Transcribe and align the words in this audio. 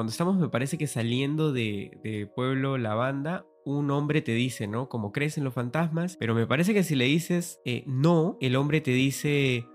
cuando 0.00 0.12
estamos, 0.12 0.38
me 0.38 0.48
parece 0.48 0.78
que 0.78 0.86
saliendo 0.86 1.52
de, 1.52 2.30
Pueblo 2.34 2.78
Lavanda, 2.78 3.44
un 3.66 3.90
hombre 3.90 4.22
te 4.22 4.32
dice, 4.32 4.66
¿no? 4.66 4.88
Como 4.88 5.12
crees 5.12 5.36
en 5.36 5.44
los 5.44 5.52
fantasmas, 5.52 6.16
pero 6.18 6.34
me 6.34 6.46
parece 6.46 6.72
que 6.72 6.84
si 6.84 6.94
le 6.94 7.04
dices 7.04 7.60
eh, 7.66 7.84
no, 7.86 8.38
el 8.40 8.56
hombre 8.56 8.80
te 8.80 8.92
dice, 8.92 9.66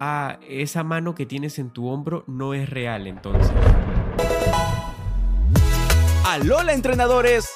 ah, 0.00 0.40
esa 0.48 0.82
mano 0.82 1.14
que 1.14 1.24
tienes 1.24 1.60
en 1.60 1.70
tu 1.70 1.86
hombro 1.86 2.24
no 2.26 2.52
es 2.52 2.68
real 2.68 3.06
entonces. 3.06 3.52
Alola 6.26 6.72
entrenadores, 6.72 7.48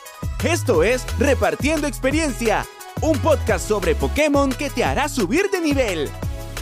esto 0.45 0.85
es 0.85 1.05
Repartiendo 1.19 1.89
Experiencia, 1.89 2.65
un 3.03 3.19
podcast 3.19 3.67
sobre 3.67 3.97
Pokémon 3.97 4.51
que 4.51 4.71
te 4.71 4.85
hará 4.85 5.09
subir 5.09 5.51
de 5.51 5.61
nivel. 5.61 6.09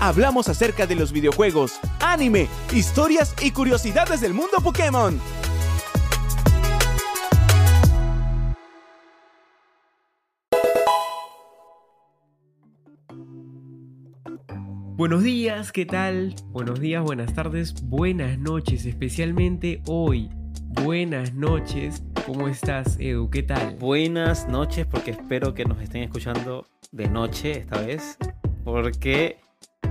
Hablamos 0.03 0.49
acerca 0.49 0.85
de 0.85 0.97
los 0.97 1.13
videojuegos, 1.13 1.79
anime, 2.01 2.49
historias 2.73 3.37
y 3.41 3.53
curiosidades 3.53 4.21
del 4.21 4.35
mundo 4.35 4.59
Pokémon. 4.61 5.21
Buenos 15.03 15.25
días, 15.25 15.73
¿qué 15.73 15.85
tal? 15.85 16.33
Buenos 16.53 16.79
días, 16.79 17.03
buenas 17.03 17.35
tardes, 17.35 17.75
buenas 17.83 18.39
noches, 18.39 18.87
especialmente 18.87 19.83
hoy. 19.89 20.31
Buenas 20.85 21.35
noches, 21.35 22.05
¿cómo 22.25 22.47
estás, 22.47 23.01
Edu? 23.01 23.29
¿Qué 23.29 23.43
tal? 23.43 23.75
Buenas 23.81 24.47
noches, 24.47 24.87
porque 24.87 25.11
espero 25.11 25.55
que 25.55 25.65
nos 25.65 25.83
estén 25.83 26.05
escuchando 26.05 26.69
de 26.93 27.09
noche 27.09 27.51
esta 27.51 27.81
vez, 27.81 28.17
porque 28.63 29.39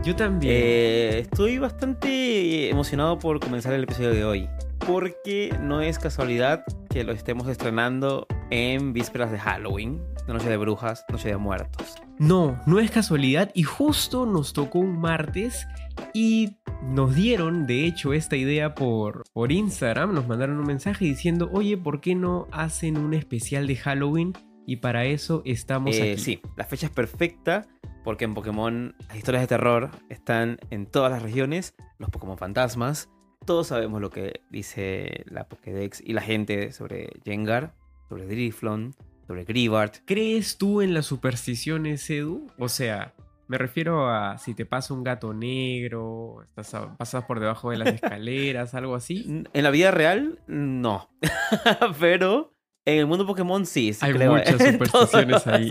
Yo 0.02 0.16
también. 0.16 0.54
eh, 0.55 1.20
estoy 1.20 1.58
bastante 1.58 2.70
emocionado 2.70 3.20
por 3.20 3.41
comenzar 3.41 3.74
el 3.74 3.84
episodio 3.84 4.14
de 4.14 4.24
hoy, 4.24 4.50
porque 4.88 5.54
no 5.60 5.82
es 5.82 6.00
casualidad 6.00 6.64
que 6.90 7.04
lo 7.04 7.12
estemos 7.12 7.50
estrenando 7.50 8.28
en 8.52 8.94
vísperas 8.94 9.32
de 9.32 9.40
Halloween, 9.40 9.99
de 10.27 10.34
Noche 10.34 10.49
de 10.49 10.57
Brujas, 10.57 11.04
Noche 11.10 11.30
de 11.30 11.38
Muertos. 11.38 11.96
No, 12.20 12.62
no 12.68 12.80
es 12.80 12.91
casualidad 12.91 13.49
y 13.55 13.63
justo 13.63 14.26
nos 14.26 14.54
tocó 14.54 14.80
un 14.80 14.99
martes 14.99 15.66
y 16.13 16.57
nos 16.84 17.16
dieron, 17.16 17.66
de 17.66 17.85
hecho, 17.85 18.13
esta 18.13 18.35
idea 18.35 18.76
por, 18.76 19.24
por 19.34 19.52
Instagram, 19.52 20.13
nos 20.13 20.27
mandaron 20.27 20.57
un 20.60 20.66
mensaje 20.68 21.05
diciendo, 21.05 21.49
oye, 21.54 21.77
¿por 21.77 22.02
qué 22.02 22.13
no 22.16 22.48
hacen 22.52 22.98
un 22.98 23.13
especial 23.13 23.66
de 23.68 23.76
Halloween? 23.76 24.34
Y 24.68 24.77
para 24.77 25.05
eso 25.05 25.41
estamos 25.46 25.96
Eh, 25.96 26.13
aquí. 26.13 26.22
sí, 26.22 26.41
la 26.57 26.66
fecha 26.66 26.85
es 26.88 26.91
perfecta 26.91 27.68
porque 28.04 28.26
en 28.26 28.34
Pokémon 28.34 28.96
las 29.07 29.18
historias 29.18 29.44
de 29.44 29.48
terror 29.48 29.91
están 30.10 30.60
en 30.70 30.85
todas 30.85 31.12
las 31.12 31.22
regiones, 31.24 31.76
los 31.99 32.10
Pokémon 32.10 32.38
fantasmas, 32.38 33.10
todos 33.46 33.68
sabemos 33.68 34.02
lo 34.02 34.10
que 34.12 34.41
dice 34.52 35.24
la 35.26 35.48
Pokédex 35.48 36.02
y 36.05 36.13
la 36.13 36.22
gente 36.22 36.72
sobre 36.74 37.10
Jengar, 37.26 37.74
sobre 38.12 38.26
Driflon, 38.27 38.93
sobre 39.26 39.45
Gribart. 39.45 39.99
¿Crees 40.05 40.57
tú 40.57 40.81
en 40.81 40.93
las 40.93 41.05
supersticiones, 41.05 42.09
Edu? 42.09 42.45
O 42.59 42.67
sea, 42.67 43.13
me 43.48 43.57
refiero 43.57 44.09
a 44.09 44.37
si 44.37 44.54
te 44.54 44.65
pasa 44.65 44.93
un 44.93 45.01
gato 45.05 45.34
negro, 45.34 46.43
estás 46.43 46.73
a- 46.73 46.98
pasas 46.98 47.23
por 47.23 47.39
debajo 47.39 47.71
de 47.71 47.77
las 47.77 47.87
escaleras, 47.93 48.73
algo 48.76 48.95
así. 48.95 49.43
En 49.54 49.63
la 49.63 49.71
vida 49.71 49.91
real, 49.91 50.39
no. 50.48 51.09
Pero 52.01 52.54
en 52.84 52.98
el 52.99 53.05
mundo 53.07 53.26
Pokémon 53.26 53.65
sí. 53.65 53.93
sí 53.93 54.05
Hay 54.05 54.12
creo 54.12 54.34
muchas 54.34 54.62
supersticiones 54.73 55.48
ahí. 55.48 55.70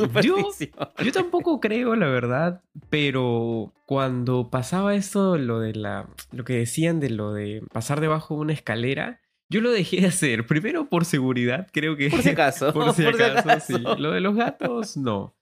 Yo 1.05 1.13
tampoco 1.13 1.61
creo, 1.61 1.95
la 1.97 2.07
verdad, 2.07 2.63
pero 2.89 3.75
cuando 3.85 4.49
pasaba 4.49 4.95
esto, 4.95 5.37
lo 5.37 5.61
de 5.61 5.75
la. 5.75 6.09
lo 6.33 6.45
que 6.45 6.55
decían 6.55 7.01
de 7.01 7.11
lo 7.11 7.35
de 7.35 7.63
pasar 7.71 8.01
debajo 8.01 8.37
de 8.37 8.41
una 8.41 8.53
escalera, 8.55 9.21
yo 9.51 9.61
lo 9.61 9.71
dejé 9.71 10.01
de 10.01 10.07
hacer. 10.07 10.47
Primero 10.47 10.89
por 10.89 11.05
seguridad, 11.05 11.69
creo 11.73 11.97
que. 11.97 12.09
Por 12.09 12.23
si 12.23 12.31
acaso. 12.31 12.73
por 12.73 12.95
si 12.95 13.05
acaso, 13.05 13.43
sí. 13.61 13.75
acaso. 13.75 13.97
Lo 13.99 14.13
de 14.13 14.21
los 14.21 14.37
gatos, 14.37 14.97
no. 14.97 15.35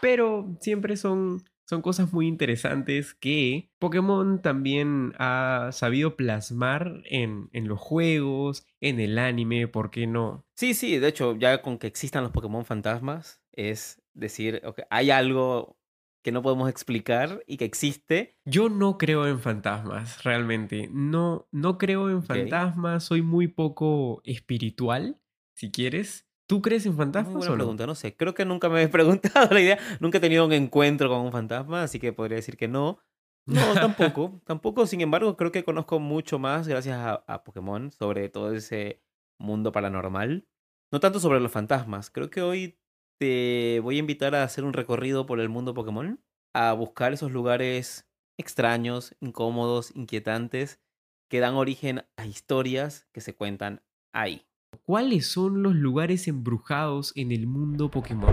Pero 0.00 0.54
siempre 0.60 0.96
son. 0.96 1.42
Son 1.64 1.80
cosas 1.80 2.12
muy 2.12 2.26
interesantes 2.26 3.14
que 3.14 3.70
Pokémon 3.78 4.42
también 4.42 5.14
ha 5.16 5.70
sabido 5.72 6.16
plasmar 6.16 7.02
en, 7.04 7.48
en 7.52 7.66
los 7.66 7.80
juegos, 7.80 8.66
en 8.80 9.00
el 9.00 9.16
anime, 9.16 9.68
¿por 9.68 9.90
qué 9.90 10.06
no? 10.06 10.44
Sí, 10.54 10.74
sí, 10.74 10.98
de 10.98 11.08
hecho, 11.08 11.34
ya 11.36 11.62
con 11.62 11.78
que 11.78 11.86
existan 11.86 12.24
los 12.24 12.32
Pokémon 12.32 12.66
fantasmas, 12.66 13.40
es 13.52 14.02
decir, 14.12 14.60
hay 14.90 15.12
algo 15.12 15.78
que 16.22 16.32
no 16.32 16.42
podemos 16.42 16.68
explicar 16.70 17.42
y 17.46 17.56
que 17.56 17.64
existe. 17.64 18.36
Yo 18.44 18.68
no 18.68 18.96
creo 18.98 19.26
en 19.26 19.40
fantasmas, 19.40 20.22
realmente. 20.24 20.88
No, 20.92 21.48
no 21.50 21.78
creo 21.78 22.10
en 22.10 22.22
fantasmas, 22.22 23.04
soy 23.04 23.22
muy 23.22 23.48
poco 23.48 24.20
espiritual, 24.24 25.20
si 25.54 25.70
quieres. 25.70 26.28
¿Tú 26.46 26.60
crees 26.60 26.86
en 26.86 26.92
Muy 26.92 26.98
fantasmas 26.98 27.34
buena 27.36 27.52
o 27.52 27.56
no? 27.56 27.56
pregunta, 27.56 27.86
no 27.86 27.94
sé. 27.94 28.16
Creo 28.16 28.34
que 28.34 28.44
nunca 28.44 28.68
me 28.68 28.82
he 28.82 28.88
preguntado 28.88 29.52
la 29.54 29.60
idea. 29.60 29.78
Nunca 30.00 30.18
he 30.18 30.20
tenido 30.20 30.44
un 30.46 30.52
encuentro 30.52 31.08
con 31.08 31.20
un 31.20 31.32
fantasma, 31.32 31.82
así 31.82 31.98
que 31.98 32.12
podría 32.12 32.36
decir 32.36 32.56
que 32.56 32.68
no. 32.68 32.98
No, 33.46 33.74
tampoco. 33.74 34.40
tampoco, 34.46 34.86
sin 34.86 35.00
embargo, 35.00 35.36
creo 35.36 35.50
que 35.50 35.64
conozco 35.64 35.98
mucho 35.98 36.38
más 36.38 36.68
gracias 36.68 36.96
a, 36.98 37.14
a 37.26 37.42
Pokémon 37.44 37.90
sobre 37.90 38.28
todo 38.28 38.52
ese 38.54 39.02
mundo 39.38 39.72
paranormal. 39.72 40.46
No 40.92 41.00
tanto 41.00 41.18
sobre 41.20 41.40
los 41.40 41.50
fantasmas. 41.50 42.10
Creo 42.10 42.30
que 42.30 42.42
hoy 42.42 42.78
te 43.18 43.80
voy 43.80 43.96
a 43.96 44.00
invitar 44.00 44.34
a 44.34 44.44
hacer 44.44 44.64
un 44.64 44.72
recorrido 44.72 45.26
por 45.26 45.40
el 45.40 45.48
mundo 45.48 45.74
Pokémon, 45.74 46.20
a 46.54 46.72
buscar 46.72 47.12
esos 47.12 47.32
lugares 47.32 48.08
extraños, 48.38 49.14
incómodos, 49.20 49.94
inquietantes, 49.94 50.80
que 51.30 51.40
dan 51.40 51.54
origen 51.54 52.04
a 52.16 52.26
historias 52.26 53.06
que 53.12 53.20
se 53.20 53.34
cuentan 53.34 53.82
ahí. 54.12 54.46
¿Cuáles 54.84 55.30
son 55.30 55.62
los 55.62 55.74
lugares 55.74 56.28
embrujados 56.28 57.12
en 57.16 57.32
el 57.32 57.46
mundo 57.46 57.90
Pokémon? 57.90 58.32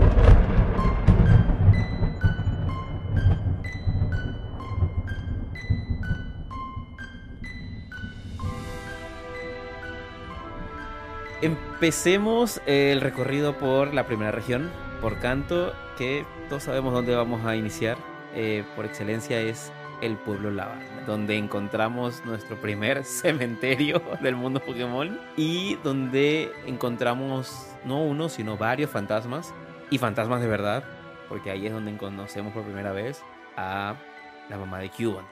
Empecemos 11.42 12.60
el 12.66 13.00
recorrido 13.00 13.56
por 13.56 13.94
la 13.94 14.04
primera 14.04 14.30
región, 14.30 14.70
por 15.00 15.18
Canto, 15.20 15.72
que 15.96 16.26
todos 16.50 16.64
sabemos 16.64 16.92
dónde 16.92 17.14
vamos 17.14 17.46
a 17.46 17.56
iniciar. 17.56 17.96
Eh, 18.34 18.62
por 18.76 18.84
excelencia 18.84 19.40
es 19.40 19.72
el 20.02 20.16
pueblo 20.16 20.50
Lavanda, 20.50 21.02
donde 21.06 21.38
encontramos 21.38 22.22
nuestro 22.26 22.60
primer 22.60 23.04
cementerio 23.06 24.02
del 24.20 24.36
mundo 24.36 24.60
Pokémon 24.60 25.18
y 25.34 25.76
donde 25.76 26.52
encontramos 26.66 27.68
no 27.86 28.02
uno, 28.02 28.28
sino 28.28 28.58
varios 28.58 28.90
fantasmas 28.90 29.54
y 29.88 29.96
fantasmas 29.96 30.42
de 30.42 30.46
verdad, 30.46 30.84
porque 31.30 31.50
ahí 31.50 31.66
es 31.66 31.72
donde 31.72 31.96
conocemos 31.96 32.52
por 32.52 32.64
primera 32.64 32.92
vez 32.92 33.22
a 33.56 33.96
la 34.50 34.58
mamá 34.58 34.78
de 34.78 34.90
Cubone, 34.90 35.26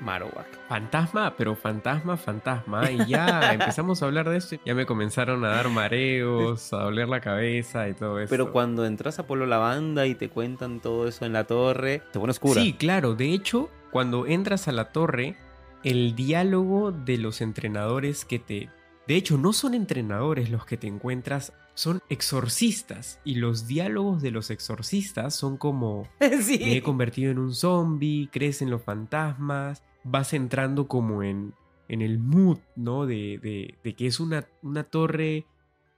Marowak. 0.00 0.46
Fantasma, 0.68 1.34
pero 1.36 1.54
fantasma, 1.54 2.16
fantasma. 2.16 2.90
Y 2.90 3.06
ya 3.06 3.52
empezamos 3.52 4.02
a 4.02 4.06
hablar 4.06 4.28
de 4.28 4.36
esto. 4.36 4.56
Ya 4.64 4.74
me 4.74 4.86
comenzaron 4.86 5.44
a 5.44 5.48
dar 5.48 5.68
mareos, 5.68 6.72
a 6.72 6.84
doler 6.84 7.08
la 7.08 7.20
cabeza 7.20 7.88
y 7.88 7.94
todo 7.94 8.18
eso. 8.20 8.30
Pero 8.30 8.52
cuando 8.52 8.86
entras 8.86 9.18
a 9.18 9.26
Pueblo 9.26 9.46
Lavanda 9.46 10.06
y 10.06 10.14
te 10.14 10.28
cuentan 10.28 10.80
todo 10.80 11.08
eso 11.08 11.24
en 11.24 11.32
la 11.32 11.44
torre, 11.44 12.02
te 12.12 12.18
pone 12.18 12.30
oscura. 12.30 12.60
Sí, 12.60 12.72
claro. 12.72 13.14
De 13.14 13.32
hecho, 13.32 13.70
cuando 13.90 14.26
entras 14.26 14.68
a 14.68 14.72
la 14.72 14.92
torre, 14.92 15.36
el 15.84 16.14
diálogo 16.14 16.92
de 16.92 17.18
los 17.18 17.40
entrenadores 17.40 18.24
que 18.24 18.38
te... 18.38 18.70
De 19.06 19.16
hecho, 19.16 19.38
no 19.38 19.52
son 19.52 19.74
entrenadores 19.74 20.50
los 20.50 20.66
que 20.66 20.76
te 20.76 20.86
encuentras, 20.86 21.54
son 21.78 22.02
exorcistas. 22.08 23.20
Y 23.24 23.36
los 23.36 23.68
diálogos 23.68 24.20
de 24.20 24.32
los 24.32 24.50
exorcistas 24.50 25.34
son 25.34 25.56
como... 25.56 26.08
sí. 26.42 26.58
Me 26.60 26.76
he 26.78 26.82
convertido 26.82 27.30
en 27.30 27.38
un 27.38 27.54
zombie, 27.54 28.28
crees 28.32 28.62
en 28.62 28.70
los 28.70 28.82
fantasmas, 28.82 29.84
vas 30.02 30.32
entrando 30.32 30.88
como 30.88 31.22
en, 31.22 31.54
en 31.88 32.02
el 32.02 32.18
mood, 32.18 32.58
¿no? 32.74 33.06
De, 33.06 33.38
de- 33.38 33.76
de 33.84 33.94
que 33.94 34.06
es 34.08 34.18
una, 34.18 34.44
una 34.62 34.82
torre 34.84 35.46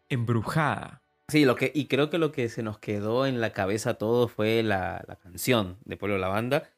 embrujada. 0.08 1.02
Sí, 1.28 1.44
lo 1.44 1.54
que, 1.56 1.70
y 1.74 1.86
creo 1.86 2.10
que 2.10 2.18
lo 2.18 2.32
que 2.32 2.48
se 2.48 2.62
nos 2.62 2.78
quedó 2.78 3.24
en 3.26 3.40
la 3.40 3.52
cabeza 3.52 3.90
a 3.90 3.94
todos 3.94 4.32
fue 4.32 4.62
la, 4.62 5.04
la 5.06 5.16
canción 5.16 5.78
de 5.84 5.96
Pueblo 5.96 6.18
Lavanda, 6.18 6.70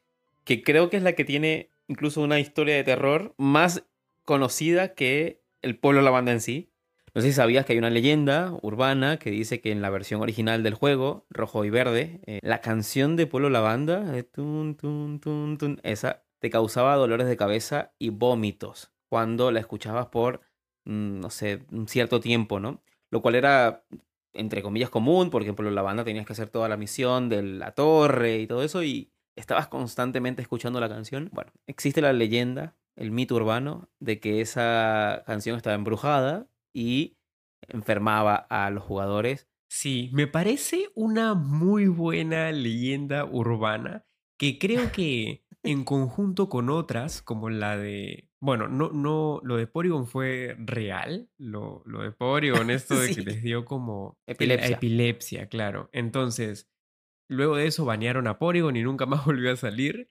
que 0.43 0.61
creo 0.63 0.89
que 0.89 0.97
es 0.97 1.03
la 1.03 1.13
que 1.13 1.25
tiene 1.25 1.69
incluso 1.87 2.21
una 2.21 2.39
historia 2.39 2.75
de 2.75 2.83
terror 2.83 3.33
más 3.37 3.83
conocida 4.25 4.93
que 4.93 5.41
el 5.61 5.77
Pueblo 5.77 6.01
Lavanda 6.01 6.31
en 6.31 6.39
sí. 6.41 6.69
No 7.15 7.21
sé 7.21 7.27
si 7.27 7.33
sabías 7.33 7.63
que 7.65 7.73
hay 7.73 7.77
una 7.77 7.91
leyenda 7.91 8.57
urbana 8.63 9.17
que 9.17 9.29
dice 9.29 9.61
que 9.61 9.71
en 9.71 9.83
la 9.83 9.91
versión 9.91 10.21
original 10.21 10.63
del 10.63 10.73
juego, 10.73 11.27
rojo 11.29 11.63
y 11.63 11.69
verde, 11.69 12.21
eh, 12.25 12.39
la 12.41 12.59
canción 12.59 13.15
de 13.15 13.27
Pueblo 13.27 13.51
Lavanda, 13.51 14.03
tun, 14.31 14.75
tun, 14.75 15.19
tun, 15.19 15.59
tun, 15.59 15.79
esa, 15.83 16.23
te 16.39 16.49
causaba 16.49 16.95
dolores 16.95 17.27
de 17.27 17.37
cabeza 17.37 17.93
y 17.99 18.09
vómitos 18.09 18.91
cuando 19.09 19.51
la 19.51 19.59
escuchabas 19.59 20.07
por, 20.07 20.41
mm, 20.85 21.19
no 21.19 21.29
sé, 21.29 21.63
un 21.71 21.87
cierto 21.87 22.19
tiempo, 22.19 22.59
¿no? 22.59 22.81
Lo 23.11 23.21
cual 23.21 23.35
era, 23.35 23.85
entre 24.33 24.63
comillas, 24.63 24.89
común, 24.89 25.29
porque 25.29 25.49
en 25.49 25.55
Pueblo 25.55 25.71
Lavanda 25.71 26.03
tenías 26.03 26.25
que 26.25 26.33
hacer 26.33 26.49
toda 26.49 26.67
la 26.67 26.77
misión 26.77 27.29
de 27.29 27.43
la 27.43 27.73
torre 27.73 28.39
y 28.39 28.47
todo 28.47 28.63
eso, 28.63 28.81
y 28.81 29.11
estabas 29.35 29.67
constantemente 29.67 30.41
escuchando 30.41 30.79
la 30.79 30.89
canción. 30.89 31.29
Bueno, 31.31 31.51
existe 31.67 32.01
la 32.01 32.11
leyenda, 32.11 32.75
el 32.95 33.11
mito 33.11 33.35
urbano, 33.35 33.87
de 33.99 34.19
que 34.19 34.41
esa 34.41 35.21
canción 35.27 35.57
estaba 35.57 35.75
embrujada 35.75 36.47
y 36.73 37.17
enfermaba 37.67 38.35
a 38.35 38.69
los 38.69 38.83
jugadores. 38.83 39.47
Sí, 39.69 40.09
me 40.13 40.27
parece 40.27 40.89
una 40.95 41.33
muy 41.33 41.87
buena 41.87 42.51
leyenda 42.51 43.25
urbana 43.25 44.05
que 44.37 44.59
creo 44.59 44.91
que 44.91 45.45
en 45.63 45.83
conjunto 45.85 46.49
con 46.49 46.69
otras, 46.69 47.21
como 47.21 47.49
la 47.49 47.77
de, 47.77 48.29
bueno, 48.41 48.67
no, 48.67 48.91
no, 48.91 49.39
lo 49.43 49.55
de 49.55 49.67
Porygon 49.67 50.05
fue 50.05 50.55
real, 50.59 51.29
lo, 51.37 51.81
lo 51.85 52.03
de 52.03 52.11
Porygon, 52.11 52.69
esto 52.69 52.99
de 52.99 53.15
que 53.15 53.21
les 53.21 53.41
dio 53.41 53.63
como 53.65 54.19
Epilepsia. 54.27 54.75
epilepsia, 54.75 55.47
claro. 55.47 55.89
Entonces, 55.93 56.69
luego 57.29 57.55
de 57.55 57.67
eso 57.67 57.85
banearon 57.85 58.27
a 58.27 58.37
Porygon 58.37 58.75
y 58.75 58.83
nunca 58.83 59.05
más 59.05 59.25
volvió 59.25 59.51
a 59.51 59.55
salir. 59.55 60.09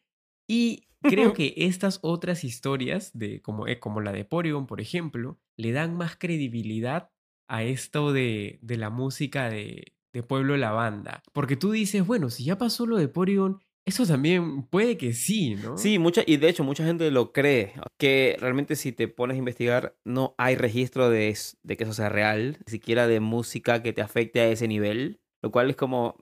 Y 0.48 0.88
creo 1.02 1.32
que 1.32 1.54
estas 1.56 1.98
otras 2.02 2.44
historias, 2.44 3.10
de, 3.14 3.42
como, 3.42 3.66
eh, 3.66 3.78
como 3.78 4.00
la 4.00 4.12
de 4.12 4.24
Porygon, 4.24 4.66
por 4.66 4.80
ejemplo, 4.80 5.38
le 5.56 5.72
dan 5.72 5.96
más 5.96 6.16
credibilidad 6.16 7.10
a 7.48 7.62
esto 7.62 8.12
de, 8.12 8.58
de 8.62 8.76
la 8.76 8.90
música 8.90 9.50
de, 9.50 9.94
de 10.12 10.22
Pueblo 10.22 10.56
La 10.56 10.72
Banda. 10.72 11.22
Porque 11.32 11.56
tú 11.56 11.72
dices, 11.72 12.06
bueno, 12.06 12.30
si 12.30 12.44
ya 12.44 12.58
pasó 12.58 12.86
lo 12.86 12.96
de 12.96 13.08
Porygon, 13.08 13.60
eso 13.84 14.06
también 14.06 14.62
puede 14.62 14.96
que 14.96 15.12
sí, 15.12 15.56
¿no? 15.56 15.76
Sí, 15.76 15.98
mucha, 15.98 16.22
y 16.24 16.36
de 16.36 16.48
hecho 16.48 16.62
mucha 16.62 16.84
gente 16.84 17.10
lo 17.10 17.32
cree, 17.32 17.72
que 17.98 18.36
realmente 18.38 18.76
si 18.76 18.92
te 18.92 19.08
pones 19.08 19.34
a 19.34 19.38
investigar 19.38 19.96
no 20.04 20.36
hay 20.38 20.54
registro 20.54 21.10
de, 21.10 21.36
de 21.62 21.76
que 21.76 21.84
eso 21.84 21.92
sea 21.92 22.08
real, 22.08 22.58
ni 22.64 22.70
siquiera 22.70 23.08
de 23.08 23.18
música 23.18 23.82
que 23.82 23.92
te 23.92 24.02
afecte 24.02 24.40
a 24.40 24.48
ese 24.48 24.68
nivel, 24.68 25.20
lo 25.42 25.50
cual 25.50 25.68
es 25.68 25.76
como 25.76 26.16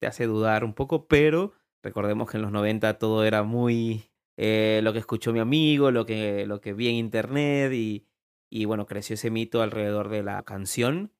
te 0.00 0.06
hace 0.06 0.26
dudar 0.26 0.64
un 0.64 0.72
poco, 0.74 1.06
pero 1.06 1.52
recordemos 1.82 2.30
que 2.30 2.38
en 2.38 2.42
los 2.42 2.52
90 2.52 2.98
todo 2.98 3.24
era 3.24 3.42
muy 3.42 4.11
eh, 4.36 4.80
lo 4.82 4.92
que 4.92 4.98
escuchó 4.98 5.32
mi 5.32 5.40
amigo, 5.40 5.90
lo 5.90 6.06
que, 6.06 6.46
lo 6.46 6.60
que 6.60 6.72
vi 6.72 6.88
en 6.88 6.94
internet 6.96 7.72
y, 7.72 8.06
y 8.50 8.64
bueno, 8.64 8.86
creció 8.86 9.14
ese 9.14 9.30
mito 9.30 9.62
alrededor 9.62 10.08
de 10.08 10.22
la 10.22 10.42
canción, 10.42 11.12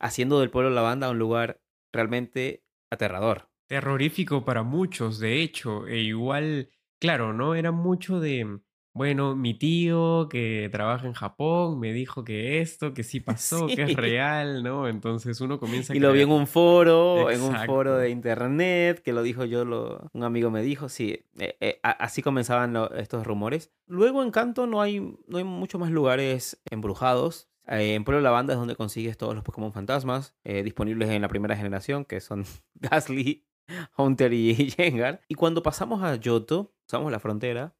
haciendo 0.00 0.40
del 0.40 0.50
pueblo 0.50 0.70
la 0.70 0.82
banda 0.82 1.10
un 1.10 1.18
lugar 1.18 1.60
realmente 1.92 2.64
aterrador. 2.90 3.50
terrorífico 3.68 4.44
para 4.44 4.62
muchos, 4.62 5.18
de 5.18 5.42
hecho, 5.42 5.86
e 5.86 6.00
igual, 6.00 6.70
claro, 7.00 7.32
¿no? 7.32 7.54
Era 7.54 7.72
mucho 7.72 8.20
de, 8.20 8.60
bueno, 8.94 9.34
mi 9.36 9.54
tío 9.54 10.28
que 10.28 10.68
trabaja 10.70 11.06
en 11.06 11.14
Japón 11.14 11.80
me 11.80 11.92
dijo 11.92 12.24
que 12.24 12.60
esto, 12.60 12.92
que 12.94 13.02
sí 13.02 13.20
pasó, 13.64 13.66
que 13.66 13.82
es 13.82 13.94
real, 13.96 14.62
¿no? 14.62 14.88
Entonces 14.88 15.40
uno 15.40 15.58
comienza 15.58 15.92
a 15.92 15.96
Y 15.96 16.00
lo 16.00 16.12
vi 16.12 16.22
en 16.22 16.30
un 16.30 16.46
foro, 16.46 17.30
en 17.30 17.40
un 17.40 17.56
foro 17.66 17.96
de 17.96 18.10
internet, 18.10 19.00
que 19.02 19.12
lo 19.12 19.22
dijo 19.22 19.44
yo, 19.44 19.64
lo, 19.64 20.10
un 20.12 20.24
amigo 20.24 20.50
me 20.50 20.62
dijo, 20.62 20.88
sí, 20.88 21.24
eh, 21.38 21.56
eh, 21.60 21.80
así 21.82 22.22
comenzaban 22.22 22.72
lo- 22.74 22.92
estos 22.94 23.26
rumores. 23.26 23.72
Luego 23.86 24.22
en 24.22 24.30
Kanto 24.30 24.66
no 24.66 24.80
hay, 24.82 25.00
no 25.26 25.38
hay 25.38 25.44
muchos 25.44 25.80
más 25.80 25.90
lugares 25.90 26.60
embrujados. 26.70 27.48
Eh, 27.68 27.94
en 27.94 28.04
Pueblo 28.04 28.18
de 28.18 28.24
la 28.24 28.30
Banda 28.30 28.54
es 28.54 28.58
donde 28.58 28.74
consigues 28.76 29.16
todos 29.16 29.34
los 29.34 29.44
Pokémon 29.44 29.72
fantasmas 29.72 30.34
eh, 30.44 30.62
disponibles 30.62 31.08
en 31.10 31.22
la 31.22 31.28
primera 31.28 31.56
generación, 31.56 32.04
que 32.04 32.20
son 32.20 32.44
Gastly, 32.74 33.46
Haunter 33.96 34.32
y 34.32 34.54
Gengar. 34.76 35.20
Y 35.28 35.34
cuando 35.34 35.62
pasamos 35.62 36.02
a 36.02 36.16
Yoto, 36.16 36.74
pasamos 36.86 37.10
la 37.12 37.20
frontera, 37.20 37.74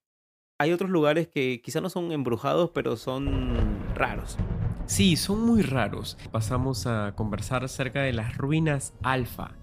hay 0.63 0.71
otros 0.71 0.91
lugares 0.91 1.27
que 1.27 1.61
quizá 1.61 1.81
no 1.81 1.91
son 1.91 2.13
embrujados, 2.13 2.71
pero 2.73 2.97
son 2.97 3.53
raros. 3.97 4.39
Sí, 4.87 5.17
son 5.17 5.45
muy 5.45 5.63
raros. 5.63 6.17
Pasamos 6.31 6.87
a 6.87 7.15
conversar 7.17 7.65
acerca 7.65 8.03
de 8.03 8.13
las 8.13 8.37
ruinas 8.37 8.95
alfa. 9.03 9.57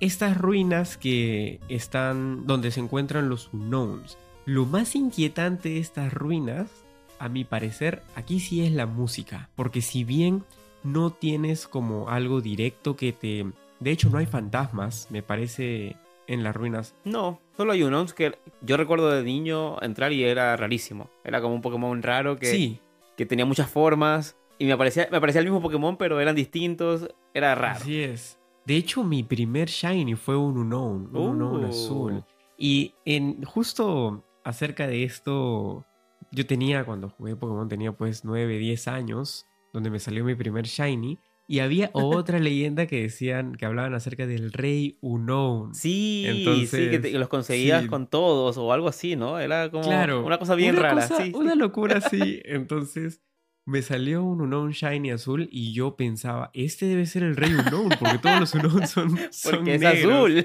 Estas 0.00 0.36
ruinas 0.36 0.96
que 0.96 1.60
están 1.68 2.48
donde 2.48 2.72
se 2.72 2.80
encuentran 2.80 3.28
los 3.28 3.50
unknowns. 3.52 4.18
Lo 4.44 4.66
más 4.66 4.96
inquietante 4.96 5.68
de 5.68 5.78
estas 5.78 6.12
ruinas, 6.12 6.68
a 7.20 7.28
mi 7.28 7.44
parecer, 7.44 8.02
aquí 8.16 8.40
sí 8.40 8.66
es 8.66 8.72
la 8.72 8.86
música. 8.86 9.50
Porque 9.54 9.82
si 9.82 10.02
bien 10.02 10.44
no 10.82 11.10
tienes 11.12 11.68
como 11.68 12.08
algo 12.08 12.40
directo 12.40 12.96
que 12.96 13.12
te... 13.12 13.46
De 13.78 13.92
hecho, 13.92 14.10
no 14.10 14.18
hay 14.18 14.26
fantasmas, 14.26 15.06
me 15.10 15.22
parece, 15.22 15.96
en 16.26 16.42
las 16.42 16.56
ruinas. 16.56 16.96
No, 17.04 17.38
solo 17.60 17.72
hay 17.72 17.82
unos 17.82 18.14
que 18.14 18.38
yo 18.62 18.78
recuerdo 18.78 19.10
de 19.10 19.22
niño 19.22 19.76
entrar 19.82 20.14
y 20.14 20.24
era 20.24 20.56
rarísimo. 20.56 21.10
Era 21.24 21.42
como 21.42 21.54
un 21.54 21.60
Pokémon 21.60 22.02
raro 22.02 22.38
que, 22.38 22.46
Sí, 22.46 22.80
que 23.18 23.26
tenía 23.26 23.44
muchas 23.44 23.68
formas 23.68 24.34
y 24.58 24.64
me 24.64 24.72
aparecía, 24.72 25.08
me 25.10 25.18
aparecía 25.18 25.40
el 25.40 25.44
mismo 25.44 25.60
Pokémon, 25.60 25.98
pero 25.98 26.20
eran 26.20 26.34
distintos. 26.34 27.06
Era 27.34 27.54
raro. 27.54 27.76
Así 27.76 28.00
es. 28.00 28.38
De 28.64 28.76
hecho, 28.76 29.04
mi 29.04 29.22
primer 29.24 29.68
Shiny 29.68 30.14
fue 30.14 30.38
un 30.38 30.56
Unknown, 30.56 31.14
un 31.14 31.42
Uh. 31.42 31.66
azul. 31.66 32.24
Y 32.56 32.94
en 33.04 33.42
justo 33.44 34.24
acerca 34.42 34.86
de 34.86 35.04
esto, 35.04 35.84
yo 36.32 36.46
tenía, 36.46 36.84
cuando 36.86 37.10
jugué 37.10 37.36
Pokémon, 37.36 37.68
tenía 37.68 37.92
pues 37.92 38.24
9, 38.24 38.56
10 38.56 38.88
años, 38.88 39.46
donde 39.74 39.90
me 39.90 39.98
salió 39.98 40.24
mi 40.24 40.34
primer 40.34 40.64
Shiny. 40.64 41.18
Y 41.50 41.58
había 41.58 41.90
otra 41.94 42.38
leyenda 42.38 42.86
que 42.86 43.02
decían, 43.02 43.56
que 43.56 43.66
hablaban 43.66 43.92
acerca 43.94 44.24
del 44.26 44.52
Rey 44.52 44.98
Unknown. 45.00 45.74
Sí, 45.74 46.22
sí, 46.22 46.22
que, 46.24 46.38
Entonces, 46.38 47.02
te- 47.02 47.10
que 47.12 47.18
los 47.18 47.28
conseguías 47.28 47.82
sí. 47.82 47.88
con 47.88 48.06
todos 48.06 48.56
o 48.56 48.72
algo 48.72 48.86
así, 48.88 49.16
¿no? 49.16 49.38
Era 49.40 49.68
como 49.70 49.82
Claro. 49.84 50.24
una 50.24 50.38
cosa 50.38 50.54
bien 50.54 50.74
una 50.76 50.82
rara. 50.90 50.94
cosa- 51.08 51.16
sí, 51.16 51.24
sí. 51.24 51.32
Una 51.34 51.56
locura 51.56 51.98
así. 51.98 52.40
Entonces, 52.44 53.20
me 53.66 53.82
salió 53.82 54.24
un 54.24 54.40
Unknown 54.40 54.70
Shiny 54.70 55.10
azul 55.10 55.48
y 55.50 55.72
yo 55.72 55.96
pensaba, 55.96 56.50
este 56.54 56.86
debe 56.86 57.04
ser 57.06 57.22
el 57.24 57.34
Rey 57.36 57.52
Unknown, 57.52 57.88
porque 57.98 58.18
todos 58.18 58.38
los 58.40 58.54
Unknown 58.54 58.86
son, 58.86 59.18
son 59.32 59.56
Porque 59.56 59.74
es 59.74 59.80
negros. 59.80 60.30
azul. 60.30 60.44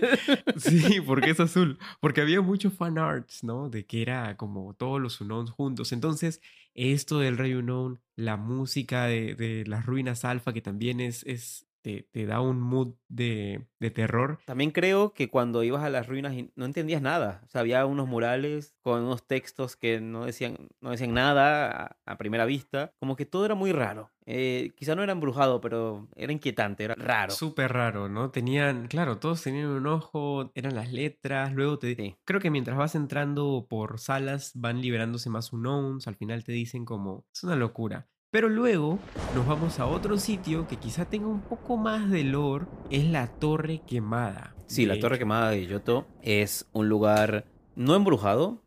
Sí, 0.57 1.01
porque 1.01 1.29
es 1.29 1.39
azul. 1.39 1.77
Porque 2.01 2.21
había 2.21 2.41
muchos 2.41 2.73
fan 2.73 2.97
arts, 2.97 3.43
¿no? 3.43 3.69
De 3.69 3.85
que 3.85 4.01
era 4.01 4.35
como 4.37 4.73
todos 4.73 4.99
los 5.01 5.21
Unknowns 5.21 5.51
juntos. 5.51 5.91
Entonces, 5.91 6.41
esto 6.75 7.19
del 7.19 7.37
Rey 7.37 7.53
Unknown, 7.53 8.01
la 8.15 8.37
música 8.37 9.05
de, 9.05 9.35
de 9.35 9.65
las 9.65 9.85
ruinas 9.85 10.25
alfa, 10.25 10.53
que 10.53 10.61
también 10.61 10.99
es, 11.01 11.23
es 11.25 11.67
te, 11.85 12.01
te 12.11 12.25
da 12.25 12.41
un 12.41 12.59
mood 12.59 12.95
de, 13.09 13.67
de 13.79 13.91
terror. 13.91 14.39
También 14.45 14.71
creo 14.71 15.13
que 15.13 15.29
cuando 15.29 15.61
ibas 15.61 15.83
a 15.83 15.91
las 15.91 16.07
ruinas 16.07 16.33
y 16.33 16.51
no 16.55 16.65
entendías 16.65 16.99
nada. 16.99 17.43
O 17.45 17.47
sea, 17.47 17.61
había 17.61 17.85
unos 17.85 18.07
murales 18.07 18.75
con 18.81 19.03
unos 19.03 19.27
textos 19.27 19.75
que 19.75 20.01
no 20.01 20.25
decían, 20.25 20.57
no 20.81 20.89
decían 20.89 21.13
nada 21.13 21.69
a, 21.69 21.97
a 22.11 22.17
primera 22.17 22.45
vista. 22.45 22.91
Como 22.97 23.15
que 23.15 23.27
todo 23.27 23.45
era 23.45 23.53
muy 23.53 23.71
raro. 23.71 24.09
Eh, 24.25 24.71
quizá 24.75 24.95
no 24.95 25.03
era 25.03 25.11
embrujado, 25.11 25.61
pero 25.61 26.07
era 26.15 26.33
inquietante, 26.33 26.85
era 26.85 26.95
raro. 26.95 27.31
Súper 27.31 27.71
raro, 27.71 28.09
¿no? 28.09 28.31
Tenían, 28.31 28.87
claro, 28.87 29.19
todos 29.19 29.43
tenían 29.43 29.67
un 29.67 29.85
ojo, 29.85 30.51
eran 30.55 30.73
las 30.73 30.91
letras, 30.91 31.53
luego 31.53 31.77
te... 31.77 31.93
Sí. 31.95 32.15
Creo 32.25 32.39
que 32.39 32.49
mientras 32.49 32.75
vas 32.75 32.95
entrando 32.95 33.67
por 33.69 33.99
salas 33.99 34.53
van 34.55 34.81
liberándose 34.81 35.29
más 35.29 35.53
unknowns, 35.53 36.07
al 36.07 36.15
final 36.15 36.43
te 36.43 36.51
dicen 36.51 36.83
como... 36.83 37.27
Es 37.31 37.43
una 37.43 37.55
locura. 37.55 38.07
Pero 38.35 38.49
luego 38.49 38.99
nos 39.33 39.47
vamos 39.47 39.79
a 39.79 39.85
otro 39.85 40.17
sitio 40.17 40.67
que 40.67 40.75
quizá 40.75 41.05
tenga 41.05 41.27
un 41.27 41.39
poco 41.39 41.77
más 41.77 42.11
de 42.11 42.25
lore, 42.25 42.65
es 42.89 43.05
la 43.05 43.27
Torre 43.27 43.79
Quemada. 43.87 44.53
Sí, 44.67 44.85
la 44.85 44.99
Torre. 44.99 45.17
Quemada 45.17 45.51
de 45.51 45.65
Yoto 45.65 46.05
es 46.21 46.67
un 46.73 46.89
lugar 46.89 47.45
no 47.77 47.95
embrujado, 47.95 48.61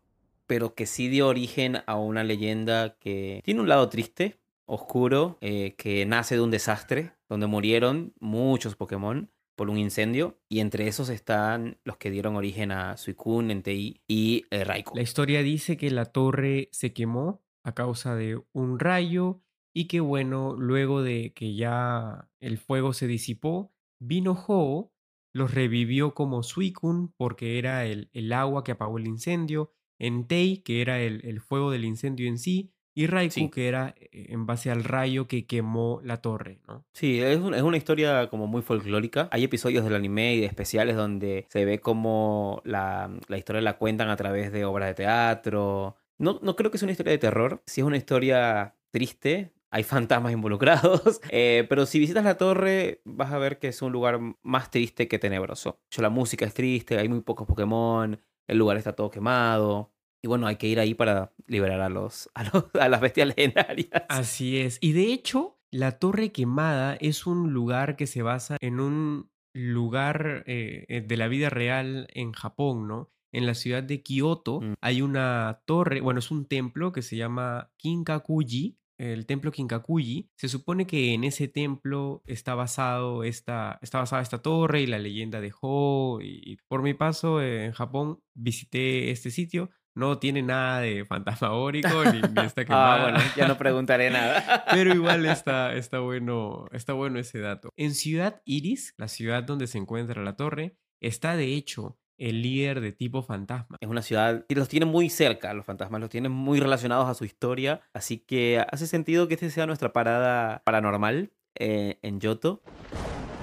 pero 0.47 0.73
que 0.73 0.87
sí 0.87 1.07
dio 1.07 1.27
origen 1.27 1.83
a 1.85 1.97
una 1.97 2.23
leyenda 2.23 2.97
que 2.97 3.41
tiene 3.43 3.61
un 3.61 3.69
lado 3.69 3.89
triste, 3.89 4.39
oscuro, 4.65 5.37
eh, 5.39 5.75
que 5.77 6.03
nace 6.07 6.33
de 6.33 6.41
un 6.41 6.49
desastre, 6.49 7.13
donde 7.29 7.45
murieron 7.45 8.15
muchos 8.19 8.75
Pokémon 8.75 9.29
por 9.55 9.69
un 9.69 9.77
incendio, 9.77 10.39
y 10.49 10.61
entre 10.61 10.87
esos 10.87 11.09
están 11.09 11.77
los 11.83 11.97
que 11.97 12.09
dieron 12.09 12.35
origen 12.35 12.71
a 12.71 12.97
Suicune, 12.97 13.53
Entei 13.53 14.01
y 14.07 14.47
eh, 14.49 14.63
Raikou. 14.63 14.95
La 14.95 15.03
historia 15.03 15.43
dice 15.43 15.77
que 15.77 15.91
la 15.91 16.05
torre 16.05 16.69
se 16.71 16.91
quemó 16.91 17.43
a 17.63 17.75
causa 17.75 18.15
de 18.15 18.41
un 18.51 18.79
rayo 18.79 19.43
y 19.73 19.87
que 19.87 19.99
bueno, 19.99 20.55
luego 20.57 21.01
de 21.03 21.33
que 21.33 21.55
ya 21.55 22.29
el 22.39 22.57
fuego 22.57 22.93
se 22.93 23.07
disipó, 23.07 23.71
vino 23.99 24.33
Ho, 24.47 24.91
los 25.33 25.53
revivió 25.53 26.13
como 26.15 26.41
Suicune 26.43 27.09
porque 27.17 27.59
era 27.59 27.85
el, 27.85 28.09
el 28.13 28.33
agua 28.33 28.63
que 28.63 28.71
apagó 28.71 28.97
el 28.97 29.07
incendio, 29.07 29.71
Entei 29.99 30.57
que 30.63 30.81
era 30.81 31.01
el, 31.01 31.21
el 31.25 31.39
fuego 31.41 31.71
del 31.71 31.85
incendio 31.85 32.27
en 32.27 32.37
sí 32.37 32.71
y 32.95 33.05
Raikou 33.07 33.43
Sí. 33.45 33.49
que 33.49 33.67
era 33.67 33.93
eh, 33.99 34.27
en 34.29 34.45
base 34.45 34.71
al 34.71 34.83
rayo 34.83 35.27
que 35.27 35.45
quemó 35.45 36.01
la 36.03 36.17
torre, 36.21 36.59
¿no? 36.67 36.85
Sí, 36.93 37.19
es, 37.21 37.37
un- 37.37 37.53
es 37.53 37.61
una 37.61 37.77
historia 37.77 38.27
como 38.29 38.47
muy 38.47 38.61
folclórica. 38.61 39.29
Hay 39.31 39.43
episodios 39.43 39.83
del 39.83 39.95
anime 39.95 40.33
y 40.35 40.39
de 40.39 40.45
especiales 40.47 40.95
donde 40.95 41.45
se 41.49 41.63
ve 41.65 41.79
como 41.79 42.61
la, 42.65 43.11
la 43.27 43.37
historia 43.37 43.61
la 43.61 43.77
cuentan 43.77 44.09
a 44.09 44.15
través 44.17 44.51
de 44.51 44.65
obras 44.65 44.89
de 44.89 44.95
teatro. 44.95 45.95
No, 46.17 46.39
no 46.41 46.55
creo 46.55 46.71
que 46.71 46.77
sea 46.77 46.87
una 46.87 46.93
historia 46.93 47.11
de 47.11 47.17
terror. 47.19 47.61
Sí 47.67 47.81
es 47.81 47.87
una 47.87 47.97
historia 47.97 48.75
triste. 48.91 49.53
Hay 49.71 49.83
fantasmas 49.83 50.31
involucrados. 50.33 51.21
eh, 51.31 51.65
pero 51.69 51.85
si 51.85 51.99
visitas 51.99 52.23
la 52.23 52.37
torre, 52.37 53.01
vas 53.05 53.31
a 53.31 53.37
ver 53.37 53.59
que 53.59 53.67
es 53.67 53.81
un 53.81 53.91
lugar 53.91 54.19
más 54.41 54.71
triste 54.71 55.07
que 55.07 55.19
tenebroso. 55.19 55.71
De 55.83 55.87
hecho, 55.91 56.01
la 56.01 56.09
música 56.09 56.45
es 56.45 56.53
triste, 56.53 56.97
hay 56.97 57.07
muy 57.09 57.21
pocos 57.21 57.47
Pokémon, 57.47 58.19
el 58.47 58.57
lugar 58.57 58.77
está 58.77 58.93
todo 58.93 59.09
quemado. 59.11 59.93
Y 60.23 60.27
bueno, 60.27 60.47
hay 60.47 60.57
que 60.57 60.67
ir 60.67 60.79
ahí 60.79 60.95
para 60.95 61.33
liberar 61.47 61.79
a 61.81 61.89
los, 61.89 62.29
a 62.35 62.43
los- 62.45 62.65
a 62.79 62.89
las 62.89 62.99
bestias 63.01 63.27
legendarias. 63.27 63.89
Así 64.09 64.57
es. 64.59 64.77
Y 64.81 64.93
de 64.93 65.13
hecho, 65.13 65.59
la 65.71 65.99
Torre 65.99 66.31
Quemada 66.31 66.95
es 66.99 67.27
un 67.27 67.53
lugar 67.53 67.95
que 67.95 68.07
se 68.07 68.21
basa 68.23 68.57
en 68.59 68.79
un 68.79 69.29
lugar 69.53 70.43
eh, 70.47 70.85
eh, 70.87 71.01
de 71.01 71.17
la 71.17 71.27
vida 71.27 71.49
real 71.49 72.07
en 72.13 72.31
Japón, 72.33 72.87
¿no? 72.87 73.11
En 73.31 73.45
la 73.45 73.53
ciudad 73.53 73.83
de 73.83 74.01
Kioto 74.01 74.61
Mm. 74.61 74.73
hay 74.81 75.01
una 75.03 75.61
torre, 75.65 76.01
bueno, 76.01 76.19
es 76.19 76.31
un 76.31 76.45
templo 76.47 76.91
que 76.91 77.03
se 77.03 77.15
llama 77.15 77.71
Kinkakuji, 77.77 78.78
el 78.99 79.25
templo 79.25 79.51
Kinkakuji, 79.51 80.29
se 80.35 80.49
supone 80.49 80.85
que 80.85 81.13
en 81.13 81.23
ese 81.23 81.47
templo 81.47 82.21
está 82.27 82.53
basado 82.53 83.23
esta, 83.23 83.79
está 83.81 83.99
basada 83.99 84.21
esta 84.21 84.41
torre 84.41 84.81
y 84.81 84.87
la 84.87 84.99
leyenda 84.99 85.39
de 85.39 85.53
Ho. 85.61 86.19
Y 86.21 86.57
por 86.67 86.83
mi 86.83 86.93
paso 86.93 87.41
en 87.41 87.71
Japón 87.71 88.19
visité 88.35 89.09
este 89.09 89.31
sitio. 89.31 89.69
No 89.95 90.19
tiene 90.19 90.41
nada 90.43 90.81
de 90.81 91.03
fantasmagórico 91.05 92.03
ni, 92.05 92.21
ni 92.21 92.45
está 92.45 92.61
Ah, 92.61 92.65
quemada. 92.65 93.01
bueno, 93.03 93.19
ya 93.35 93.47
no 93.47 93.57
preguntaré 93.57 94.09
nada. 94.11 94.65
Pero 94.69 94.93
igual 94.93 95.25
está, 95.25 95.73
está, 95.73 95.99
bueno, 95.99 96.67
está 96.73 96.91
bueno 96.93 97.19
ese 97.19 97.39
dato. 97.39 97.71
En 97.77 97.95
Ciudad 97.95 98.41
Iris, 98.45 98.93
la 98.97 99.07
ciudad 99.07 99.43
donde 99.43 99.67
se 99.67 99.77
encuentra 99.77 100.21
la 100.23 100.35
torre, 100.35 100.77
está 101.01 101.37
de 101.37 101.55
hecho 101.55 101.97
el 102.19 102.41
líder 102.41 102.81
de 102.81 102.91
tipo 102.91 103.23
fantasma. 103.23 103.77
Es 103.79 103.89
una 103.89 104.01
ciudad 104.01 104.45
que 104.47 104.55
los 104.55 104.69
tiene 104.69 104.85
muy 104.85 105.09
cerca, 105.09 105.53
los 105.53 105.65
fantasmas, 105.65 106.01
los 106.01 106.09
tiene 106.09 106.29
muy 106.29 106.59
relacionados 106.59 107.07
a 107.07 107.13
su 107.13 107.25
historia, 107.25 107.81
así 107.93 108.19
que 108.19 108.63
hace 108.71 108.85
sentido 108.85 109.27
que 109.27 109.33
este 109.35 109.49
sea 109.49 109.65
nuestra 109.65 109.93
parada 109.93 110.61
paranormal 110.65 111.31
eh, 111.55 111.97
en 112.01 112.19
Yoto. 112.19 112.61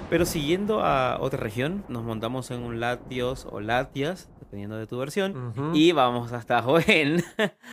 Pero 0.08 0.24
siguiendo 0.24 0.84
a 0.84 1.18
otra 1.20 1.40
región, 1.40 1.84
nos 1.88 2.04
montamos 2.04 2.50
en 2.52 2.62
un 2.62 2.78
Latios 2.78 3.46
o 3.50 3.60
Latias, 3.60 4.30
dependiendo 4.38 4.76
de 4.76 4.86
tu 4.86 4.98
versión, 4.98 5.52
y 5.74 5.90
vamos 5.90 6.32
hasta 6.32 6.62
Joen, 6.62 7.24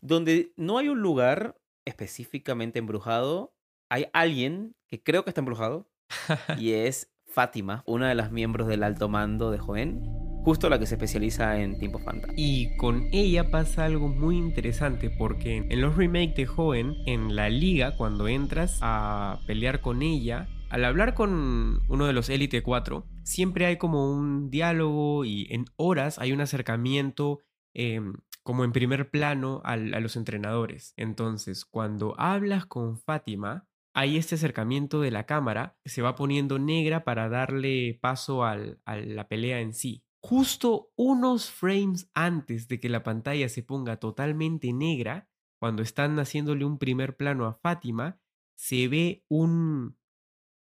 donde 0.02 0.52
no 0.56 0.80
hay 0.80 0.90
un 0.90 1.02
lugar 1.02 1.60
específicamente 1.86 2.80
embrujado, 2.80 3.54
hay 3.90 4.08
alguien 4.14 4.76
que 4.88 5.04
creo 5.04 5.24
que 5.24 5.30
está 5.30 5.42
embrujado, 5.42 5.88
y 6.58 6.72
es 6.72 7.12
Fátima, 7.28 7.84
una 7.86 8.10
de 8.10 8.16
las 8.16 8.32
miembros 8.32 8.68
del 8.68 8.84
alto 8.84 9.10
mando 9.10 9.52
de 9.52 9.60
Joen, 9.60 10.23
justo 10.44 10.70
la 10.70 10.78
que 10.80 10.86
se 10.86 10.96
especializa 10.96 11.60
en 11.62 11.78
tiempos 11.80 12.04
fantasma. 12.04 12.34
Y 12.38 12.76
con 12.78 13.08
ella 13.12 13.50
pasa 13.50 13.86
algo 13.86 14.08
muy 14.10 14.38
interesante 14.38 15.10
porque 15.10 15.58
en 15.70 15.82
los 15.82 15.96
remakes 15.96 16.36
de 16.36 16.46
Joven, 16.46 16.96
en 17.06 17.36
la 17.36 17.50
liga, 17.50 17.96
cuando 17.96 18.28
entras 18.28 18.78
a 18.82 19.40
pelear 19.48 19.82
con 19.82 20.02
ella, 20.02 20.48
al 20.70 20.86
hablar 20.86 21.14
con 21.14 21.82
uno 21.88 22.06
de 22.08 22.14
los 22.14 22.30
Elite 22.30 22.64
4, 22.64 23.06
siempre 23.24 23.66
hay 23.68 23.78
como 23.78 24.12
un 24.12 24.50
diálogo 24.50 25.24
y 25.24 25.48
en 25.52 25.66
horas 25.76 26.20
hay 26.20 26.32
un 26.32 26.42
acercamiento 26.42 27.40
eh, 27.76 28.02
como 28.44 28.64
en 28.66 28.72
primer 28.72 29.10
plano 29.10 29.62
al- 29.64 29.94
a 29.94 30.00
los 30.00 30.16
entrenadores. 30.16 30.94
Entonces, 30.98 31.64
cuando 31.66 32.16
hablas 32.20 32.66
con 32.66 32.98
Fátima, 32.98 33.68
hay 33.94 34.18
este 34.18 34.36
acercamiento 34.36 35.00
de 35.02 35.12
la 35.12 35.26
cámara 35.26 35.78
se 35.86 36.02
va 36.02 36.16
poniendo 36.16 36.58
negra 36.60 37.04
para 37.04 37.30
darle 37.30 37.98
paso 38.02 38.44
al- 38.44 38.80
a 38.86 38.96
la 38.98 39.28
pelea 39.28 39.60
en 39.62 39.74
sí. 39.74 40.04
Justo 40.26 40.92
unos 40.96 41.52
frames 41.52 42.10
antes 42.14 42.68
de 42.70 42.80
que 42.80 42.88
la 42.90 43.04
pantalla 43.04 43.50
se 43.50 43.62
ponga 43.62 43.98
totalmente 43.98 44.72
negra, 44.72 45.30
cuando 45.60 45.84
están 45.84 46.18
haciéndole 46.20 46.64
un 46.66 46.78
primer 46.78 47.18
plano 47.18 47.46
a 47.46 47.54
Fátima, 47.54 48.20
se 48.56 48.88
ve 48.88 49.26
un, 49.30 49.98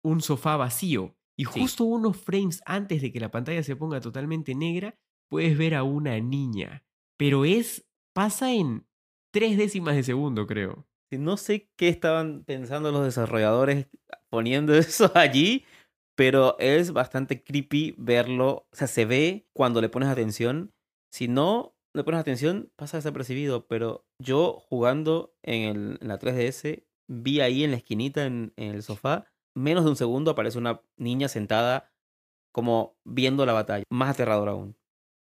un 0.03 0.21
sofá 0.21 0.57
vacío. 0.57 1.15
Y 1.37 1.45
Sí. 1.45 1.61
justo 1.61 1.85
unos 1.85 2.17
frames 2.17 2.61
antes 2.65 3.01
de 3.01 3.11
que 3.11 3.19
la 3.19 3.31
pantalla 3.31 3.63
se 3.63 3.75
ponga 3.75 4.01
totalmente 4.01 4.53
negra, 4.53 4.99
puedes 5.29 5.57
ver 5.57 5.75
a 5.75 5.83
una 5.83 6.19
niña. 6.19 6.85
Pero 7.17 7.45
es. 7.45 7.87
pasa 8.13 8.51
en 8.53 8.85
tres 9.31 9.57
décimas 9.57 9.95
de 9.95 10.03
segundo, 10.03 10.45
creo. 10.45 10.85
No 11.09 11.37
sé 11.37 11.71
qué 11.75 11.89
estaban 11.89 12.43
pensando 12.43 12.91
los 12.91 13.03
desarrolladores 13.05 13.87
poniendo 14.29 14.75
eso 14.77 15.11
allí, 15.15 15.65
pero 16.15 16.57
es 16.59 16.93
bastante 16.93 17.43
creepy 17.43 17.95
verlo. 17.97 18.67
O 18.71 18.75
sea, 18.75 18.87
se 18.87 19.05
ve 19.05 19.47
cuando 19.53 19.81
le 19.81 19.89
pones 19.89 20.09
atención. 20.09 20.73
Si 21.11 21.27
no 21.27 21.75
le 21.93 22.03
pones 22.03 22.19
atención, 22.21 22.71
pasa 22.75 22.97
desapercibido. 22.97 23.67
Pero 23.67 24.05
yo 24.19 24.59
jugando 24.69 25.33
en, 25.43 25.61
el- 25.63 25.97
en 26.01 26.07
la 26.07 26.19
3DS, 26.19 26.85
vi 27.07 27.41
ahí 27.41 27.63
en 27.63 27.71
la 27.71 27.77
esquinita, 27.77 28.25
en, 28.25 28.53
en 28.57 28.73
el 28.75 28.83
sofá, 28.83 29.25
menos 29.55 29.83
de 29.83 29.91
un 29.91 29.95
segundo 29.95 30.31
aparece 30.31 30.57
una 30.57 30.81
niña 30.97 31.27
sentada 31.27 31.91
como 32.53 32.97
viendo 33.03 33.45
la 33.45 33.53
batalla. 33.53 33.83
Más 33.89 34.11
aterrador 34.11 34.49
aún. 34.49 34.77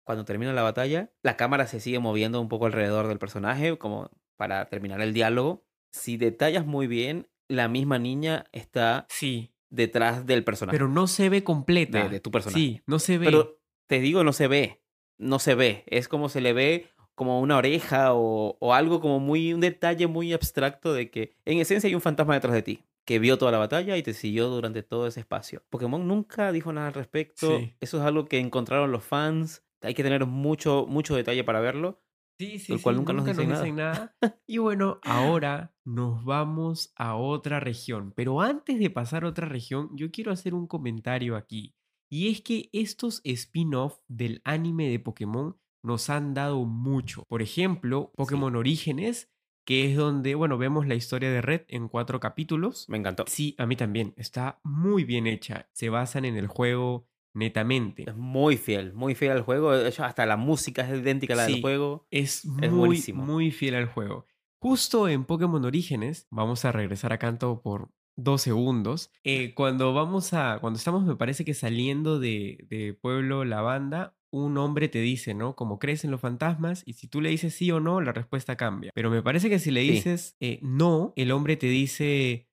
Cuando 0.06 0.24
termina 0.24 0.52
la 0.52 0.62
batalla, 0.62 1.12
la 1.22 1.36
cámara 1.36 1.66
se 1.66 1.80
sigue 1.80 1.98
moviendo 1.98 2.40
un 2.40 2.48
poco 2.48 2.66
alrededor 2.66 3.06
del 3.08 3.18
personaje, 3.18 3.78
como 3.78 4.10
para 4.36 4.66
terminar 4.66 5.00
el 5.00 5.14
diálogo. 5.14 5.64
Si 5.92 6.16
detallas 6.16 6.66
muy 6.66 6.86
bien, 6.86 7.28
la 7.48 7.68
misma 7.68 7.98
niña 7.98 8.46
está 8.52 9.06
Sí. 9.08 9.53
Detrás 9.74 10.26
del 10.26 10.44
personaje. 10.44 10.76
Pero 10.76 10.88
no 10.88 11.06
se 11.06 11.28
ve 11.28 11.42
completa. 11.44 12.04
De- 12.04 12.08
de 12.08 12.20
tu 12.20 12.30
personaje. 12.30 12.58
Sí, 12.60 12.82
no 12.86 12.98
se 12.98 13.18
ve. 13.18 13.26
Pero 13.26 13.58
te 13.86 14.00
digo, 14.00 14.24
no 14.24 14.32
se 14.32 14.48
ve. 14.48 14.82
No 15.18 15.38
se 15.38 15.54
ve. 15.54 15.84
Es 15.86 16.08
como 16.08 16.28
se 16.28 16.40
le 16.40 16.52
ve 16.52 16.88
como 17.14 17.40
una 17.40 17.56
oreja 17.56 18.12
o, 18.14 18.56
o 18.60 18.74
algo 18.74 19.00
como 19.00 19.20
muy, 19.20 19.52
un 19.54 19.60
detalle 19.60 20.06
muy 20.08 20.32
abstracto 20.32 20.92
de 20.92 21.10
que 21.10 21.36
en 21.44 21.58
esencia 21.60 21.86
hay 21.88 21.94
un 21.94 22.00
fantasma 22.00 22.34
detrás 22.34 22.54
de 22.54 22.62
ti 22.62 22.84
que 23.04 23.18
vio 23.18 23.36
toda 23.38 23.52
la 23.52 23.58
batalla 23.58 23.96
y 23.98 24.02
te 24.02 24.14
siguió 24.14 24.48
durante 24.48 24.82
todo 24.82 25.06
ese 25.06 25.20
espacio. 25.20 25.62
Pokémon 25.70 26.08
nunca 26.08 26.50
dijo 26.52 26.72
nada 26.72 26.88
al 26.88 26.94
respecto. 26.94 27.58
Sí. 27.58 27.74
Eso 27.80 27.98
es 27.98 28.02
algo 28.02 28.24
que 28.24 28.38
encontraron 28.38 28.90
los 28.90 29.04
fans. 29.04 29.62
Hay 29.82 29.92
que 29.94 30.02
tener 30.02 30.24
mucho, 30.24 30.86
mucho 30.88 31.14
detalle 31.14 31.44
para 31.44 31.60
verlo. 31.60 32.00
Sí, 32.38 32.58
sí, 32.58 32.72
Del 32.72 32.82
cual 32.82 32.96
sí, 32.96 32.98
nunca 32.98 33.12
nos 33.12 33.26
dicen 33.26 33.48
dicen 33.48 33.76
nada. 33.76 34.16
Y 34.46 34.58
bueno, 34.58 34.98
ahora 35.02 35.74
nos 35.84 36.24
vamos 36.24 36.92
a 36.96 37.14
otra 37.14 37.60
región. 37.60 38.12
Pero 38.16 38.40
antes 38.40 38.78
de 38.78 38.90
pasar 38.90 39.24
a 39.24 39.28
otra 39.28 39.48
región, 39.48 39.90
yo 39.94 40.10
quiero 40.10 40.32
hacer 40.32 40.54
un 40.54 40.66
comentario 40.66 41.36
aquí. 41.36 41.74
Y 42.10 42.30
es 42.30 42.42
que 42.42 42.68
estos 42.72 43.20
spin-off 43.24 43.98
del 44.08 44.40
anime 44.44 44.88
de 44.88 44.98
Pokémon 44.98 45.56
nos 45.82 46.10
han 46.10 46.34
dado 46.34 46.64
mucho. 46.64 47.24
Por 47.28 47.42
ejemplo, 47.42 48.12
Pokémon 48.16 48.56
Orígenes, 48.56 49.30
que 49.66 49.90
es 49.90 49.96
donde, 49.96 50.34
bueno, 50.34 50.58
vemos 50.58 50.86
la 50.86 50.94
historia 50.94 51.30
de 51.30 51.40
Red 51.40 51.62
en 51.68 51.88
cuatro 51.88 52.20
capítulos. 52.20 52.88
Me 52.88 52.98
encantó. 52.98 53.24
Sí, 53.26 53.54
a 53.58 53.66
mí 53.66 53.76
también. 53.76 54.14
Está 54.16 54.60
muy 54.64 55.04
bien 55.04 55.26
hecha. 55.26 55.68
Se 55.72 55.88
basan 55.88 56.24
en 56.24 56.36
el 56.36 56.46
juego 56.46 57.08
netamente. 57.34 58.04
Es 58.08 58.16
muy 58.16 58.56
fiel, 58.56 58.92
muy 58.94 59.14
fiel 59.14 59.32
al 59.32 59.42
juego. 59.42 59.72
De 59.72 59.88
hecho, 59.88 60.04
hasta 60.04 60.24
la 60.26 60.36
música 60.36 60.82
es 60.88 60.98
idéntica 61.00 61.34
a 61.34 61.36
la 61.36 61.46
Sí. 61.46 61.52
del 61.54 61.60
juego. 61.62 62.06
Es 62.10 62.44
Es 62.44 62.44
muy, 62.46 62.68
buenísimo. 62.70 63.24
muy 63.24 63.50
fiel 63.50 63.74
al 63.74 63.86
juego. 63.86 64.26
Justo 64.60 65.08
en 65.08 65.24
Pokémon 65.24 65.64
Orígenes, 65.64 66.26
vamos 66.30 66.64
a 66.64 66.72
regresar 66.72 67.12
a 67.12 67.18
Canto 67.18 67.60
por 67.62 67.90
dos 68.16 68.40
segundos. 68.42 69.10
eh, 69.24 69.52
cuando 69.54 69.92
vamos 69.92 70.32
a. 70.32 70.58
Cuando 70.60 70.78
estamos, 70.78 71.04
me 71.04 71.16
parece 71.16 71.44
que 71.44 71.52
saliendo 71.54 72.18
de, 72.20 72.64
de 72.70 72.94
Pueblo 72.94 73.44
Lavanda, 73.44 74.16
un 74.30 74.56
hombre 74.58 74.88
te 74.88 75.00
dice, 75.00 75.34
¿no? 75.34 75.54
Como 75.54 75.78
crees 75.78 76.04
en 76.04 76.10
los 76.10 76.20
fantasmas, 76.20 76.82
y 76.86 76.94
si 76.94 77.06
tú 77.08 77.20
le 77.20 77.30
dices 77.30 77.54
sí 77.54 77.70
o 77.70 77.78
no, 77.80 78.00
la 78.00 78.12
respuesta 78.12 78.56
cambia. 78.56 78.90
Pero 78.94 79.10
me 79.10 79.22
parece 79.22 79.48
que 79.50 79.58
si 79.58 79.70
le 79.70 79.82
Sí. 79.82 79.90
dices 79.90 80.36
eh, 80.40 80.58
no, 80.62 81.12
el 81.16 81.30
hombre 81.32 81.56
te 81.56 81.66
dice. 81.68 82.48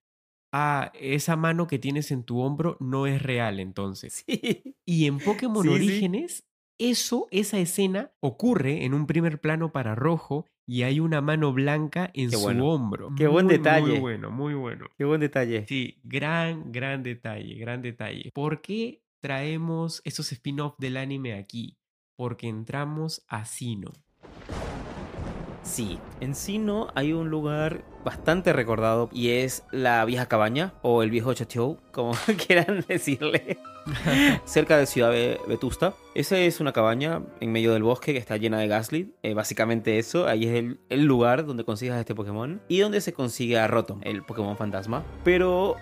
Ah, 0.51 0.91
esa 0.99 1.35
mano 1.35 1.67
que 1.67 1.79
tienes 1.79 2.11
en 2.11 2.23
tu 2.23 2.39
hombro 2.41 2.77
no 2.79 3.07
es 3.07 3.21
real, 3.21 3.59
entonces. 3.61 4.23
Sí. 4.25 4.75
Y 4.85 5.05
en 5.07 5.19
Pokémon 5.19 5.63
Sí, 5.63 5.69
sí. 5.69 5.75
Orígenes, 5.75 6.43
eso, 6.77 7.27
esa 7.31 7.59
escena 7.59 8.11
ocurre 8.19 8.85
en 8.85 8.93
un 8.93 9.05
primer 9.05 9.39
plano 9.39 9.71
para 9.71 9.95
rojo 9.95 10.45
y 10.65 10.83
hay 10.83 10.99
una 10.99 11.21
mano 11.21 11.53
blanca 11.53 12.09
en 12.13 12.29
Qué 12.29 12.37
su 12.37 12.41
bueno. 12.43 12.67
hombro. 12.67 13.09
Qué 13.15 13.27
buen 13.27 13.47
detalle. 13.47 13.91
Muy 13.91 13.99
bueno, 13.99 14.31
muy 14.31 14.53
bueno. 14.53 14.87
Qué 14.97 15.05
buen 15.05 15.21
detalle. 15.21 15.65
Sí, 15.67 15.99
gran, 16.03 16.71
gran 16.71 17.03
detalle, 17.03 17.55
gran 17.55 17.81
detalle. 17.81 18.31
¿Por 18.33 18.61
qué 18.61 19.03
traemos 19.21 20.01
esos 20.05 20.31
spin-off 20.31 20.75
del 20.79 20.97
anime 20.97 21.33
aquí? 21.33 21.77
Porque 22.15 22.47
entramos 22.47 23.23
a 23.27 23.45
Sino. 23.45 23.91
Sí, 25.63 25.99
en 26.19 26.33
Sino 26.35 26.87
hay 26.95 27.13
un 27.13 27.29
lugar 27.29 27.83
bastante 28.03 28.51
recordado 28.51 29.09
y 29.13 29.29
es 29.29 29.63
la 29.71 30.03
vieja 30.05 30.25
cabaña 30.25 30.73
o 30.81 31.03
el 31.03 31.11
viejo 31.11 31.33
chateau, 31.35 31.77
como 31.91 32.13
quieran 32.47 32.83
decirle, 32.87 33.59
cerca 34.45 34.77
de 34.77 34.87
Ciudad 34.87 35.11
Ve- 35.11 35.39
Vetusta. 35.47 35.93
Esa 36.15 36.39
es 36.39 36.59
una 36.61 36.73
cabaña 36.73 37.21
en 37.39 37.51
medio 37.51 37.73
del 37.73 37.83
bosque 37.83 38.11
que 38.11 38.17
está 38.19 38.37
llena 38.37 38.57
de 38.59 38.67
Gaslit. 38.67 39.13
eh, 39.21 39.35
básicamente 39.35 39.99
eso, 39.99 40.27
ahí 40.27 40.45
es 40.47 40.55
el, 40.55 40.79
el 40.89 41.03
lugar 41.05 41.45
donde 41.45 41.63
consigues 41.63 41.93
a 41.95 41.99
este 41.99 42.15
Pokémon 42.15 42.59
y 42.67 42.79
donde 42.79 42.99
se 42.99 43.13
consigue 43.13 43.59
a 43.59 43.67
Rotom, 43.67 43.99
el 44.03 44.23
Pokémon 44.23 44.57
fantasma. 44.57 45.03
Pero 45.23 45.75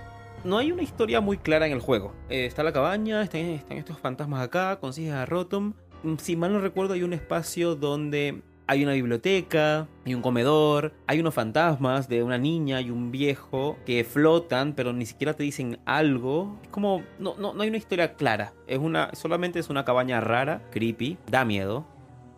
no 0.43 0.57
hay 0.57 0.73
una 0.73 0.83
historia 0.83 1.21
muy 1.21 1.37
clara 1.37 1.65
en 1.67 1.71
el 1.71 1.79
juego. 1.79 2.13
Eh, 2.29 2.45
está 2.45 2.63
la 2.63 2.73
cabaña, 2.73 3.21
están, 3.23 3.41
están 3.41 3.77
estos 3.77 3.97
fantasmas 3.97 4.41
acá, 4.43 4.77
consigues 4.81 5.13
a 5.13 5.25
Rotom. 5.25 5.73
Mm, 6.03 6.15
Si 6.17 6.35
mal 6.35 6.51
no 6.51 6.59
recuerdo, 6.59 6.93
hay 6.95 7.03
un 7.03 7.13
espacio 7.13 7.75
donde 7.75 8.41
hay 8.69 8.83
una 8.83 8.93
biblioteca, 8.93 9.87
hay 10.05 10.13
un 10.13 10.21
comedor, 10.21 10.93
hay 11.07 11.19
unos 11.19 11.33
fantasmas 11.33 12.07
de 12.07 12.21
una 12.21 12.37
niña 12.37 12.79
y 12.81 12.91
un 12.91 13.11
viejo 13.11 13.77
que 13.83 14.03
flotan, 14.03 14.73
pero 14.73 14.93
ni 14.93 15.07
siquiera 15.07 15.33
te 15.33 15.41
dicen 15.41 15.79
algo. 15.85 16.55
Es 16.61 16.69
como, 16.69 17.01
no, 17.17 17.33
no, 17.39 17.55
no 17.55 17.63
hay 17.63 17.69
una 17.69 17.79
historia 17.79 18.13
clara. 18.13 18.53
Es 18.67 18.77
una, 18.77 19.09
solamente 19.15 19.57
es 19.57 19.71
una 19.71 19.85
cabaña 19.85 20.21
rara, 20.21 20.61
creepy, 20.69 21.17
da 21.31 21.45
miedo, 21.45 21.83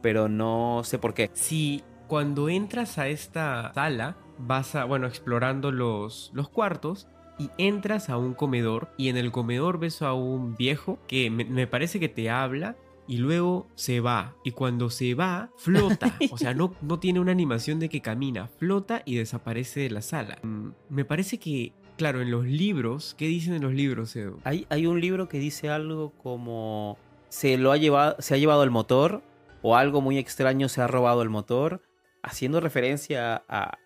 pero 0.01 0.29
no 0.29 0.83
sé 0.85 0.99
por 0.99 1.13
qué. 1.13 1.29
Si 1.33 1.83
cuando 2.07 2.47
entras 2.47 2.97
a 2.97 3.09
esta 3.09 3.73
sala, 3.73 4.15
vas 4.37 4.73
a, 4.75 4.85
bueno, 4.85 5.07
explorando 5.07 5.73
los, 5.73 6.31
los 6.33 6.47
cuartos 6.47 7.09
y 7.39 7.49
entras 7.57 8.09
a 8.09 8.15
un 8.15 8.35
comedor 8.35 8.87
y 8.95 9.09
en 9.09 9.17
el 9.17 9.33
comedor 9.33 9.79
ves 9.79 10.01
a 10.01 10.13
un 10.13 10.55
viejo 10.55 10.97
que 11.07 11.29
me, 11.29 11.43
me 11.43 11.67
parece 11.67 11.99
que 11.99 12.07
te 12.07 12.29
habla 12.29 12.77
y 13.11 13.17
luego 13.17 13.67
se 13.75 13.99
va. 13.99 14.35
Y 14.41 14.51
cuando 14.51 14.89
se 14.89 15.15
va, 15.15 15.49
flota. 15.57 16.15
O 16.31 16.37
sea, 16.37 16.53
no, 16.53 16.73
no 16.81 16.97
tiene 16.97 17.19
una 17.19 17.33
animación 17.33 17.77
de 17.77 17.89
que 17.89 18.01
camina, 18.01 18.47
flota 18.47 19.01
y 19.03 19.17
desaparece 19.17 19.81
de 19.81 19.89
la 19.89 20.01
sala. 20.01 20.37
Mm, 20.43 20.69
me 20.87 21.03
parece 21.03 21.37
que, 21.37 21.73
claro, 21.97 22.21
en 22.21 22.31
los 22.31 22.45
libros, 22.45 23.13
¿qué 23.17 23.27
dicen 23.27 23.53
en 23.53 23.63
los 23.63 23.73
libros, 23.73 24.15
Edu? 24.15 24.39
Hay, 24.45 24.65
hay 24.69 24.87
un 24.87 25.01
libro 25.01 25.27
que 25.27 25.39
dice 25.39 25.67
algo 25.67 26.11
como 26.23 26.97
se 27.27 27.57
lo 27.57 27.73
ha 27.73 27.77
llevado, 27.77 28.15
se 28.19 28.33
ha 28.33 28.37
llevado 28.37 28.63
el 28.63 28.71
motor 28.71 29.21
o 29.61 29.75
algo 29.75 29.99
muy 29.99 30.17
extraño 30.17 30.69
se 30.69 30.81
ha 30.81 30.87
robado 30.87 31.21
el 31.21 31.29
motor, 31.29 31.81
haciendo 32.23 32.61
referencia 32.61 33.43
a, 33.49 33.77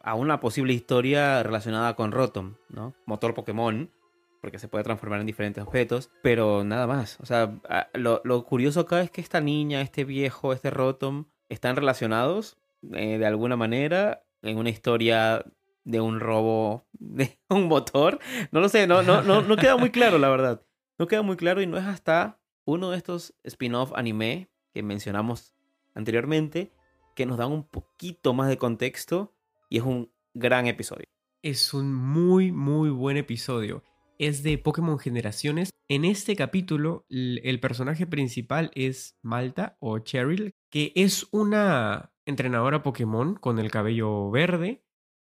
a 0.00 0.14
una 0.14 0.38
posible 0.38 0.74
historia 0.74 1.42
relacionada 1.42 1.96
con 1.96 2.12
Rotom, 2.12 2.54
¿no? 2.68 2.94
Motor 3.04 3.34
Pokémon, 3.34 3.90
porque 4.40 4.58
se 4.58 4.68
puede 4.68 4.84
transformar 4.84 5.20
en 5.20 5.26
diferentes 5.26 5.62
objetos, 5.62 6.10
pero 6.22 6.64
nada 6.64 6.86
más. 6.86 7.18
O 7.20 7.26
sea, 7.26 7.60
lo, 7.94 8.44
curioso 8.44 8.80
acá 8.80 9.02
es 9.02 9.10
que 9.10 9.20
esta 9.20 9.40
niña, 9.40 9.80
este 9.80 10.04
viejo, 10.04 10.52
este 10.52 10.70
Rotom, 10.70 11.26
están 11.48 11.76
relacionados 11.76 12.58
eh, 12.92 13.18
de 13.18 13.26
alguna 13.26 13.56
manera 13.56 14.24
en 14.42 14.56
una 14.56 14.70
historia 14.70 15.44
de 15.84 16.00
un 16.00 16.20
robo 16.20 16.86
de 16.92 17.38
un 17.48 17.68
motor. 17.68 18.18
No 18.50 18.60
lo 18.60 18.68
sé, 18.68 18.86
no, 18.86 19.02
no, 19.02 19.22
no, 19.22 19.42
no 19.42 19.56
queda 19.56 19.76
muy 19.76 19.90
claro, 19.90 20.18
la 20.18 20.28
verdad. 20.28 20.62
No 20.98 21.06
queda 21.06 21.22
muy 21.22 21.36
claro 21.36 21.62
y 21.62 21.66
no 21.66 21.78
es 21.78 21.84
hasta 21.84 22.38
uno 22.64 22.90
de 22.90 22.96
estos 22.96 23.34
spin-off 23.44 23.92
anime 23.94 24.50
que 24.72 24.82
mencionamos 24.82 25.54
anteriormente 25.94 26.72
que 27.14 27.26
nos 27.26 27.38
dan 27.38 27.52
un 27.52 27.64
poquito 27.64 28.32
más 28.32 28.48
de 28.48 28.58
contexto 28.58 29.34
y 29.68 29.78
es 29.78 29.82
un 29.82 30.10
gran 30.34 30.66
episodio. 30.66 31.06
Es 31.42 31.74
un 31.74 31.94
muy, 31.94 32.52
muy 32.52 32.90
buen 32.90 33.16
episodio. 33.16 33.82
Es 34.20 34.42
de 34.42 34.58
Pokémon 34.58 34.98
Generaciones. 34.98 35.70
En 35.88 36.04
este 36.04 36.36
capítulo, 36.36 37.06
el 37.08 37.58
personaje 37.58 38.06
principal 38.06 38.70
es 38.74 39.16
Malta 39.22 39.78
o 39.80 39.98
Cheryl, 40.00 40.52
que 40.70 40.92
es 40.94 41.26
una 41.32 42.12
entrenadora 42.26 42.82
Pokémon 42.82 43.36
con 43.36 43.58
el 43.58 43.70
cabello 43.70 44.30
verde. 44.30 44.84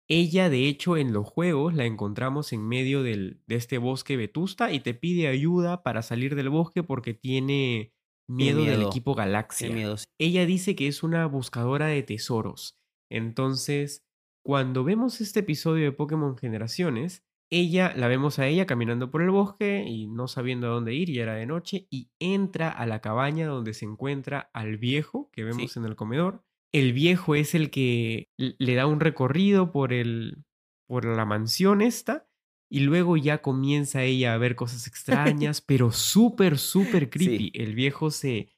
Ella, 0.09 0.49
de 0.49 0.69
hecho, 0.69 0.97
en 0.97 1.13
los 1.13 1.29
juegos 1.29 1.75
la 1.75 1.87
encontramos 1.87 2.53
en 2.53 2.69
medio 2.69 3.03
del, 3.03 3.43
de 3.49 3.57
este 3.57 3.79
bosque 3.79 4.17
vetusta 4.17 4.71
y 4.71 4.79
te 4.79 4.95
pide 4.95 5.27
ayuda 5.27 5.83
para 5.83 6.03
salir 6.03 6.37
del 6.37 6.51
bosque 6.51 6.85
porque 6.85 7.15
tiene 7.15 7.93
miedo, 8.29 8.65
del 8.65 8.83
equipo 8.83 9.17
Galaxia. 9.17 9.75
Ella 10.21 10.47
dice 10.47 10.77
que 10.77 10.87
es 10.87 11.03
una 11.03 11.27
buscadora 11.27 11.89
de 11.89 12.05
tesoros. 12.05 12.79
Entonces, 13.11 14.05
cuando 14.45 14.85
vemos 14.85 15.21
este 15.21 15.41
episodio 15.41 15.85
de 15.85 15.93
Pokémon 15.93 16.37
Generaciones, 16.37 17.25
ella 17.61 17.92
la 17.96 18.08
vemos 18.08 18.38
a 18.38 18.46
ella 18.46 18.66
caminando 18.66 19.11
por 19.11 19.23
el 19.23 19.30
bosque 19.30 19.84
y 19.87 20.06
no 20.06 20.28
sabiendo 20.28 20.66
a 20.66 20.70
dónde 20.70 20.94
ir, 20.94 21.11
y 21.11 21.18
era 21.18 21.34
de 21.34 21.46
noche, 21.46 21.87
y 21.90 22.11
entra 22.18 22.70
a 22.70 22.87
la 22.87 23.00
cabaña 23.00 23.46
donde 23.46 23.75
se 23.75 23.84
encuentra 23.84 24.50
al 24.52 24.76
viejo 24.76 25.30
que 25.32 25.44
vemos 25.44 25.76
en 25.76 25.84
el 25.84 25.96
comedor. 25.96 26.44
El 26.73 26.92
viejo 26.92 27.34
es 27.34 27.54
el 27.54 27.70
que 27.70 28.28
le 28.37 28.75
da 28.75 28.87
un 28.87 29.00
recorrido 29.00 29.70
por, 29.70 29.92
el, 29.92 30.44
por 30.87 31.04
la 31.04 31.25
mansión 31.25 31.82
esta, 31.82 32.26
y 32.70 32.80
luego 32.80 33.16
ya 33.16 33.40
comienza 33.40 34.02
ella 34.02 34.34
a 34.34 34.38
ver 34.38 34.56
cosas 34.56 34.87
extrañas, 34.88 35.61
pero 35.61 35.92
súper, 35.92 36.58
súper 36.58 37.11
creepy. 37.11 37.52
El 37.54 37.75
viejo 37.75 38.11
se 38.11 38.50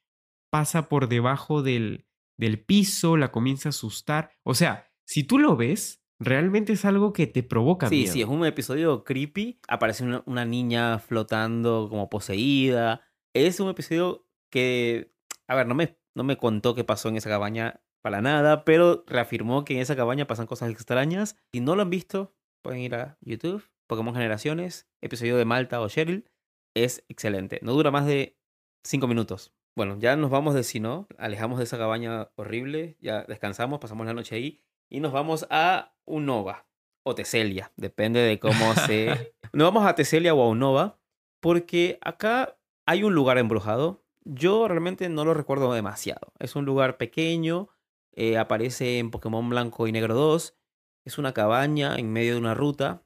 pasa 0.50 0.88
por 0.88 1.08
debajo 1.08 1.62
del, 1.62 2.06
del 2.38 2.58
piso, 2.58 3.16
la 3.16 3.30
comienza 3.30 3.68
a 3.68 3.70
asustar. 3.70 4.30
O 4.42 4.54
sea, 4.54 4.90
si 5.04 5.24
tú 5.24 5.38
lo 5.38 5.56
ves, 5.56 6.02
realmente 6.18 6.72
es 6.72 6.84
algo 6.84 7.12
que 7.12 7.26
te 7.26 7.42
provoca 7.42 7.88
sí, 7.88 8.06
Sí, 8.06 8.22
es 8.22 8.28
un 8.28 8.44
episodio 8.44 9.04
creepy. 9.04 9.60
Aparece 9.68 10.04
una, 10.04 10.44
niña 10.44 10.98
flotando 10.98 11.88
como 11.88 12.08
poseída. 12.08 13.02
Es 13.34 13.60
un 13.60 13.68
episodio 13.68 14.26
que, 14.50 15.12
a 15.46 15.54
ver, 15.54 15.66
no 15.66 15.74
me, 15.74 15.98
no 16.14 16.24
me 16.24 16.36
contó 16.36 16.74
qué 16.74 16.84
pasó 16.84 17.08
en 17.08 17.16
esa 17.16 17.28
cabaña 17.28 17.82
para 18.02 18.22
nada, 18.22 18.64
pero 18.64 19.04
reafirmó 19.06 19.64
que 19.64 19.74
en 19.74 19.80
esa 19.80 19.96
cabaña 19.96 20.26
pasan 20.26 20.46
cosas 20.46 20.70
extrañas. 20.70 21.36
Si 21.52 21.60
no 21.60 21.76
lo 21.76 21.82
han 21.82 21.90
visto, 21.90 22.34
pueden 22.62 22.80
ir 22.80 22.94
a 22.94 23.18
YouTube, 23.20 23.68
Pokémon 23.86 24.14
Generaciones, 24.14 24.88
episodio 25.00 25.36
de 25.36 25.44
Malta 25.44 25.80
o 25.80 25.88
Cheryl. 25.88 26.30
Es 26.74 27.04
excelente. 27.08 27.58
No 27.62 27.72
dura 27.72 27.90
más 27.90 28.06
de 28.06 28.38
5 28.84 29.06
minutos. 29.06 29.54
Bueno, 29.74 29.98
ya 29.98 30.16
nos 30.16 30.30
vamos 30.30 30.54
de 30.54 30.62
si 30.62 30.80
no, 30.80 31.06
alejamos 31.18 31.58
de 31.58 31.64
esa 31.64 31.76
cabaña 31.76 32.30
horrible, 32.36 32.96
ya 33.00 33.24
descansamos, 33.24 33.78
pasamos 33.78 34.06
la 34.06 34.14
noche 34.14 34.34
ahí 34.34 34.65
y 34.88 35.00
nos 35.00 35.12
vamos 35.12 35.46
a 35.50 35.94
Unova 36.04 36.66
o 37.02 37.14
Teselia, 37.14 37.72
depende 37.76 38.20
de 38.20 38.38
cómo 38.38 38.74
se... 38.74 39.34
nos 39.52 39.66
vamos 39.66 39.86
a 39.86 39.94
Teselia 39.94 40.34
o 40.34 40.42
a 40.42 40.48
Unova 40.48 40.98
porque 41.40 41.98
acá 42.00 42.58
hay 42.86 43.02
un 43.04 43.14
lugar 43.14 43.38
embrujado. 43.38 44.02
Yo 44.24 44.66
realmente 44.66 45.08
no 45.08 45.24
lo 45.24 45.34
recuerdo 45.34 45.72
demasiado. 45.72 46.32
Es 46.38 46.56
un 46.56 46.64
lugar 46.64 46.96
pequeño, 46.96 47.68
eh, 48.12 48.38
aparece 48.38 48.98
en 48.98 49.10
Pokémon 49.10 49.48
Blanco 49.48 49.86
y 49.86 49.92
Negro 49.92 50.14
2. 50.14 50.56
Es 51.04 51.18
una 51.18 51.32
cabaña 51.32 51.96
en 51.96 52.12
medio 52.12 52.32
de 52.34 52.40
una 52.40 52.54
ruta 52.54 53.04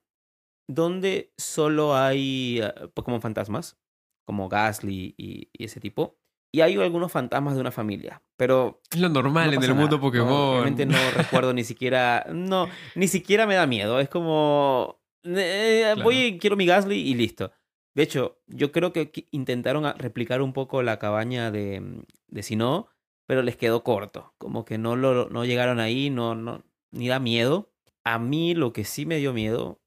donde 0.66 1.33
solo 1.37 1.97
hay 1.97 2.61
eh, 2.62 2.88
Pokémon 2.95 3.21
fantasmas, 3.21 3.79
como 4.25 4.49
Gasly 4.49 5.14
y 5.19 5.51
ese 5.53 5.81
tipo. 5.81 6.19
Y 6.53 6.63
hay 6.63 6.77
algunos 6.77 7.13
fantasmas 7.13 7.55
de 7.55 7.61
una 7.61 7.71
familia, 7.71 8.23
pero... 8.37 8.81
Es 8.91 8.99
lo 8.99 9.09
normal 9.09 9.55
en 9.55 9.63
el 9.63 9.75
mundo 9.75 10.01
Pokémon. 10.01 10.55
realmente 10.55 10.85
no 10.85 10.99
recuerdo 11.17 11.53
ni 11.53 11.63
siquiera... 11.63 12.27
No, 12.33 12.69
ni 12.97 13.07
siquiera 13.07 13.47
me 13.47 13.55
da 13.55 13.67
miedo. 13.67 14.01
Es 14.01 14.09
como... 14.09 15.01
Eh, 15.23 15.95
voy, 16.03 16.39
quiero 16.41 16.57
mi 16.57 16.67
Gasly 16.67 16.97
y 16.97 17.15
listo. 17.15 17.53
De 17.95 18.03
hecho, 18.03 18.41
yo 18.47 18.73
creo 18.73 18.93
que 18.93 19.13
intentaron 19.31 19.85
replicar 19.99 20.43
un 20.43 20.53
poco 20.53 20.83
la 20.83 20.99
cabaña 20.99 21.51
de, 21.51 22.03
de 22.29 22.43
Sinnoh, 22.43 22.89
pero 23.27 23.43
les 23.43 23.57
quedó 23.57 23.85
corto. 23.85 24.35
Como 24.39 24.65
que 24.65 24.79
no, 24.79 24.97
lo, 24.97 25.29
no 25.29 25.45
llegaron 25.45 25.79
ahí, 25.79 26.11
no, 26.11 26.35
no, 26.35 26.65
ni 26.91 27.09
da 27.09 27.21
miedo. 27.21 27.73
A 28.03 28.19
mí 28.19 28.55
lo 28.55 28.73
que 28.73 28.85
sí 28.85 29.07
me 29.07 29.19
dio 29.19 29.33
miedo 29.33 29.81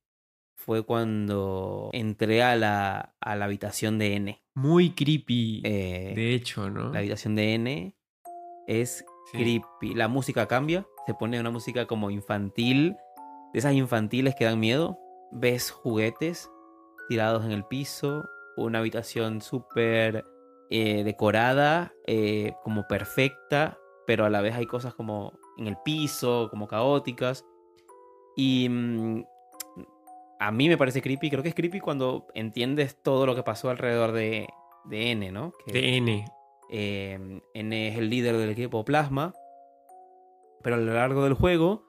fue 0.56 0.84
cuando 0.84 1.90
entré 1.94 2.44
a 2.44 2.56
la, 2.56 3.16
a 3.20 3.36
la 3.36 3.46
habitación 3.46 3.98
de 4.00 4.16
N. 4.16 4.44
Muy 4.56 4.92
creepy, 4.92 5.62
eh, 5.66 6.14
de 6.16 6.34
hecho, 6.34 6.70
¿no? 6.70 6.92
La 6.92 7.00
habitación 7.00 7.36
de 7.36 7.54
N 7.56 7.96
es 8.68 9.06
creepy. 9.32 9.94
La 9.96 10.08
música 10.08 10.48
cambia, 10.48 10.88
se 11.06 11.14
pone 11.14 11.40
una 11.40 11.52
música 11.52 11.86
como 11.86 12.12
infantil, 12.12 12.96
de 13.52 13.60
esas 13.60 13.74
infantiles 13.74 14.36
que 14.36 14.46
dan 14.46 14.60
miedo. 14.60 15.00
Ves 15.32 15.72
juguetes 15.72 16.50
tirados 17.10 17.46
en 17.46 17.52
el 17.52 17.66
piso, 17.66 18.24
una 18.56 18.80
habitación 18.80 19.42
súper 19.42 20.24
eh, 20.70 21.04
decorada, 21.04 21.94
eh, 22.08 22.54
como 22.64 22.88
perfecta, 22.88 23.78
pero 24.06 24.26
a 24.26 24.30
la 24.30 24.42
vez 24.42 24.56
hay 24.56 24.66
cosas 24.66 24.94
como 24.94 25.34
en 25.58 25.68
el 25.68 25.78
piso, 25.84 26.48
como 26.50 26.68
caóticas. 26.68 27.46
Y 28.36 28.68
mm, 28.70 29.24
a 30.44 30.52
mí 30.52 30.68
me 30.68 30.78
parece 30.78 31.02
creepy. 31.02 31.30
Creo 31.30 31.42
que 31.42 31.50
es 31.50 31.56
creepy 31.56 31.80
cuando 31.80 32.28
entiendes 32.34 33.02
todo 33.02 33.26
lo 33.26 33.34
que 33.34 33.44
pasó 33.44 33.70
alrededor 33.70 34.12
de, 34.12 34.48
de 34.84 35.12
N, 35.12 35.32
¿no? 35.32 35.54
de 35.68 35.96
N. 35.96 36.26
Em, 36.70 37.40
N 37.54 37.88
es 37.88 37.98
el 37.98 38.10
líder 38.10 38.36
del 38.36 38.50
equipo 38.50 38.84
Plasma. 38.84 39.34
Pero 40.62 40.76
a 40.76 40.80
lo 40.80 40.94
largo 40.94 41.24
del 41.24 41.34
juego 41.34 41.86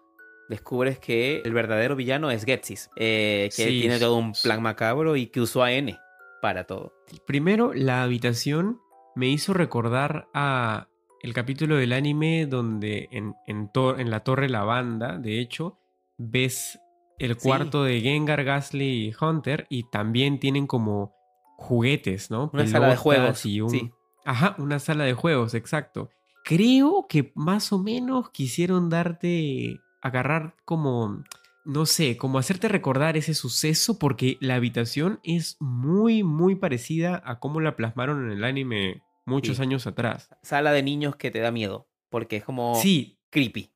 descubres 0.49 1.01
que 1.01 1.43
el 1.45 1.53
verdadero 1.53 1.97
villano 1.97 2.31
es 2.31 2.45
Getsis. 2.45 2.91
Eh, 2.95 3.51
que 3.57 3.67
tiene 3.67 3.99
todo 3.99 4.17
un 4.17 4.33
plan 4.41 4.63
macabro 4.63 5.17
y 5.17 5.27
que 5.27 5.41
usó 5.41 5.65
a 5.65 5.73
N 5.73 5.99
para 6.41 6.65
todo. 6.65 6.93
Primero, 7.27 7.73
la 7.75 8.05
habitación 8.05 8.79
me 9.17 9.27
hizo 9.27 9.53
recordar 9.53 10.29
a 10.33 10.87
el 11.23 11.33
capítulo 11.35 11.77
del 11.77 11.93
anime 11.93 12.47
donde 12.47 13.09
en, 13.11 13.35
en, 13.49 13.71
en 13.75 14.11
la 14.11 14.21
Torre 14.21 14.49
Lavanda, 14.49 15.19
de 15.19 15.41
hecho, 15.41 15.81
ves 16.19 16.79
el 17.19 17.37
cuarto 17.37 17.85
de 17.85 18.01
Gengar, 18.01 18.45
Gasly 18.45 19.09
y 19.09 19.15
Hunter 19.19 19.67
y 19.71 19.85
también 19.91 20.41
tienen 20.41 20.67
como 20.67 21.15
juguetes, 21.57 22.31
¿no? 22.31 22.51
Una 22.53 22.67
sala 22.67 22.89
de 22.89 22.97
juegos. 22.97 23.47
Y 23.47 23.61
un... 23.61 23.93
Ajá, 24.25 24.57
una 24.59 24.79
sala 24.79 25.05
de 25.05 25.15
juegos, 25.15 25.55
exacto. 25.55 26.11
Creo 26.45 27.07
que 27.09 27.33
más 27.35 27.73
o 27.73 27.79
menos 27.79 28.31
quisieron 28.31 28.91
darte, 28.91 29.81
agarrar 30.03 30.55
como, 30.65 31.25
no 31.65 31.87
sé, 31.87 32.17
como 32.17 32.39
hacerte 32.39 32.69
recordar 32.69 33.17
ese 33.17 33.35
suceso 33.35 33.99
porque 33.99 34.37
la 34.41 34.57
habitación 34.57 35.21
es 35.23 35.57
muy, 35.61 36.23
muy 36.23 36.55
parecida 36.55 37.23
a 37.25 37.39
cómo 37.39 37.61
la 37.61 37.77
plasmaron 37.77 38.27
en 38.27 38.39
el 38.39 38.45
anime 38.45 39.03
muchos 39.25 39.61
años 39.61 39.87
atrás. 39.87 40.29
Sala 40.43 40.73
de 40.73 40.83
niños 40.83 41.17
que 41.17 41.31
te 41.31 41.41
da 41.41 41.51
miedo 41.51 41.89
porque 42.11 42.37
es 42.37 42.45
como 42.45 42.75
sí. 42.77 43.19
creepy. 43.31 43.74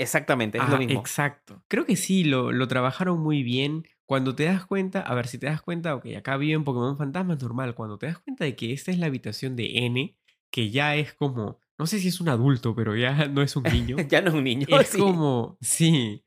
Exactamente, 0.00 0.58
es 0.58 0.68
lo 0.68 0.78
mismo. 0.78 0.98
Exacto. 0.98 1.62
Creo 1.68 1.84
que 1.84 1.96
sí, 1.96 2.24
lo, 2.24 2.52
lo, 2.52 2.68
trabajaron 2.68 3.20
muy 3.20 3.42
bien. 3.42 3.86
Cuando 4.06 4.34
te 4.34 4.44
das 4.44 4.64
cuenta, 4.66 5.00
a 5.00 5.14
ver, 5.14 5.26
si 5.26 5.38
te 5.38 5.46
das 5.46 5.62
cuenta, 5.62 5.94
ok, 5.94 6.06
acá 6.16 6.36
viven 6.36 6.64
Pokémon 6.64 6.96
Fantasma, 6.96 7.34
es 7.34 7.42
normal. 7.42 7.74
Cuando 7.74 7.98
te 7.98 8.06
das 8.06 8.18
cuenta 8.18 8.44
de 8.44 8.56
que 8.56 8.72
esta 8.72 8.90
es 8.90 8.98
la 8.98 9.06
habitación 9.06 9.56
de 9.56 9.84
N, 9.86 10.16
que 10.50 10.70
ya 10.70 10.96
es 10.96 11.12
como, 11.12 11.58
no 11.78 11.86
sé 11.86 11.98
si 11.98 12.08
es 12.08 12.20
un 12.20 12.28
adulto, 12.28 12.74
pero 12.74 12.96
ya 12.96 13.12
no 13.28 13.42
es 13.42 13.54
un 13.56 13.64
niño. 13.64 13.96
ya 14.08 14.22
no 14.22 14.28
es 14.28 14.34
un 14.34 14.44
niño. 14.44 14.66
Es 14.68 14.96
como, 14.96 15.58
sí, 15.60 16.24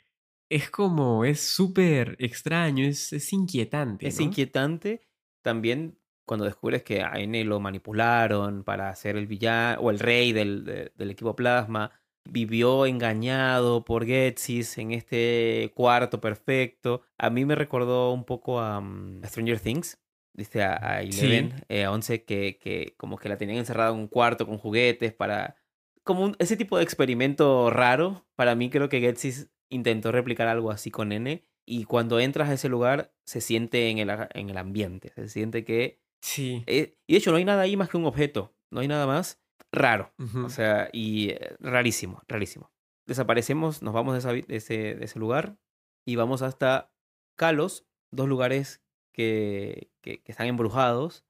es 0.49 0.69
como, 0.69 1.25
es 1.25 1.41
súper 1.41 2.15
extraño, 2.19 2.85
es, 2.85 3.11
es 3.11 3.33
inquietante. 3.33 4.07
Es 4.07 4.19
inquietante. 4.19 5.01
También 5.41 5.97
cuando 6.25 6.45
descubres 6.45 6.83
que 6.83 7.01
a 7.01 7.13
N 7.19 7.43
lo 7.43 7.59
manipularon 7.59 8.63
para 8.63 8.95
ser 8.95 9.17
el 9.17 9.27
villano 9.27 9.81
o 9.81 9.89
el 9.89 9.99
rey 9.99 10.31
del, 10.31 10.63
de- 10.63 10.91
del 10.95 11.11
equipo 11.11 11.35
Plasma, 11.35 11.91
vivió 12.25 12.85
engañado 12.85 13.83
por 13.85 14.05
Getsis 14.05 14.77
en 14.77 14.91
este 14.91 15.71
cuarto 15.75 16.21
perfecto. 16.21 17.01
A 17.17 17.29
mí 17.29 17.45
me 17.45 17.55
recordó 17.55 18.11
un 18.13 18.23
poco 18.23 18.59
a, 18.59 18.77
a 18.77 19.27
Stranger 19.27 19.59
Things, 19.59 19.99
dice 20.33 20.63
a, 20.63 20.73
a 20.75 21.01
Sí. 21.03 21.09
Eleven, 21.25 21.53
eh, 21.69 21.83
a 21.85 21.91
Once, 21.91 22.23
que, 22.23 22.57
que 22.61 22.95
como 22.97 23.17
que 23.17 23.29
la 23.29 23.37
tenían 23.37 23.57
encerrada 23.59 23.91
en 23.91 23.97
un 23.97 24.07
cuarto 24.07 24.45
con 24.47 24.57
juguetes 24.57 25.13
para... 25.13 25.55
Como 26.03 26.23
un- 26.23 26.35
ese 26.39 26.57
tipo 26.57 26.77
de 26.77 26.83
experimento 26.83 27.69
raro, 27.69 28.25
para 28.35 28.55
mí 28.55 28.69
creo 28.69 28.89
que 28.89 28.99
Getsis 28.99 29.49
intentó 29.69 30.11
replicar 30.11 30.47
algo 30.47 30.71
así 30.71 30.91
con 30.91 31.11
N. 31.11 31.43
Y 31.65 31.85
cuando 31.85 32.19
entras 32.19 32.49
a 32.49 32.53
ese 32.53 32.67
lugar, 32.67 33.13
se 33.25 33.39
siente 33.39 33.89
en 33.89 33.97
el, 33.99 34.09
en 34.33 34.49
el 34.49 34.57
ambiente. 34.57 35.13
Se 35.15 35.29
siente 35.29 35.63
que 35.63 36.01
Sí. 36.21 36.63
eh, 36.67 36.97
y 37.07 37.13
de 37.13 37.19
hecho, 37.19 37.31
no 37.31 37.37
hay 37.37 37.45
nada 37.45 37.61
ahí 37.63 37.77
más 37.77 37.87
que 37.89 37.95
un 37.97 38.05
objeto. 38.05 38.53
No 38.69 38.81
hay 38.81 38.87
nada 38.89 39.07
más 39.07 39.41
raro. 39.71 40.13
O 40.43 40.49
sea, 40.49 40.89
y 40.93 41.29
eh, 41.29 41.55
rarísimo, 41.59 42.21
rarísimo. 42.27 42.71
Desaparecemos, 43.05 43.81
nos 43.81 43.93
vamos 43.93 44.13
de, 44.13 44.19
esa 44.19 44.31
de 44.31 44.45
ese, 44.47 44.95
de 44.95 45.05
ese 45.05 45.19
lugar 45.19 45.57
y 46.05 46.15
vamos 46.15 46.41
hasta 46.41 46.93
Kalos, 47.35 47.85
dos 48.11 48.29
lugares 48.29 48.83
que, 49.13 49.91
que, 50.01 50.21
que 50.21 50.31
están 50.31 50.47
embrujados. 50.47 51.25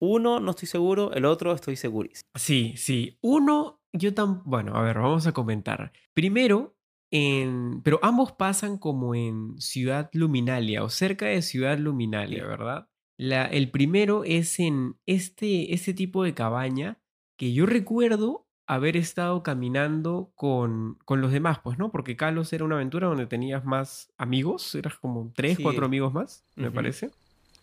Uno 0.00 0.40
no 0.40 0.50
estoy 0.50 0.68
seguro, 0.68 1.12
el 1.12 1.24
otro 1.24 1.52
estoy 1.52 1.76
segurísimo. 1.76 2.28
Sí, 2.34 2.74
sí. 2.76 3.18
Uno, 3.20 3.82
yo 3.92 4.14
tan... 4.14 4.42
Bueno, 4.44 4.76
a 4.76 4.82
ver, 4.82 4.98
vamos 4.98 5.26
a 5.26 5.32
comentar. 5.32 5.92
Primero, 6.12 6.76
en... 7.10 7.82
Pero 7.82 8.00
ambos 8.02 8.32
pasan 8.32 8.78
como 8.78 9.14
en 9.14 9.60
Ciudad 9.60 10.10
Luminalia 10.12 10.82
o 10.84 10.88
cerca 10.88 11.26
de 11.26 11.42
Ciudad 11.42 11.78
Luminalia. 11.78 12.44
¿verdad? 12.46 12.88
La, 13.16 13.44
el 13.46 13.70
primero 13.70 14.24
es 14.24 14.58
en 14.58 14.96
este, 15.06 15.72
este 15.72 15.94
tipo 15.94 16.24
de 16.24 16.34
cabaña 16.34 17.01
que 17.42 17.52
yo 17.52 17.66
recuerdo 17.66 18.46
haber 18.68 18.96
estado 18.96 19.42
caminando 19.42 20.30
con, 20.36 20.96
con 21.04 21.20
los 21.20 21.32
demás, 21.32 21.58
pues, 21.60 21.76
¿no? 21.76 21.90
Porque 21.90 22.14
Kalos 22.14 22.52
era 22.52 22.64
una 22.64 22.76
aventura 22.76 23.08
donde 23.08 23.26
tenías 23.26 23.64
más 23.64 24.12
amigos, 24.16 24.72
eras 24.76 24.94
como 24.94 25.32
tres, 25.34 25.56
Sí. 25.56 25.62
cuatro 25.64 25.84
amigos 25.84 26.12
más, 26.12 26.44
me 26.54 26.70
parece. 26.70 27.10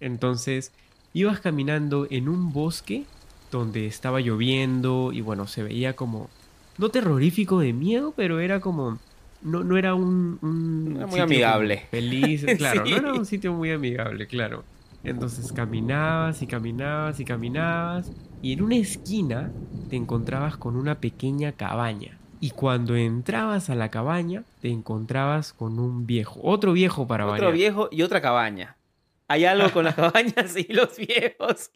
Entonces, 0.01 0.73
ibas 1.13 1.39
caminando 1.39 2.07
en 2.09 2.27
un 2.27 2.51
bosque 2.51 3.05
donde 3.53 3.87
estaba 3.87 4.19
lloviendo 4.19 5.13
y 5.13 5.21
bueno, 5.21 5.47
se 5.47 5.63
veía 5.63 5.95
como, 5.95 6.29
no 6.77 6.89
terrorífico 6.89 7.61
de 7.61 7.71
miedo, 7.71 8.13
pero 8.17 8.41
era 8.41 8.59
como, 8.59 8.99
no, 9.41 9.63
no 9.63 9.77
era 9.77 9.95
un... 9.95 10.39
un 10.41 10.95
Era 10.97 11.07
muy 11.07 11.21
amigable. 11.21 11.87
Feliz, 11.89 12.45
claro, 12.57 12.83
no 12.83 12.97
era 12.97 13.13
un 13.13 13.25
sitio 13.25 13.53
muy 13.53 13.71
amigable, 13.71 14.27
claro. 14.27 14.65
Entonces 15.05 15.53
caminabas 15.53 16.41
y 16.41 16.47
caminabas 16.47 17.17
y 17.21 17.23
caminabas 17.23 18.11
y 18.41 18.53
en 18.53 18.61
una 18.61 18.75
esquina 18.77 19.51
te 19.89 19.95
encontrabas 19.95 20.57
con 20.57 20.75
una 20.75 20.99
pequeña 20.99 21.51
cabaña. 21.53 22.17
Y 22.41 22.51
cuando 22.51 22.95
entrabas 22.95 23.69
a 23.69 23.75
la 23.75 23.89
cabaña 23.91 24.43
te 24.61 24.69
encontrabas 24.69 25.51
con 25.53 25.77
un 25.79 26.05
viejo, 26.07 26.39
otro 26.43 26.71
viejo 26.73 27.05
para 27.07 27.25
Otro 27.25 27.33
variar. 27.47 27.53
viejo 27.53 27.89
y 27.91 28.01
otra 28.01 28.21
cabaña. 28.21 28.77
Hay 29.27 29.45
algo 29.45 29.71
con 29.71 29.85
las 29.85 29.95
cabañas 29.95 30.55
y 30.57 30.71
los 30.71 30.95
viejos. 30.97 31.71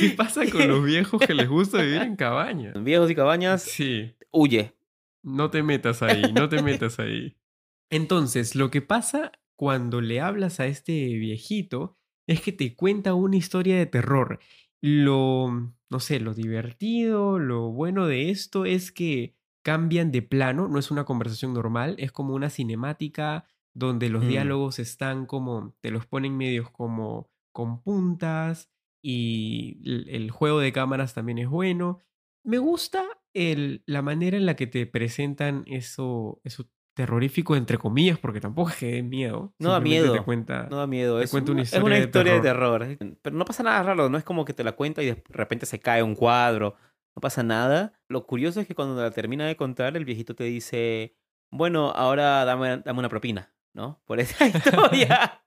¿Qué 0.00 0.10
pasa 0.16 0.42
con 0.50 0.66
los 0.68 0.84
viejos 0.84 1.20
que 1.24 1.32
les 1.34 1.48
gusta 1.48 1.80
vivir 1.80 2.02
en 2.02 2.16
cabañas? 2.16 2.74
Viejos 2.84 3.10
y 3.10 3.14
cabañas, 3.14 3.62
Sí, 3.62 4.14
huye. 4.32 4.74
no 5.22 5.48
te 5.50 5.62
metas 5.62 6.02
ahí, 6.02 6.32
no 6.32 6.48
te 6.48 6.60
metas 6.62 6.98
ahí. 6.98 7.36
Entonces, 7.90 8.54
lo 8.54 8.70
que 8.70 8.82
pasa 8.82 9.32
cuando 9.56 10.00
le 10.00 10.20
hablas 10.20 10.58
a 10.60 10.66
este 10.66 10.92
viejito 11.18 11.96
es 12.26 12.40
que 12.40 12.52
te 12.52 12.74
cuenta 12.74 13.14
una 13.14 13.36
historia 13.36 13.76
de 13.78 13.86
terror. 13.86 14.38
Lo, 14.80 15.72
no 15.90 16.00
sé, 16.00 16.20
lo 16.20 16.34
divertido, 16.34 17.38
lo 17.38 17.70
bueno 17.72 18.06
de 18.06 18.30
esto 18.30 18.64
es 18.64 18.92
que 18.92 19.36
cambian 19.62 20.10
de 20.12 20.22
plano, 20.22 20.68
no 20.68 20.78
es 20.78 20.90
una 20.90 21.04
conversación 21.04 21.52
normal, 21.54 21.96
es 21.98 22.12
como 22.12 22.34
una 22.34 22.50
cinemática 22.50 23.44
donde 23.74 24.08
los 24.08 24.22
Mm. 24.22 24.26
diálogos 24.26 24.78
están 24.78 25.26
como, 25.26 25.74
te 25.80 25.90
los 25.90 26.06
ponen 26.06 26.36
medios 26.36 26.70
como 26.70 27.30
con 27.52 27.82
puntas 27.82 28.70
y 29.02 29.80
el, 29.84 30.08
el 30.08 30.30
juego 30.30 30.60
de 30.60 30.72
cámaras 30.72 31.14
también 31.14 31.38
es 31.38 31.48
bueno. 31.48 31.98
Me 32.44 32.58
gusta 32.58 33.04
el, 33.34 33.82
la 33.86 34.02
manera 34.02 34.36
en 34.36 34.46
la 34.46 34.56
que 34.56 34.66
te 34.66 34.86
presentan 34.86 35.64
eso, 35.66 36.40
eso 36.44 36.68
terrorífico, 37.00 37.56
entre 37.56 37.78
comillas, 37.78 38.18
porque 38.18 38.40
tampoco 38.40 38.70
es 38.70 38.76
que 38.76 38.86
dé 38.92 39.02
miedo. 39.02 39.52
No 39.58 39.72
da 39.72 39.80
miedo, 39.80 40.12
Te 40.12 40.20
cuenta, 40.20 40.66
No 40.70 40.76
da 40.76 40.86
miedo. 40.86 41.18
Te 41.18 41.24
Es 41.24 41.30
cuento 41.30 41.52
una, 41.52 41.62
una 41.82 41.96
es 41.98 42.04
historia 42.06 42.34
de 42.34 42.40
terror. 42.40 42.86
Pero 43.22 43.36
no 43.36 43.44
pasa 43.44 43.62
nada 43.62 43.82
raro. 43.82 44.08
No 44.08 44.18
es 44.18 44.24
como 44.24 44.44
que 44.44 44.52
te 44.52 44.64
la 44.64 44.72
cuenta 44.72 45.02
y 45.02 45.06
de 45.06 45.22
repente 45.28 45.66
se 45.66 45.78
cae 45.80 46.02
un 46.02 46.14
cuadro. 46.14 46.76
No 47.16 47.20
pasa 47.20 47.42
nada. 47.42 47.92
Lo 48.08 48.26
curioso 48.26 48.60
es 48.60 48.66
que 48.66 48.74
cuando 48.74 49.00
la 49.00 49.10
termina 49.10 49.46
de 49.46 49.56
contar, 49.56 49.96
el 49.96 50.04
viejito 50.04 50.34
te 50.34 50.44
dice: 50.44 51.16
Bueno, 51.50 51.90
ahora 51.96 52.44
dame, 52.44 52.78
dame 52.78 52.98
una 52.98 53.08
propina, 53.08 53.52
¿no? 53.74 54.00
Por 54.04 54.20
esa 54.20 54.46
historia. 54.46 55.42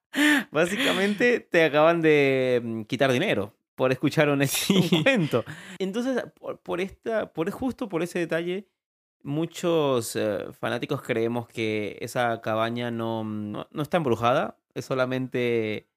Básicamente 0.51 1.39
te 1.39 1.63
acaban 1.65 2.01
de 2.01 2.61
mm, 2.63 2.81
quitar 2.83 3.11
dinero 3.11 3.55
por 3.75 3.91
escuchar 3.91 4.29
un, 4.29 4.41
un 4.41 4.47
Sí. 4.47 5.01
cuento. 5.03 5.43
Entonces, 5.79 6.23
por, 6.39 6.59
por 6.59 6.79
esta, 6.81 7.33
por 7.33 7.49
justo 7.51 7.89
por 7.89 8.03
ese 8.03 8.19
detalle, 8.19 8.67
muchos 9.23 10.15
eh, 10.15 10.47
fanáticos 10.53 11.01
creemos 11.01 11.47
que 11.47 11.97
esa 12.01 12.41
cabaña 12.41 12.91
no, 12.91 13.23
no, 13.23 13.67
no 13.71 13.81
está 13.81 13.97
embrujada, 13.97 14.59
es 14.73 14.86
solamente 14.86 15.89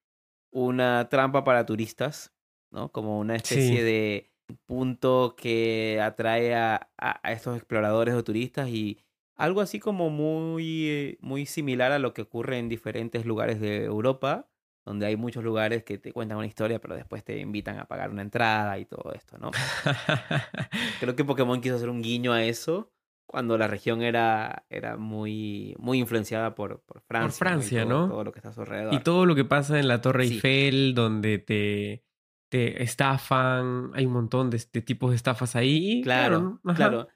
una 0.50 1.08
trampa 1.08 1.44
para 1.44 1.66
turistas, 1.66 2.34
¿no? 2.70 2.90
Como 2.92 3.18
una 3.18 3.36
especie 3.36 3.82
Sí. 3.82 3.84
de 3.84 4.32
punto 4.66 5.34
que 5.36 6.00
atrae 6.02 6.54
a, 6.54 6.90
a- 6.98 7.32
estos 7.32 7.56
exploradores 7.56 8.14
o 8.14 8.24
turistas 8.24 8.68
y 8.68 9.00
algo 9.36 9.60
así 9.60 9.80
como 9.80 10.08
muy, 10.10 11.18
muy 11.20 11.46
similar 11.46 11.92
a 11.92 11.98
lo 11.98 12.14
que 12.14 12.22
ocurre 12.22 12.58
en 12.58 12.68
diferentes 12.68 13.26
lugares 13.26 13.60
de 13.60 13.84
Europa, 13.84 14.48
donde 14.84 15.06
hay 15.06 15.16
muchos 15.16 15.42
lugares 15.44 15.84
que 15.84 15.98
te 15.98 16.12
cuentan 16.12 16.38
una 16.38 16.46
historia, 16.46 16.80
pero 16.80 16.94
después 16.94 17.24
te 17.24 17.38
invitan 17.40 17.78
a 17.78 17.86
pagar 17.86 18.10
una 18.10 18.22
entrada 18.22 18.78
y 18.78 18.86
todo 18.86 19.12
esto, 19.12 19.36
¿no? 19.38 19.50
Creo 21.00 21.16
que 21.16 21.24
Pokémon 21.24 21.60
quiso 21.60 21.76
hacer 21.76 21.88
un 21.88 22.02
guiño 22.02 22.32
a 22.32 22.44
eso 22.44 22.92
cuando 23.26 23.58
la 23.58 23.66
región 23.68 24.02
era, 24.02 24.64
era 24.70 24.96
muy, 24.96 25.74
muy 25.78 25.98
influenciada 25.98 26.54
por, 26.54 26.80
por 26.82 27.00
Francia. 27.02 27.36
Y 27.36 27.38
Francia, 27.38 27.82
todo- 27.84 27.88
¿no? 28.06 28.08
Todo 28.08 28.24
lo 28.24 28.32
que 28.32 28.38
está 28.38 28.50
a 28.50 28.52
su 28.52 28.60
alrededor. 28.60 28.94
Y 28.94 29.00
todo 29.00 29.26
lo 29.26 29.34
que 29.34 29.44
pasa 29.44 29.78
en 29.78 29.88
la 29.88 30.00
Torre 30.00 30.26
Sí. 30.26 30.34
Eiffel, 30.34 30.94
donde 30.94 31.38
te, 31.38 32.04
te 32.50 32.82
estafan, 32.82 33.90
hay 33.94 34.06
un 34.06 34.12
montón 34.12 34.50
de, 34.50 34.62
de 34.72 34.82
tipos 34.82 35.10
de 35.10 35.16
estafas 35.16 35.56
ahí. 35.56 36.00
Claro, 36.02 36.60
claro. 36.74 37.08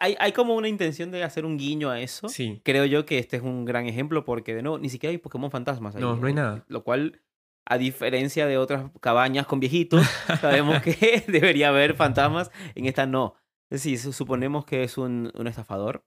Hay, 0.00 0.16
hay 0.18 0.32
como 0.32 0.54
una 0.54 0.68
intención 0.68 1.10
de 1.12 1.22
hacer 1.22 1.46
un 1.46 1.56
guiño 1.56 1.88
a 1.90 2.00
eso. 2.00 2.28
Sí. 2.28 2.60
Creo 2.64 2.84
yo 2.84 3.06
que 3.06 3.18
este 3.18 3.36
es 3.36 3.42
un 3.42 3.64
gran 3.64 3.86
ejemplo 3.86 4.24
porque, 4.24 4.54
de 4.54 4.62
nuevo, 4.62 4.78
ni 4.78 4.88
siquiera 4.88 5.12
hay 5.12 5.18
Pokémon 5.18 5.50
fantasmas 5.50 5.94
ahí. 5.94 6.00
No, 6.02 6.16
no 6.16 6.26
hay 6.26 6.32
eh, 6.32 6.36
nada. 6.36 6.64
Lo 6.68 6.82
cual, 6.82 7.22
a 7.64 7.78
diferencia 7.78 8.46
de 8.46 8.58
otras 8.58 8.90
cabañas 9.00 9.46
con 9.46 9.60
viejitos, 9.60 10.04
sabemos 10.40 10.82
que 10.82 11.22
debería 11.28 11.68
haber 11.68 11.94
fantasmas. 11.94 12.50
En 12.74 12.86
esta 12.86 13.06
no. 13.06 13.36
Es 13.72 13.82
decir, 13.82 13.98
su- 13.98 14.12
suponemos 14.12 14.64
que 14.66 14.82
es 14.82 14.98
un, 14.98 15.32
un 15.34 15.46
estafador. 15.46 16.04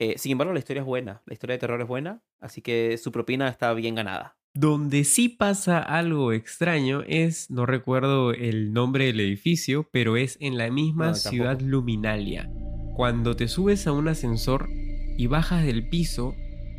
Eh, 0.00 0.14
sin 0.16 0.32
embargo, 0.32 0.52
la 0.52 0.58
historia 0.60 0.80
es 0.80 0.86
buena. 0.86 1.22
La 1.26 1.34
historia 1.34 1.54
de 1.54 1.58
terror 1.58 1.80
es 1.80 1.88
buena. 1.88 2.22
Así 2.40 2.62
que 2.62 2.96
su 2.98 3.12
propina 3.12 3.48
está 3.48 3.72
bien 3.74 3.94
ganada. 3.94 4.36
Donde 4.54 5.04
sí 5.04 5.28
pasa 5.28 5.80
algo 5.80 6.32
extraño 6.32 7.02
es, 7.06 7.50
no 7.50 7.66
recuerdo 7.66 8.32
el 8.32 8.72
nombre 8.72 9.06
del 9.06 9.20
edificio, 9.20 9.88
pero 9.92 10.16
es 10.16 10.36
en 10.40 10.56
la 10.56 10.70
misma 10.70 11.08
No, 11.08 11.14
ciudad. 11.14 11.60
Luminalia. 11.60 12.50
Cuando 12.96 13.36
te 13.36 13.48
subes 13.48 13.86
a 13.86 13.92
un 13.92 14.08
ascensor 14.08 14.68
y 14.70 15.26
bajas 15.26 15.64
del 15.64 15.88
piso, 15.88 16.34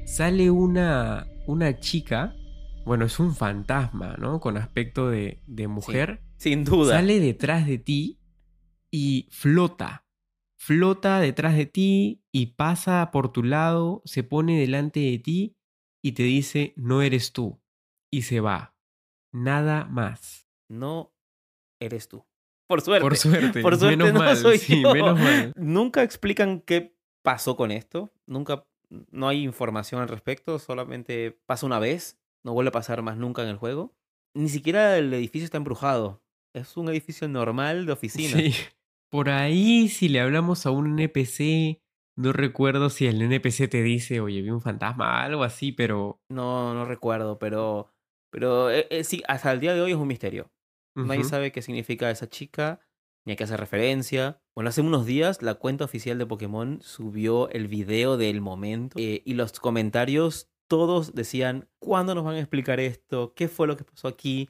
sale 0.06 0.50
una, 0.50 1.28
una 1.45 1.80
chica, 1.80 2.34
bueno, 2.86 3.06
es 3.06 3.19
un 3.19 3.36
fantasma, 3.36 4.15
¿no? 4.17 4.39
Con 4.39 4.58
aspecto 4.58 5.10
de, 5.10 5.41
de 5.45 5.67
mujer. 5.67 6.22
Sin 6.38 6.63
duda. 6.63 6.95
Sale 6.95 7.19
detrás 7.19 7.67
de 7.67 7.78
ti 7.78 8.18
y 8.91 9.28
flota. 9.32 10.06
Flota 10.58 11.19
detrás 11.19 11.56
de 11.56 11.65
ti 11.65 12.21
y 12.32 12.47
pasa 12.47 13.12
por 13.12 13.32
tu 13.32 13.43
lado, 13.43 14.02
se 14.06 14.23
pone 14.23 14.60
delante 14.60 14.99
de 14.99 15.17
ti 15.19 15.56
y 16.04 16.13
te 16.13 16.23
dice, 16.23 16.73
no 16.75 17.02
eres 17.02 17.32
tú. 17.32 17.62
Y 18.12 18.23
se 18.23 18.39
va. 18.39 18.75
Nada 19.32 19.86
más. 19.86 20.47
No 20.67 21.13
eres 21.80 22.08
tú. 22.08 22.25
Por 22.67 22.82
suerte. 22.82 23.02
Por 23.02 23.17
suerte. 23.17 23.62
Por 23.62 23.78
suerte 23.78 23.97
menos 23.97 24.13
no 24.13 24.19
mal. 24.19 24.38
soy 24.38 24.58
sí, 24.58 24.82
yo. 24.82 24.93
menos 24.93 25.19
mal. 25.19 25.54
Nunca 25.56 26.04
explican 26.04 26.62
qué 26.62 26.95
pasó 27.23 27.56
con 27.56 27.71
esto. 27.71 28.12
Nunca, 28.25 28.67
no 28.89 29.28
hay 29.28 29.43
información 29.43 30.02
al 30.02 30.08
respecto. 30.08 30.60
Solamente 30.60 31.39
pasa 31.45 31.65
una 31.65 31.80
vez. 31.80 32.19
No 32.43 32.54
vuelve 32.54 32.69
a 32.69 32.73
pasar 32.73 33.02
más 33.02 33.17
nunca 33.17 33.43
en 33.43 33.49
el 33.49 33.58
juego. 33.58 33.95
Ni 34.36 34.49
siquiera 34.49 34.97
el 34.97 35.13
edificio 35.13 35.45
está 35.45 35.58
embrujado. 35.58 36.21
Es 36.54 36.78
un 36.78 36.89
edificio 36.89 37.28
normal 37.28 37.86
de 37.86 37.91
oficina. 37.91 38.38
Sí. 38.39 38.54
Por 39.10 39.30
ahí, 39.30 39.89
si 39.89 40.08
le 40.08 40.19
hablamos 40.19 40.65
a 40.65 40.72
un 40.72 41.00
NPC, 41.00 41.82
no 42.15 42.34
recuerdo 42.34 42.89
si 42.89 43.08
el 43.08 43.22
NPC 43.22 43.67
te 43.69 43.82
dice, 43.82 44.19
oye, 44.19 44.41
vi 44.41 44.50
un 44.50 44.62
fantasma, 44.62 45.24
algo 45.24 45.43
así, 45.43 45.72
pero 45.72 46.19
No, 46.30 46.74
no 46.74 46.86
recuerdo, 46.86 47.39
pero, 47.39 47.89
pero 48.32 48.69
eh, 48.69 48.88
eh, 48.89 49.04
sí, 49.04 49.24
hasta 49.28 49.52
el 49.52 49.60
día 49.60 49.74
de 49.74 49.82
hoy 49.82 49.91
es 49.91 49.98
un 49.98 50.08
misterio. 50.08 50.52
Nadie 50.95 51.24
sabe 51.24 51.54
qué 51.54 51.62
significa 51.62 52.12
esa 52.12 52.28
chica, 52.28 52.82
ni 53.26 53.34
a 53.34 53.36
qué 53.38 53.45
hace 53.45 53.56
referencia. 53.56 54.41
Bueno, 54.54 54.69
hace 54.69 54.82
unos 54.82 55.06
días 55.06 55.41
la 55.41 55.56
cuenta 55.56 55.86
oficial 55.86 56.17
de 56.17 56.26
Pokémon 56.26 56.82
subió 56.82 57.50
el 57.52 57.69
video 57.69 58.17
del 58.17 58.41
momento 58.41 59.00
eh, 59.00 59.22
y 59.24 59.36
los 59.36 59.58
comentarios 59.62 60.50
todos 60.67 61.15
decían, 61.15 61.69
¿cuándo 61.80 62.15
nos 62.15 62.26
van 62.26 62.36
a 62.36 62.39
explicar 62.39 62.80
esto? 62.80 63.34
¿Qué 63.34 63.48
fue 63.48 63.65
lo 63.65 63.78
que 63.78 63.86
pasó 63.86 64.08
aquí? 64.08 64.50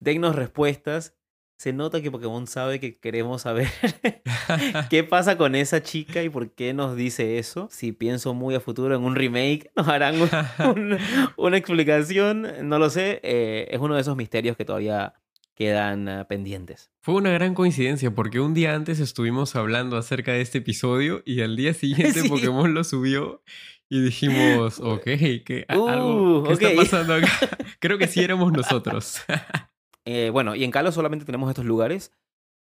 Dennos 0.00 0.34
respuestas. 0.34 1.16
Se 1.56 1.72
nota 1.72 2.02
que 2.02 2.10
Pokémon 2.10 2.46
sabe 2.46 2.80
que 2.80 2.98
queremos 2.98 3.42
saber 3.42 3.68
qué 4.90 5.04
pasa 5.04 5.36
con 5.38 5.54
esa 5.54 5.82
chica 5.82 6.22
y 6.22 6.28
por 6.28 6.50
qué 6.52 6.74
nos 6.74 6.96
dice 6.96 7.38
eso. 7.38 7.68
Si 7.70 7.92
pienso 7.92 8.34
muy 8.34 8.54
a 8.54 8.60
futuro 8.60 8.94
en 8.96 9.02
un 9.02 9.14
remake, 9.14 9.70
nos 9.76 9.88
harán 9.88 10.16
un- 10.20 10.28
un- 10.68 10.98
una 11.36 11.56
explicación, 11.56 12.46
no 12.68 12.78
lo 12.78 12.90
sé. 12.90 13.20
eh, 13.22 13.68
es 13.70 13.78
uno 13.80 13.94
de 13.94 14.00
esos 14.00 14.16
misterios 14.16 14.56
que 14.56 14.64
todavía 14.64 15.14
quedan 15.54 16.08
ah, 16.08 16.26
pendientes. 16.26 16.90
Fue 17.00 17.14
una 17.14 17.30
gran 17.30 17.54
coincidencia 17.54 18.10
porque 18.12 18.40
un 18.40 18.54
día 18.54 18.74
antes 18.74 18.98
estuvimos 18.98 19.54
hablando 19.54 19.96
acerca 19.96 20.32
de 20.32 20.40
este 20.40 20.58
episodio 20.58 21.22
y 21.24 21.42
al 21.42 21.54
día 21.56 21.72
siguiente 21.74 22.22
Sí. 22.22 22.28
Pokémon 22.28 22.74
lo 22.74 22.82
subió 22.82 23.42
y 23.88 24.02
dijimos, 24.02 24.80
ok, 24.80 25.04
¿qué, 25.04 25.64
a- 25.68 25.74
algo, 25.74 26.40
Uh, 26.40 26.44
¿qué 26.44 26.52
está 26.54 26.68
ok. 26.70 26.74
pasando 26.76 27.14
acá? 27.14 27.28
Creo 27.78 27.98
que 27.98 28.08
sí 28.08 28.20
éramos 28.20 28.52
nosotros. 28.52 29.22
Eh, 30.06 30.30
bueno, 30.30 30.54
y 30.54 30.64
en 30.64 30.70
Kalos 30.70 30.94
solamente 30.94 31.24
tenemos 31.24 31.48
estos 31.48 31.64
lugares. 31.64 32.12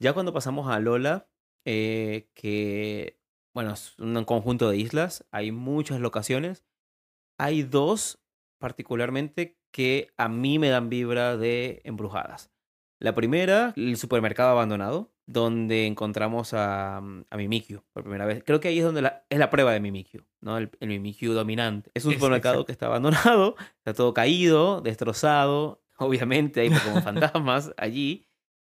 Ya 0.00 0.12
cuando 0.12 0.32
pasamos 0.32 0.68
a 0.70 0.78
Lola, 0.80 1.28
eh, 1.64 2.28
que, 2.34 3.18
bueno, 3.54 3.72
es 3.72 3.98
un 3.98 4.24
conjunto 4.24 4.68
de 4.70 4.76
islas, 4.76 5.24
hay 5.30 5.52
muchas 5.52 6.00
locaciones. 6.00 6.64
Hay 7.38 7.62
dos 7.62 8.20
particularmente 8.58 9.58
que 9.72 10.12
a 10.16 10.28
mí 10.28 10.58
me 10.58 10.68
dan 10.68 10.88
vibra 10.88 11.36
de 11.36 11.80
embrujadas. 11.84 12.50
La 13.00 13.14
primera, 13.14 13.72
el 13.76 13.96
supermercado 13.96 14.50
abandonado, 14.50 15.12
donde 15.26 15.86
encontramos 15.86 16.52
a, 16.54 16.98
a 16.98 17.36
Mimikyu 17.36 17.82
por 17.92 18.02
primera 18.04 18.26
vez. 18.26 18.42
Creo 18.44 18.60
que 18.60 18.68
ahí 18.68 18.78
es 18.78 18.84
donde 18.84 19.02
la- 19.02 19.24
es 19.28 19.38
la 19.38 19.50
prueba 19.50 19.72
de 19.72 19.80
Mimikyu, 19.80 20.22
¿no? 20.40 20.58
El, 20.58 20.70
el 20.78 20.88
Mimikyu 20.88 21.32
dominante. 21.32 21.90
Es 21.94 22.04
un 22.04 22.12
Es- 22.12 22.18
supermercado 22.18 22.54
exacto. 22.56 22.66
que 22.66 22.72
está 22.72 22.86
abandonado, 22.86 23.56
está 23.78 23.94
todo 23.94 24.14
caído, 24.14 24.80
destrozado. 24.82 25.81
Obviamente 26.02 26.60
hay 26.60 26.70
como 26.70 27.00
fantasmas 27.00 27.72
allí. 27.76 28.26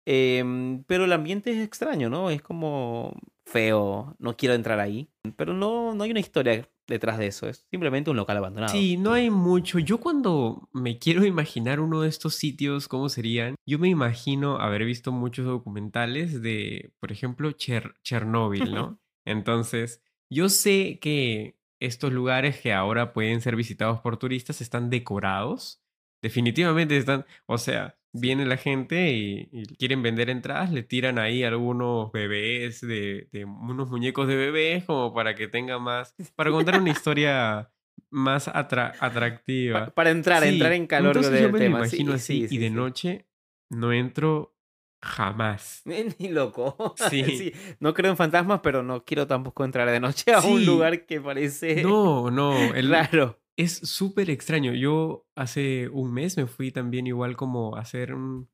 Em, 0.08 0.84
pero 0.84 1.04
el 1.04 1.12
ambiente 1.12 1.50
es 1.50 1.58
extraño, 1.64 2.08
¿no? 2.08 2.30
Es 2.30 2.40
como 2.40 3.12
feo, 3.44 4.14
no 4.18 4.36
quiero 4.36 4.54
entrar 4.54 4.78
ahí. 4.78 5.08
Pero 5.36 5.52
no, 5.52 5.94
no 5.94 6.04
hay 6.04 6.10
una 6.12 6.20
historia 6.20 6.68
detrás 6.86 7.18
de 7.18 7.26
eso, 7.26 7.48
es 7.48 7.66
simplemente 7.68 8.10
un 8.10 8.16
local 8.16 8.36
abandonado. 8.36 8.72
Sí, 8.72 8.96
no 8.96 9.12
hay 9.12 9.28
mucho. 9.30 9.80
Yo 9.80 9.98
cuando 9.98 10.68
me 10.72 10.98
quiero 11.00 11.24
imaginar 11.24 11.80
uno 11.80 12.02
de 12.02 12.08
estos 12.08 12.36
sitios, 12.36 12.86
¿cómo 12.86 13.08
serían? 13.08 13.56
Yo 13.66 13.80
me 13.80 13.88
imagino 13.88 14.58
haber 14.60 14.84
visto 14.84 15.10
muchos 15.10 15.44
documentales 15.46 16.40
de, 16.42 16.92
por 17.00 17.10
ejemplo, 17.10 17.50
Cher- 17.50 17.94
Chernóbil, 18.04 18.72
¿no? 18.72 19.00
Entonces, 19.24 20.00
yo 20.30 20.48
sé 20.48 21.00
que 21.00 21.58
estos 21.80 22.12
lugares 22.12 22.60
que 22.60 22.72
ahora 22.72 23.12
pueden 23.12 23.40
ser 23.40 23.56
visitados 23.56 24.00
por 24.00 24.16
turistas 24.16 24.60
están 24.60 24.88
decorados. 24.88 25.82
Definitivamente 26.26 26.96
están, 26.96 27.24
o 27.46 27.56
sea, 27.56 27.96
viene 28.12 28.44
la 28.46 28.56
gente 28.56 29.12
y, 29.12 29.48
y 29.52 29.66
quieren 29.76 30.02
vender 30.02 30.28
entradas, 30.28 30.72
le 30.72 30.82
tiran 30.82 31.20
ahí 31.20 31.44
algunos 31.44 32.10
bebés 32.10 32.80
de, 32.80 33.28
de 33.30 33.44
unos 33.44 33.88
muñecos 33.90 34.26
de 34.26 34.34
bebés 34.34 34.82
como 34.84 35.14
para 35.14 35.36
que 35.36 35.46
tenga 35.46 35.78
más, 35.78 36.16
para 36.34 36.50
contar 36.50 36.80
una 36.80 36.90
historia 36.90 37.70
más 38.10 38.48
atra- 38.48 38.94
atractiva. 38.98 39.86
Pa- 39.86 39.94
para 39.94 40.10
entrar, 40.10 40.42
Sí, 40.42 40.48
entrar 40.48 40.72
en 40.72 40.88
calor 40.88 41.16
entonces 41.16 41.32
del 41.34 41.42
yo 41.44 41.52
me 41.52 41.58
tema. 41.60 41.78
imagino 41.78 42.12
Sí, 42.12 42.16
así 42.16 42.48
sí, 42.48 42.54
y 42.56 42.58
de 42.58 42.70
noche 42.70 43.26
no 43.70 43.92
entro 43.92 44.56
jamás. 45.00 45.82
Ni 46.18 46.28
loco. 46.28 46.94
Sí. 47.10 47.52
No 47.78 47.94
creo 47.94 48.10
en 48.10 48.16
fantasmas, 48.16 48.60
pero 48.64 48.82
no 48.82 49.04
quiero 49.04 49.28
tampoco 49.28 49.64
entrar 49.64 49.88
de 49.88 50.00
noche 50.00 50.32
a 50.32 50.40
un 50.40 50.64
lugar 50.66 51.06
que 51.06 51.20
parece 51.20 51.82
No, 51.84 52.30
no, 52.32 52.74
el, 52.74 52.90
raro. 52.90 53.38
Es 53.56 53.76
súper 53.76 54.30
extraño. 54.30 54.74
Yo 54.74 55.26
hace 55.34 55.88
un 55.88 56.12
mes 56.12 56.36
me 56.36 56.46
fui 56.46 56.70
también 56.70 57.06
igual 57.06 57.36
como 57.36 57.76
a 57.76 57.80
hacer 57.80 58.14
un, 58.14 58.48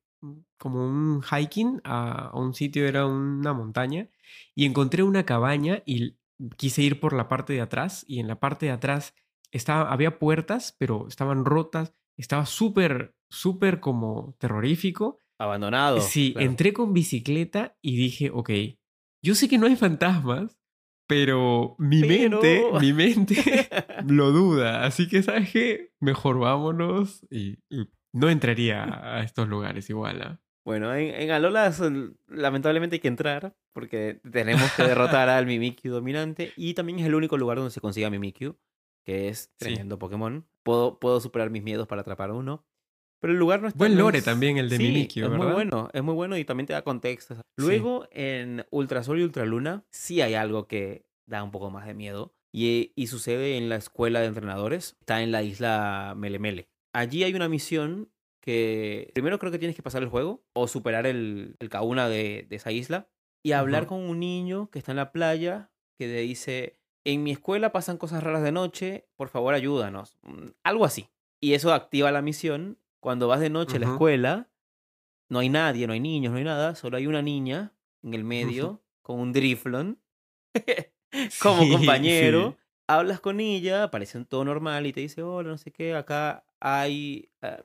como 0.59 0.85
un 0.85 1.23
hiking 1.23 1.81
a, 1.85 2.29
a 2.29 2.39
un 2.39 2.55
sitio, 2.55 2.87
era 2.87 3.07
una 3.07 3.53
montaña, 3.53 4.09
y 4.55 4.65
encontré 4.65 5.03
una 5.03 5.25
cabaña 5.25 5.83
y 5.85 6.17
quise 6.57 6.83
ir 6.83 7.01
por 7.01 7.13
la 7.13 7.29
parte 7.29 7.53
de 7.53 7.61
atrás 7.61 8.05
y 8.07 8.21
en 8.21 8.29
la 8.29 8.41
parte 8.41 8.67
de 8.67 8.73
atrás 8.73 9.15
estaba, 9.51 9.93
había 9.93 10.19
puertas, 10.19 10.75
pero 10.79 11.07
estaban 11.09 11.45
rotas, 11.45 11.93
estaba 12.17 12.47
súper, 12.47 13.15
súper 13.29 13.81
como 13.81 14.35
terrorífico. 14.39 15.19
Abandonado. 15.39 16.01
Sí, 16.01 16.33
claro. 16.33 16.49
entré 16.49 16.73
con 16.73 16.93
bicicleta 16.93 17.77
y 17.83 17.97
dije, 17.97 18.31
ok, 18.33 18.51
yo 19.23 19.35
sé 19.35 19.49
que 19.49 19.59
no 19.59 19.67
hay 19.67 19.77
fantasmas, 19.77 20.59
pero 21.13 21.75
mi 21.79 22.01
Pero- 22.01 22.41
mente, 22.41 22.65
mi 22.81 22.93
mente 22.95 23.37
lo 24.09 24.31
duda. 24.31 24.85
Así 24.87 25.09
que, 25.09 25.23
¿sabes 25.23 25.51
qué? 25.53 25.91
Mejor 26.01 26.39
vámonos 26.39 27.27
y, 27.31 27.59
y 27.69 27.89
no 28.15 28.31
entraría 28.31 28.85
a 29.17 29.23
estos 29.23 29.47
lugares 29.47 29.91
igual. 29.91 30.23
¿ah? 30.23 30.41
Bueno, 30.65 30.95
en, 30.95 31.15
en 31.15 31.31
Alola 31.31 31.71
lamentablemente 32.29 32.97
hay 32.97 33.01
que 33.01 33.09
entrar 33.09 33.55
porque 33.75 34.21
tenemos 34.31 34.73
que 34.73 34.85
derrotar 34.85 35.29
al 35.29 35.45
Mimikyu 35.47 35.93
dominante 35.93 36.53
y 36.57 36.73
también 36.75 36.99
es 37.01 37.07
el 37.07 37.15
único 37.15 37.37
lugar 37.37 37.59
donde 37.59 37.73
se 37.73 37.81
consigue 37.83 38.07
a 38.07 38.11
Mimikyu, 38.11 38.57
que 39.05 39.29
es 39.29 39.53
Sí. 39.59 39.67
tremendo 39.67 39.99
Pokémon. 39.99 40.47
Puedo, 40.63 40.99
puedo 40.99 41.21
superar 41.21 41.51
mis 41.51 41.63
miedos 41.63 41.87
para 41.89 42.01
atrapar 42.01 42.31
a 42.31 42.35
uno. 42.35 42.65
Pero 43.23 43.33
el 43.33 43.39
lugar 43.39 43.63
no 43.63 43.69
está... 43.69 43.79
Buen 43.79 43.97
lore 43.97 44.19
es- 44.19 44.25
también 44.25 44.59
el 44.59 44.69
de 44.69 44.77
sí, 44.77 44.83
Mimikyu, 44.83 45.25
es 45.25 45.31
muy 45.31 45.39
¿verdad? 45.39 45.55
bueno, 45.55 45.89
es 45.95 46.03
muy 46.03 46.15
bueno 46.15 46.37
y 46.37 46.45
también 46.45 46.67
te 46.67 46.75
da 46.75 46.83
contexto. 46.83 47.37
Luego 47.57 48.07
en 48.11 48.67
Ultrasol 48.71 49.21
y 49.21 49.23
Ultraluna 49.23 49.85
sí 49.91 50.21
hay 50.21 50.35
algo 50.35 50.67
que 50.67 51.07
da 51.27 51.43
un 51.43 51.53
poco 51.53 51.71
más 51.71 51.87
de 51.87 51.95
miedo 51.95 52.35
y, 52.53 52.93
y 52.97 53.07
sucede 53.07 53.57
en 53.57 53.69
la 53.71 53.77
escuela 53.77 54.21
de 54.21 54.27
entrenadores. 54.27 54.97
Está 55.01 55.23
en 55.23 55.31
la 55.33 55.43
isla 55.43 56.15
Melemele. 56.17 56.69
Allí 56.93 57.23
hay 57.25 57.33
una 57.35 57.49
misión 57.49 58.11
que 58.43 59.11
primero 59.15 59.39
creo 59.39 59.53
que 59.53 59.59
tienes 59.59 59.77
que 59.77 59.83
pasar 59.83 60.03
el 60.03 60.09
juego 60.09 60.45
o 60.53 60.67
superar 60.67 61.07
el, 61.07 61.55
el 61.61 61.69
Kauna 61.69 62.09
de, 62.09 62.45
de 62.51 62.57
esa 62.57 62.73
isla 62.73 63.09
y 63.45 63.53
hablar 63.53 63.85
Ujú. 63.85 63.91
con 63.91 64.01
un 64.11 64.19
niño 64.21 64.69
que 64.71 64.79
está 64.81 64.93
en 64.93 64.97
la 64.97 65.13
playa 65.13 65.71
que 65.99 66.07
te 66.07 66.19
dice, 66.21 66.81
en 67.07 67.23
mi 67.23 67.31
escuela 67.31 67.71
pasan 67.73 67.99
cosas 67.99 68.23
raras 68.23 68.43
de 68.43 68.51
noche, 68.53 69.07
por 69.17 69.29
favor 69.29 69.55
ayúdanos. 69.55 70.19
Mm, 70.23 70.49
Algo 70.65 70.85
así. 70.85 71.09
Y 71.41 71.55
eso 71.55 71.73
activa 71.73 72.13
la 72.13 72.23
misión. 72.23 72.79
Cuando 73.03 73.27
vas 73.27 73.41
de 73.41 73.51
noche 73.51 73.79
a 73.79 73.81
la 73.81 73.87
escuela, 73.91 74.49
no 75.29 75.41
hay 75.41 75.49
nadie, 75.49 75.89
no 75.89 75.93
hay 75.93 75.99
niños, 76.01 76.31
no 76.31 76.39
hay 76.39 76.45
nada, 76.45 76.77
solo 76.77 76.97
hay 76.97 77.09
una 77.09 77.21
niña 77.21 77.73
en 78.05 78.15
el 78.15 78.23
medio 78.25 78.81
con 79.03 79.19
un 79.19 79.33
Driflon 79.33 79.99
como 81.43 81.63
Sí, 81.65 81.71
compañero. 81.73 82.53
sí. 82.53 82.57
Hablas 82.89 83.21
con 83.21 83.41
ella, 83.41 83.91
parece 83.91 84.25
todo 84.25 84.45
normal 84.45 84.87
y 84.87 84.93
te 84.93 85.01
dice, 85.01 85.23
hola, 85.23 85.49
no 85.51 85.59
sé 85.59 85.73
qué, 85.73 85.95
acá 85.95 86.45
hay... 86.61 87.31
eh, 87.41 87.63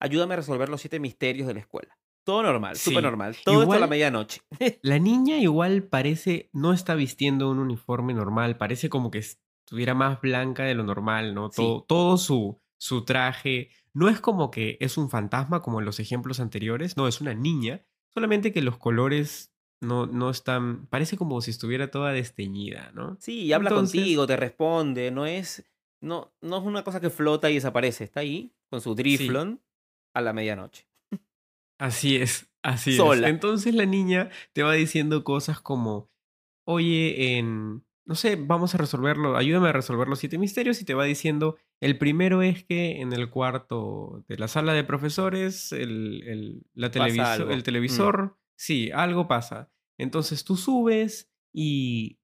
ayúdame 0.00 0.34
a 0.34 0.36
resolver 0.38 0.68
los 0.68 0.80
siete 0.80 1.00
misterios 1.00 1.48
de 1.48 1.54
la 1.54 1.60
escuela. 1.60 1.98
Todo 2.24 2.42
normal, 2.42 2.76
Sí. 2.76 2.90
súper 2.90 3.02
normal. 3.02 3.36
Todo 3.44 3.62
esto 3.62 3.72
a 3.72 3.78
la 3.78 3.86
Igual- 3.86 3.90
medianoche. 3.90 4.42
La 4.82 4.98
niña 5.00 5.38
igual 5.38 5.82
parece, 5.84 6.50
no 6.52 6.72
está 6.72 6.94
vistiendo 6.94 7.50
un 7.50 7.58
uniforme 7.58 8.14
normal, 8.14 8.58
parece 8.58 8.88
como 8.90 9.10
que 9.10 9.18
estuviera 9.18 9.94
más 9.94 10.20
blanca 10.20 10.64
de 10.64 10.74
lo 10.74 10.84
normal, 10.84 11.34
¿no? 11.34 11.48
Todo 11.50 12.16
su, 12.18 12.60
su 12.78 13.04
traje. 13.04 13.70
No 13.92 14.08
es 14.08 14.20
como 14.20 14.50
que 14.50 14.76
es 14.80 14.96
un 14.96 15.10
fantasma 15.10 15.60
como 15.62 15.80
en 15.80 15.84
los 15.84 16.00
ejemplos 16.00 16.40
anteriores, 16.40 16.96
no, 16.96 17.08
es 17.08 17.20
una 17.20 17.34
niña, 17.34 17.84
solamente 18.14 18.52
que 18.52 18.62
los 18.62 18.76
colores 18.78 19.52
no, 19.80 20.06
no 20.06 20.30
están, 20.30 20.86
parece 20.86 21.16
como 21.16 21.40
si 21.40 21.50
estuviera 21.50 21.90
toda 21.90 22.12
desteñida, 22.12 22.90
¿no? 22.94 23.16
Sí, 23.20 23.42
y 23.42 23.52
habla 23.52 23.70
Entonces- 23.70 24.00
contigo, 24.00 24.26
te 24.26 24.36
responde, 24.36 25.10
no 25.10 25.26
es, 25.26 25.68
no, 26.00 26.32
no 26.40 26.58
es 26.58 26.64
una 26.64 26.82
cosa 26.84 27.00
que 27.00 27.10
flota 27.10 27.50
y 27.50 27.54
desaparece, 27.54 28.04
está 28.04 28.20
ahí 28.20 28.52
con 28.70 28.80
su 28.80 28.94
Driflon 28.94 29.60
a 30.14 30.20
la 30.20 30.32
medianoche. 30.32 30.86
Así 31.80 32.16
es, 32.16 32.50
así 32.62 32.96
Sola. 32.96 33.28
es. 33.28 33.34
Entonces 33.34 33.74
la 33.74 33.86
niña 33.86 34.30
te 34.52 34.62
va 34.64 34.72
diciendo 34.74 35.22
cosas 35.22 35.60
como, 35.60 36.10
oye, 36.66 37.38
en, 37.38 37.84
no 38.08 38.14
sé, 38.14 38.36
vamos 38.36 38.74
a 38.74 38.78
resolverlo, 38.78 39.36
ayúdame 39.36 39.68
a 39.68 39.72
resolver 39.72 40.08
los 40.08 40.18
siete 40.18 40.38
misterios 40.38 40.80
y 40.80 40.84
te 40.86 40.94
va 40.94 41.04
diciendo, 41.04 41.56
el 41.80 41.98
primero 41.98 42.40
es 42.42 42.64
que 42.64 43.00
en 43.02 43.12
el 43.12 43.28
cuarto 43.30 44.24
de 44.28 44.38
la 44.38 44.48
sala 44.48 44.72
de 44.72 44.82
profesores, 44.82 45.70
el, 45.72 46.22
el, 46.26 46.62
la 46.74 46.90
televiso- 46.90 47.50
el 47.50 47.58
Mm. 47.60 47.62
televisor, 47.62 48.38
sí, 48.56 48.90
algo 48.92 49.28
pasa. 49.28 49.70
Entonces 49.98 50.42
tú 50.44 50.56
subes 50.56 51.30
y 51.54 52.18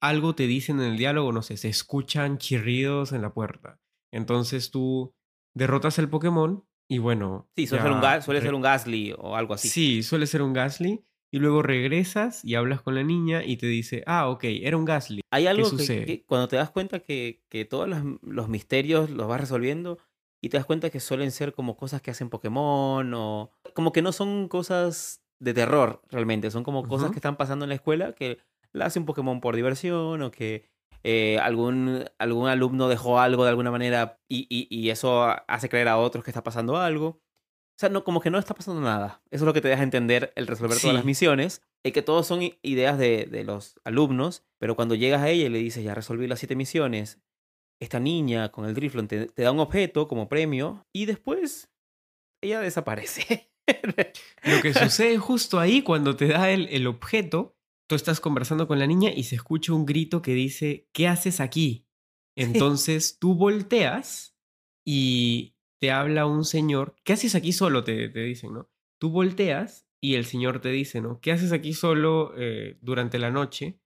algo 0.00 0.34
te 0.34 0.46
dicen 0.48 0.80
en 0.80 0.92
el 0.92 0.96
diálogo, 0.98 1.30
no 1.32 1.42
sé, 1.42 1.56
se 1.56 1.68
escuchan 1.68 2.38
chirridos 2.38 3.12
en 3.12 3.22
la 3.22 3.32
puerta. 3.32 3.78
Entonces 4.12 4.70
tú 4.72 5.14
derrotas 5.54 5.98
al 6.00 6.08
Pokémon 6.10 6.64
y 6.88 6.98
bueno. 6.98 7.48
Sí, 7.56 7.66
suele, 7.68 7.84
ya 7.84 7.88
ser 7.88 8.16
un, 8.18 8.22
suele 8.22 8.40
ser 8.40 8.54
un 8.54 8.62
Gasly 8.62 9.14
o 9.16 9.36
algo 9.36 9.54
así. 9.54 9.68
Sí, 9.68 10.02
suele 10.02 10.26
ser 10.26 10.42
un 10.42 10.52
Gasly. 10.52 11.04
Y 11.32 11.38
luego 11.38 11.62
regresas 11.62 12.44
y 12.44 12.54
hablas 12.56 12.82
con 12.82 12.94
la 12.94 13.02
niña 13.02 13.42
y 13.42 13.56
te 13.56 13.66
dice, 13.66 14.02
ah, 14.06 14.28
ok, 14.28 14.44
era 14.44 14.76
un 14.76 14.84
Gasly. 14.84 15.22
Hay 15.32 15.46
algo 15.46 15.64
que, 16.04 16.24
cuando 16.26 16.46
te 16.46 16.56
das 16.56 16.70
cuenta 16.70 17.00
que, 17.00 17.42
que 17.48 17.64
todos 17.64 17.88
los, 17.88 18.02
los 18.22 18.48
misterios 18.48 19.08
los 19.10 19.26
vas 19.28 19.40
resolviendo, 19.40 19.98
y 20.44 20.48
te 20.50 20.56
das 20.58 20.66
cuenta 20.66 20.90
que 20.90 21.00
suelen 21.00 21.30
ser 21.30 21.54
como 21.54 21.76
cosas 21.76 22.02
que 22.02 22.10
hacen 22.10 22.28
Pokémon 22.28 23.14
o 23.14 23.50
como 23.74 23.92
que 23.92 24.02
no 24.02 24.12
son 24.12 24.48
cosas 24.48 25.22
de 25.40 25.54
terror 25.54 26.02
realmente, 26.10 26.50
son 26.50 26.64
como 26.64 26.82
cosas 26.88 27.10
que 27.12 27.18
están 27.18 27.36
pasando 27.36 27.64
en 27.64 27.70
la 27.70 27.76
escuela 27.76 28.12
que 28.12 28.38
la 28.72 28.86
hace 28.86 28.98
un 28.98 29.06
Pokémon 29.06 29.40
por 29.40 29.54
diversión 29.56 30.20
o 30.22 30.30
que 30.30 30.64
eh, 31.04 31.38
algún, 31.38 32.04
algún 32.18 32.48
alumno 32.48 32.88
dejó 32.88 33.20
algo 33.20 33.44
de 33.44 33.50
alguna 33.50 33.70
manera 33.70 34.18
y, 34.28 34.46
y- 34.50 34.66
y 34.70 34.90
eso 34.90 35.24
hace 35.48 35.68
creer 35.68 35.88
a 35.88 35.96
otros 35.98 36.24
que 36.24 36.30
está 36.30 36.42
pasando 36.42 36.76
algo. 36.76 37.20
Sea, 37.82 37.88
no, 37.88 38.04
como 38.04 38.20
que 38.20 38.30
no 38.30 38.38
está 38.38 38.54
pasando 38.54 38.80
nada. 38.80 39.22
Eso 39.32 39.42
es 39.42 39.46
lo 39.46 39.52
que 39.52 39.60
te 39.60 39.66
deja 39.66 39.82
entender 39.82 40.32
el 40.36 40.46
resolver 40.46 40.78
todas 40.78 40.94
las 40.94 41.04
misiones. 41.04 41.62
Y 41.82 41.90
que 41.90 42.02
todos 42.02 42.28
son 42.28 42.40
ideas 42.62 42.96
de, 42.96 43.26
de 43.28 43.42
los 43.42 43.80
alumnos, 43.82 44.44
pero 44.60 44.76
cuando 44.76 44.94
llegas 44.94 45.20
a 45.20 45.30
ella 45.30 45.46
y 45.46 45.48
le 45.48 45.58
dices, 45.58 45.82
ya 45.82 45.92
resolví 45.92 46.28
las 46.28 46.38
siete 46.38 46.54
misiones, 46.54 47.20
esta 47.80 47.98
niña 47.98 48.52
con 48.52 48.66
el 48.66 48.74
Driflon 48.74 49.08
te, 49.08 49.26
te 49.26 49.42
da 49.42 49.50
un 49.50 49.58
objeto 49.58 50.06
como 50.06 50.28
premio 50.28 50.86
y 50.92 51.06
después 51.06 51.72
ella 52.40 52.60
desaparece. 52.60 53.50
Lo 54.44 54.62
que 54.62 54.74
sucede 54.74 55.18
justo 55.18 55.58
ahí 55.58 55.82
cuando 55.82 56.14
te 56.14 56.28
da 56.28 56.50
el, 56.50 56.68
el 56.68 56.86
objeto, 56.86 57.56
tú 57.88 57.96
estás 57.96 58.20
conversando 58.20 58.68
con 58.68 58.78
la 58.78 58.86
niña 58.86 59.10
y 59.10 59.24
se 59.24 59.34
escucha 59.34 59.72
un 59.72 59.86
grito 59.86 60.22
que 60.22 60.34
dice, 60.34 60.86
¿qué 60.92 61.08
haces 61.08 61.40
aquí? 61.40 61.88
Entonces 62.36 63.18
tú 63.18 63.34
volteas 63.34 64.36
y 64.86 65.56
te 65.82 65.90
habla 65.90 66.26
un 66.26 66.44
señor, 66.44 66.94
¿qué 67.02 67.14
haces 67.14 67.34
aquí 67.34 67.52
solo? 67.52 67.82
Te, 67.82 68.08
te 68.08 68.20
dicen, 68.20 68.54
¿no? 68.54 68.70
Tú 69.00 69.10
volteas 69.10 69.88
y 70.00 70.14
el 70.14 70.26
señor 70.26 70.60
te 70.60 70.68
dice, 70.68 71.00
¿no? 71.00 71.20
¿Qué 71.20 71.32
haces 71.32 71.50
aquí 71.50 71.72
solo 71.74 72.32
eh, 72.36 72.78
durante 72.82 73.18
la 73.18 73.32
noche? 73.32 73.80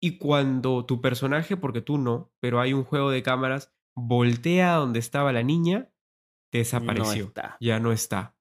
Y 0.00 0.16
cuando 0.16 0.86
tu 0.86 1.02
personaje, 1.02 1.58
porque 1.58 1.82
tú 1.82 1.98
no, 1.98 2.32
pero 2.40 2.62
hay 2.62 2.72
un 2.72 2.82
juego 2.84 3.10
de 3.10 3.22
cámaras, 3.22 3.74
voltea 3.94 4.74
a 4.74 4.78
donde 4.78 5.00
estaba 5.00 5.34
la 5.34 5.42
niña, 5.42 5.90
desapareció. 6.50 7.26
está. 7.26 7.58
Ya 7.60 7.78
no 7.78 7.92
está. 7.92 8.38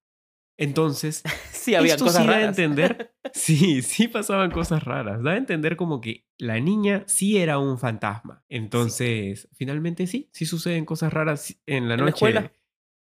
Entonces, 0.57 1.23
sí, 1.51 1.75
había 1.75 1.95
esto 1.95 2.05
cosas 2.05 2.21
sí 2.21 2.27
da 2.29 2.37
a 2.37 2.43
entender. 2.45 3.13
Sí, 3.33 3.81
sí 3.81 4.07
pasaban 4.07 4.51
cosas 4.51 4.83
raras. 4.83 5.23
Da 5.23 5.31
a 5.31 5.37
entender 5.37 5.75
como 5.75 5.99
que 5.99 6.25
la 6.37 6.59
niña 6.61 7.03
sí 7.07 7.37
era 7.37 7.57
un 7.57 7.79
fantasma. 7.79 8.45
Entonces, 8.47 9.49
finalmente 9.53 10.07
sí, 10.07 10.29
sí 10.31 10.45
suceden 10.45 10.85
cosas 10.85 11.11
raras 11.11 11.59
en 11.65 11.89
la 11.89 11.95
En 11.95 11.99
la 12.01 12.05
noche. 12.05 12.15
escuela. 12.15 12.53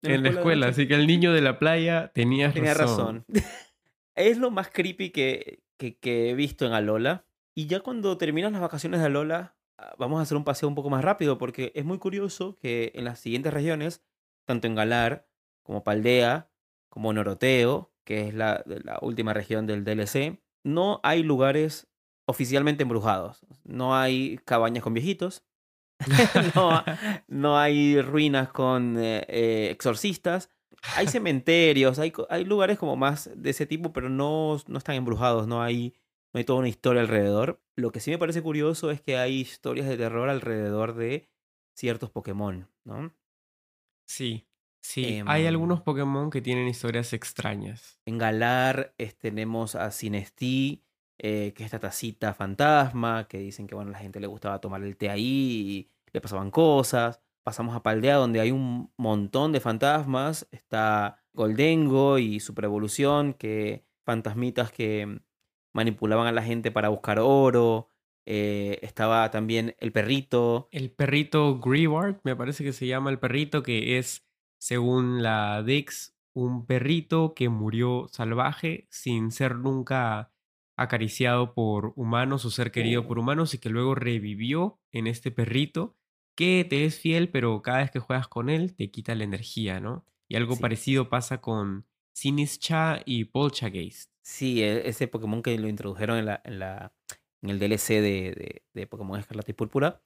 En 0.03 0.23
la 0.23 0.31
escuela. 0.31 0.69
Así 0.69 0.87
que 0.87 0.95
el 0.95 1.07
niño 1.07 1.33
de 1.33 1.41
la 1.41 1.59
playa 1.59 2.11
tenía 2.15 2.53
Tenía 2.53 2.75
razón. 2.75 3.25
razón. 3.29 3.45
es 4.15 4.39
lo 4.39 4.51
más 4.51 4.69
creepy 4.71 5.11
que, 5.11 5.63
que, 5.77 5.97
que 5.97 6.31
he 6.31 6.35
visto 6.35 6.67
en 6.67 6.73
Alola. 6.73 7.25
Y 7.55 7.67
ya 7.67 7.81
cuando 7.81 8.17
terminan 8.19 8.53
las 8.53 8.61
vacaciones 8.61 9.01
de 9.01 9.07
Alola, 9.07 9.57
ah, 9.79 9.95
vamos 9.99 10.21
a 10.21 10.23
hacer 10.23 10.37
un 10.37 10.45
paseo 10.45 10.69
un 10.69 10.75
poco 10.75 10.91
más 10.91 11.05
rápido 11.05 11.39
porque 11.39 11.73
es 11.75 11.85
muy 11.85 11.99
curioso 11.99 12.57
que 12.61 12.93
en 12.95 13.05
las 13.05 13.19
siguientes 13.19 13.53
regiones, 13.53 14.03
tanto 14.45 14.67
en 14.67 14.75
Galar 14.75 15.27
como 15.63 15.83
Paldea, 15.83 16.49
como 16.89 17.13
Noroteo, 17.13 17.93
que 18.05 18.29
es 18.29 18.35
la, 18.35 18.63
la 18.67 18.99
última 19.03 19.35
región 19.35 19.67
del 19.67 19.85
DLC, 19.85 20.39
no 20.65 21.01
hay 21.03 21.23
lugares 21.23 21.89
oficialmente 22.27 22.83
embrujados. 22.83 23.45
No 23.65 23.97
hay 23.97 24.39
cabañas 24.45 24.83
con 24.85 24.95
viejitos. 24.95 25.43
no, 26.55 26.83
no 27.29 27.59
hay 27.59 28.01
ruinas 28.01 28.49
con 28.51 28.97
eh, 28.99 29.25
eh, 29.29 29.69
exorcistas. 29.71 30.51
Hay 30.97 31.07
cementerios, 31.09 31.99
hay, 31.99 32.13
hay 32.31 32.45
lugares 32.45 32.79
como 32.79 32.97
más 32.97 33.31
de 33.35 33.51
ese 33.51 33.67
tipo, 33.67 33.93
pero 33.93 34.09
no, 34.09 34.57
no 34.67 34.79
están 34.79 34.95
embrujados, 34.97 35.47
no 35.47 35.63
hay, 35.63 35.95
no 36.33 36.39
hay 36.39 36.45
toda 36.45 36.61
una 36.61 36.69
historia 36.69 37.03
alrededor. 37.03 37.61
Lo 37.77 37.91
que 37.93 38.01
sí 38.01 38.11
me 38.11 38.19
parece 38.19 38.43
curioso 38.43 38.91
es 38.91 39.01
que 39.01 39.17
hay 39.19 39.41
historias 39.41 39.89
de 39.89 39.97
terror 39.97 40.29
alrededor 40.29 40.95
de 40.95 41.29
ciertos 41.77 42.11
Pokémon, 42.11 42.69
¿no? 42.85 43.13
Sí, 44.09 44.47
sí. 44.81 45.05
Hay 45.27 45.43
Em, 45.43 45.49
algunos 45.49 45.83
Pokémon 45.83 46.31
que 46.31 46.41
tienen 46.41 46.67
historias 46.69 47.13
extrañas. 47.13 48.01
En 48.07 48.19
Galar 48.19 48.95
es- 48.99 49.17
tenemos 49.17 49.75
a 49.75 49.91
Sinestí, 49.91 50.85
eh, 51.19 51.53
que 51.55 51.65
es 51.65 51.67
esta 51.67 51.81
tacita 51.81 52.33
fantasma, 52.35 53.27
que 53.29 53.39
dicen 53.39 53.67
que 53.67 53.75
bueno, 53.75 53.91
la 53.91 53.99
gente 53.99 54.21
le 54.21 54.27
gustaba 54.29 54.61
tomar 54.61 54.83
el 54.83 54.97
té 54.97 55.11
ahí 55.11 55.25
y 55.25 55.91
le 56.13 56.21
pasaban 56.21 56.51
cosas. 56.51 57.21
Pasamos 57.43 57.75
a 57.75 57.83
Paldea, 57.83 58.17
donde 58.17 58.41
hay 58.41 58.51
un 58.53 58.93
montón 58.97 59.53
de 59.53 59.61
fantasmas. 59.61 60.47
Está 60.53 61.25
Goldengo 61.33 62.19
y 62.19 62.41
su 62.41 62.55
evolución, 62.57 63.35
que 63.35 63.85
fantasmitas 64.05 64.71
que 64.71 65.21
manipulaban 65.73 66.27
a 66.27 66.33
la 66.33 66.43
gente 66.43 66.71
para 66.71 66.89
buscar 66.89 67.19
oro. 67.21 67.89
Eh, 68.27 68.79
estaba 68.83 69.31
también 69.31 69.75
el 69.81 69.93
perrito. 69.93 70.69
El 70.73 70.91
perrito 70.91 71.59
Greyward, 71.61 72.21
me 72.25 72.37
parece 72.37 72.63
que 72.63 72.73
se 72.73 72.87
llama 72.87 73.11
el 73.11 73.19
perrito, 73.19 73.63
que 73.63 73.99
es, 73.99 74.27
según 74.59 75.23
la 75.23 75.63
Dex, 75.63 76.15
un 76.35 76.67
perrito 76.67 77.35
que 77.35 77.49
murió 77.49 78.07
salvaje 78.09 78.87
sin 78.91 79.33
ser 79.33 79.57
nunca 79.57 80.31
acariciado 80.79 81.53
por 81.55 81.93
humanos 81.97 82.45
o 82.45 82.51
ser 82.51 82.71
querido 82.71 83.07
por 83.07 83.19
humanos 83.19 83.53
y 83.53 83.59
que 83.59 83.69
luego 83.69 83.95
revivió 83.95 84.81
en 84.93 85.07
este 85.07 85.31
perrito 85.31 85.97
que 86.37 86.65
te 86.69 86.85
es 86.85 86.99
fiel, 87.01 87.31
pero 87.31 87.61
cada 87.63 87.79
vez 87.79 87.91
que 87.91 87.99
juegas 87.99 88.29
con 88.29 88.49
él 88.49 88.75
te 88.77 88.91
quita 88.91 89.15
la 89.15 89.25
energía, 89.25 89.81
¿no? 89.81 90.07
Y 90.29 90.37
algo 90.37 90.55
Sí. 90.55 90.63
parecido 90.63 91.09
pasa 91.09 91.41
con 91.41 91.87
Sinistcha 92.15 93.03
y 93.05 93.25
Poltergeist. 93.25 94.11
Sí, 94.23 94.63
e- 94.63 94.89
ese 94.89 95.09
Pokémon 95.09 95.43
que 95.43 95.59
lo 95.59 95.69
introdujeron 95.69 96.19
en, 96.19 96.27
la, 96.27 96.41
en, 96.45 96.59
la, 96.59 96.93
en 97.43 97.51
el 97.51 97.59
DLC 97.59 98.01
de, 98.01 98.33
de, 98.35 98.63
de 98.73 98.87
Pokémon 98.87 99.19
Escarlata 99.19 99.51
y 99.51 99.55
Púrpura, 99.55 100.03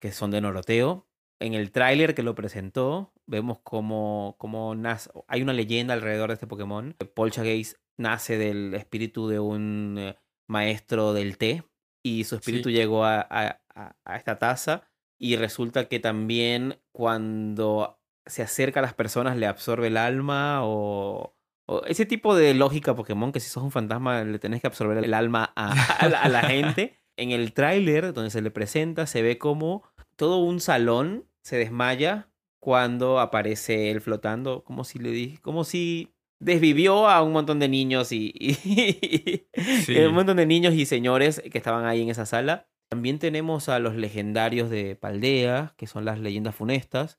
que 0.00 0.12
son 0.12 0.30
de 0.30 0.40
Noroteo. 0.40 1.08
En 1.40 1.54
el 1.54 1.72
tráiler 1.72 2.14
que 2.14 2.22
lo 2.22 2.34
presentó, 2.34 3.12
vemos 3.26 3.58
cómo, 3.62 4.36
cómo 4.38 4.74
nace. 4.74 5.10
Hay 5.28 5.42
una 5.42 5.52
leyenda 5.52 5.94
alrededor 5.94 6.28
de 6.28 6.34
este 6.34 6.46
Pokémon. 6.46 6.94
Poltergeist 7.14 7.76
nace 7.98 8.38
del 8.38 8.74
espíritu 8.74 9.28
de 9.28 9.40
un 9.40 9.96
eh, 9.98 10.16
maestro 10.48 11.12
del 11.12 11.36
té 11.38 11.64
y 12.04 12.24
su 12.24 12.36
espíritu 12.36 12.68
Sí. 12.68 12.74
llegó 12.74 13.04
a, 13.04 13.20
a- 13.28 13.60
a- 13.74 14.16
esta 14.16 14.38
taza. 14.38 14.82
Y 15.18 15.36
resulta 15.36 15.86
que 15.88 16.00
también 16.00 16.80
cuando 16.92 18.00
se 18.26 18.42
acerca 18.42 18.80
a 18.80 18.82
las 18.82 18.94
personas 18.94 19.36
le 19.36 19.46
absorbe 19.46 19.88
el 19.88 19.96
alma 19.96 20.60
o, 20.64 21.36
o 21.68 21.82
ese 21.86 22.06
tipo 22.06 22.34
de 22.34 22.54
lógica 22.54 22.94
Pokémon 22.96 23.32
que 23.32 23.40
si 23.40 23.48
sos 23.48 23.62
un 23.62 23.70
fantasma 23.70 24.24
le 24.24 24.38
tenés 24.38 24.60
que 24.60 24.66
absorber 24.66 25.02
el 25.04 25.14
alma 25.14 25.52
a, 25.56 25.72
a 26.04 26.08
la, 26.08 26.22
a 26.22 26.28
la 26.28 26.42
gente. 26.48 26.98
En 27.16 27.30
el 27.30 27.52
tráiler 27.52 28.12
donde 28.12 28.30
se 28.30 28.42
le 28.42 28.50
presenta 28.50 29.06
se 29.06 29.22
ve 29.22 29.38
como 29.38 29.84
todo 30.16 30.38
un 30.38 30.60
salón 30.60 31.26
se 31.42 31.56
desmaya 31.56 32.28
cuando 32.60 33.20
aparece 33.20 33.90
él 33.90 34.00
flotando, 34.00 34.64
como 34.64 34.84
si 34.84 34.98
le 34.98 35.10
dije, 35.10 35.38
como 35.42 35.64
si 35.64 36.14
desvivió 36.40 37.08
a 37.08 37.22
un 37.22 37.32
montón 37.32 37.58
de 37.58 37.68
niños 37.68 38.10
y, 38.12 38.32
y- 38.34 39.46
Sí. 39.84 39.96
un 39.98 40.14
montón 40.14 40.36
de 40.38 40.46
niños 40.46 40.74
y 40.74 40.86
señores 40.86 41.42
que 41.50 41.58
estaban 41.58 41.84
ahí 41.86 42.02
en 42.02 42.10
esa 42.10 42.26
sala. 42.26 42.68
También 42.90 43.18
tenemos 43.18 43.68
a 43.68 43.78
los 43.78 43.96
legendarios 43.96 44.70
de 44.70 44.94
Paldea, 44.96 45.74
que 45.76 45.86
son 45.86 46.04
las 46.04 46.18
leyendas 46.20 46.54
funestas, 46.54 47.18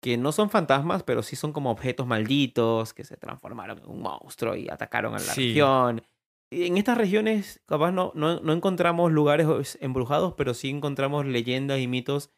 que 0.00 0.16
no 0.16 0.32
son 0.32 0.50
fantasmas, 0.50 1.02
pero 1.04 1.22
sí 1.22 1.36
son 1.36 1.52
como 1.52 1.70
objetos 1.70 2.06
malditos 2.06 2.92
que 2.92 3.04
se 3.04 3.16
transformaron 3.16 3.78
en 3.78 3.88
un 3.88 4.00
monstruo 4.02 4.56
y 4.56 4.68
atacaron 4.68 5.14
a 5.14 5.18
la 5.18 5.32
Sí. 5.34 5.48
región. 5.48 6.02
En 6.52 6.76
estas 6.76 6.98
regiones, 6.98 7.62
capaz 7.66 7.92
no, 7.92 8.12
no, 8.14 8.40
no 8.40 8.52
encontramos 8.52 9.10
lugares 9.10 9.78
embrujados, 9.80 10.34
pero 10.36 10.54
sí 10.54 10.68
encontramos 10.68 11.24
leyendas 11.26 11.80
y 11.80 11.86
mitos 11.86 12.30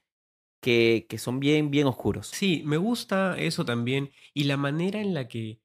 que, 0.62 1.06
que 1.08 1.18
son 1.18 1.40
bien, 1.40 1.70
bien 1.70 1.86
oscuros. 1.86 2.28
Sí, 2.28 2.62
me 2.64 2.76
gusta 2.76 3.36
eso 3.38 3.64
también. 3.64 4.10
Y 4.34 4.44
la 4.44 4.56
manera 4.56 5.00
en 5.00 5.14
la 5.14 5.28
que 5.28 5.60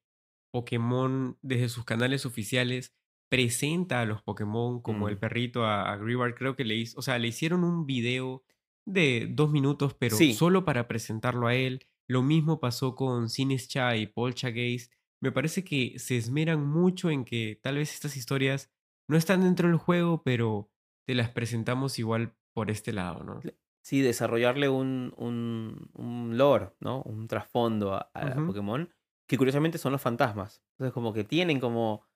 Pokémon, 0.52 1.38
desde 1.42 1.68
sus 1.68 1.84
canales 1.84 2.26
oficiales, 2.26 2.94
presenta 3.30 4.00
a 4.00 4.04
los 4.04 4.22
Pokémon 4.22 4.82
como 4.82 5.08
el 5.08 5.16
Mm. 5.16 5.20
perrito 5.20 5.64
a, 5.64 5.92
a 5.92 5.98
creo 6.34 6.56
que 6.56 6.64
le 6.64 6.74
hizo, 6.74 6.98
o 6.98 7.02
sea, 7.02 7.18
le 7.18 7.28
hicieron 7.28 7.62
un 7.62 7.86
video 7.86 8.44
de 8.86 9.28
dos 9.30 9.50
minutos, 9.50 9.94
pero 9.94 10.16
Sí. 10.16 10.34
solo 10.34 10.64
para 10.64 10.88
presentarlo 10.88 11.46
a 11.46 11.54
él. 11.54 11.86
Lo 12.08 12.22
mismo 12.22 12.58
pasó 12.58 12.96
con 12.96 13.28
Sinistcha 13.28 13.96
y 13.96 14.08
Poltergeist. 14.08 14.92
Me 15.20 15.32
parece 15.32 15.64
que 15.64 15.98
se 15.98 16.16
esmeran 16.16 16.66
mucho 16.66 17.10
en 17.10 17.24
que 17.24 17.58
tal 17.62 17.76
vez 17.76 17.92
estas 17.92 18.16
historias 18.16 18.72
no 19.06 19.16
están 19.16 19.42
dentro 19.42 19.68
del 19.68 19.76
juego, 19.76 20.22
pero 20.22 20.70
te 21.06 21.14
las 21.14 21.30
presentamos 21.30 21.98
igual 21.98 22.34
por 22.52 22.70
este 22.70 22.92
lado, 22.92 23.22
¿no? 23.24 23.40
Sí, 23.82 24.00
desarrollarle 24.00 24.68
un, 24.68 25.12
un, 25.16 25.90
un 25.94 26.38
lore, 26.38 26.70
¿no? 26.80 27.02
Un 27.02 27.28
trasfondo 27.28 27.94
a. 27.94 28.10
Pokémon, 28.46 28.88
que 29.26 29.36
curiosamente 29.36 29.78
son 29.78 29.92
los 29.92 30.00
fantasmas. 30.00 30.62
Entonces, 30.72 30.92
como 30.92 31.12
que 31.12 31.24
tienen 31.24 31.60
como 31.60 32.06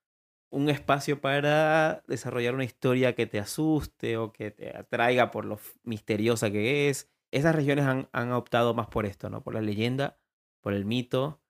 un 0.50 0.68
espacio 0.68 1.20
para 1.20 2.04
desarrollar 2.06 2.54
una 2.54 2.64
historia 2.64 3.14
que 3.14 3.26
te 3.26 3.38
asuste 3.38 4.16
o 4.16 4.32
que 4.32 4.50
te 4.50 4.76
atraiga 4.76 5.30
por 5.30 5.44
lo 5.44 5.58
misteriosa 5.82 6.50
que 6.50 6.88
es. 6.88 7.10
Esas 7.32 7.54
regiones 7.54 7.86
han, 7.86 8.08
han 8.12 8.32
optado 8.32 8.74
más 8.74 8.86
por 8.86 9.06
esto, 9.06 9.28
¿no? 9.28 9.42
Por 9.42 9.54
la 9.54 9.60
leyenda, 9.60 10.20
por 10.60 10.72
el 10.72 10.84
mito 10.84 11.43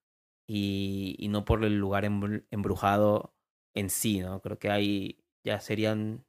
y, 0.46 1.16
y 1.18 1.28
no 1.28 1.44
por 1.44 1.64
el 1.64 1.78
lugar 1.78 2.04
embru- 2.04 2.46
embrujado 2.50 3.34
en 3.74 3.90
sí, 3.90 4.20
¿no? 4.20 4.40
Creo 4.42 4.58
que 4.58 4.70
ahí 4.70 5.24
ya 5.44 5.60
serían 5.60 6.24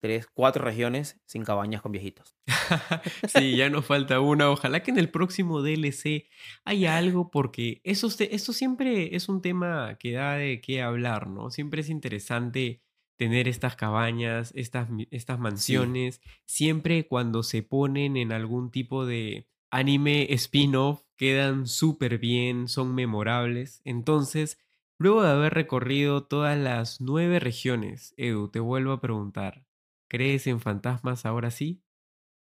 tres, 0.00 0.28
cuatro 0.32 0.64
regiones 0.64 1.20
sin 1.26 1.44
cabañas 1.44 1.82
con 1.82 1.92
viejitos. 1.92 2.36
sí, 3.28 3.56
ya 3.56 3.68
nos 3.68 3.84
falta 3.84 4.20
una. 4.20 4.50
Ojalá 4.50 4.82
que 4.82 4.90
en 4.90 4.98
el 4.98 5.10
próximo 5.10 5.62
DLC 5.62 6.28
haya 6.64 6.96
algo, 6.96 7.30
porque 7.30 7.80
eso, 7.84 8.08
esto 8.18 8.52
siempre 8.52 9.16
es 9.16 9.28
un 9.28 9.42
tema 9.42 9.96
que 9.98 10.12
da 10.12 10.34
de 10.34 10.60
qué 10.60 10.82
hablar, 10.82 11.28
¿no? 11.28 11.50
Siempre 11.50 11.80
es 11.80 11.88
interesante 11.88 12.82
tener 13.18 13.48
estas 13.48 13.74
cabañas, 13.74 14.52
estas, 14.54 14.88
estas 15.10 15.40
mansiones, 15.40 16.20
siempre 16.46 17.08
cuando 17.08 17.42
se 17.42 17.64
ponen 17.64 18.16
en 18.16 18.30
algún 18.30 18.70
tipo 18.70 19.04
de 19.06 19.48
anime 19.70 20.32
spin-off, 20.34 21.02
quedan 21.16 21.66
súper 21.66 22.18
bien, 22.18 22.68
son 22.68 22.94
memorables. 22.94 23.80
Entonces, 23.84 24.58
luego 24.98 25.22
de 25.22 25.30
haber 25.30 25.54
recorrido 25.54 26.24
todas 26.24 26.58
las 26.58 27.00
nueve 27.00 27.40
regiones, 27.40 28.14
Edu, 28.16 28.48
te 28.48 28.60
vuelvo 28.60 28.92
a 28.92 29.00
preguntar, 29.00 29.64
¿crees 30.08 30.46
en 30.46 30.60
fantasmas 30.60 31.26
ahora 31.26 31.50
sí? 31.50 31.82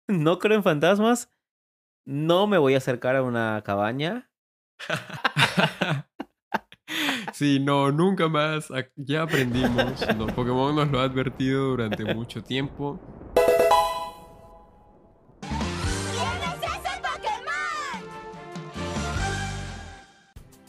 No 0.08 0.38
creo 0.38 0.56
en 0.56 0.62
fantasmas. 0.62 1.30
No 2.06 2.46
me 2.46 2.58
voy 2.58 2.74
a 2.74 2.78
acercar 2.78 3.16
a 3.16 3.22
una 3.22 3.62
cabaña. 3.64 4.30
Sí, 7.32 7.58
no, 7.58 7.90
nunca 7.90 8.28
más. 8.28 8.68
Ya 8.94 9.22
aprendimos. 9.22 10.06
Pokémon 10.36 10.76
nos 10.76 10.88
lo 10.88 11.00
ha 11.00 11.04
advertido 11.04 11.70
durante 11.70 12.04
mucho 12.04 12.42
tiempo. 12.42 13.00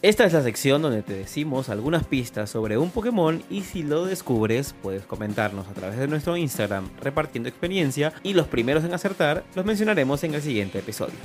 Esta 0.05 0.23
es 0.23 0.33
la 0.33 0.43
sección 0.43 0.83
donde 0.83 1.01
te 1.01 1.13
decimos 1.13 1.67
algunas 1.69 2.03
pistas 2.03 2.51
sobre 2.51 2.77
un 2.77 2.91
Pokémon 2.91 3.41
y 3.49 3.61
si 3.61 3.81
lo 3.81 4.05
descubres 4.05 4.75
puedes 4.83 5.03
comentarnos 5.03 5.67
a 5.67 5.73
través 5.73 5.97
de 5.97 6.07
nuestro 6.07 6.37
Instagram 6.37 6.91
repartiendo 7.01 7.49
experiencia 7.49 8.13
y 8.21 8.35
los 8.35 8.45
primeros 8.45 8.83
en 8.83 8.93
acertar 8.93 9.43
los 9.55 9.65
mencionaremos 9.65 10.23
en 10.23 10.35
el 10.35 10.43
siguiente 10.43 10.77
episodio. 10.77 11.15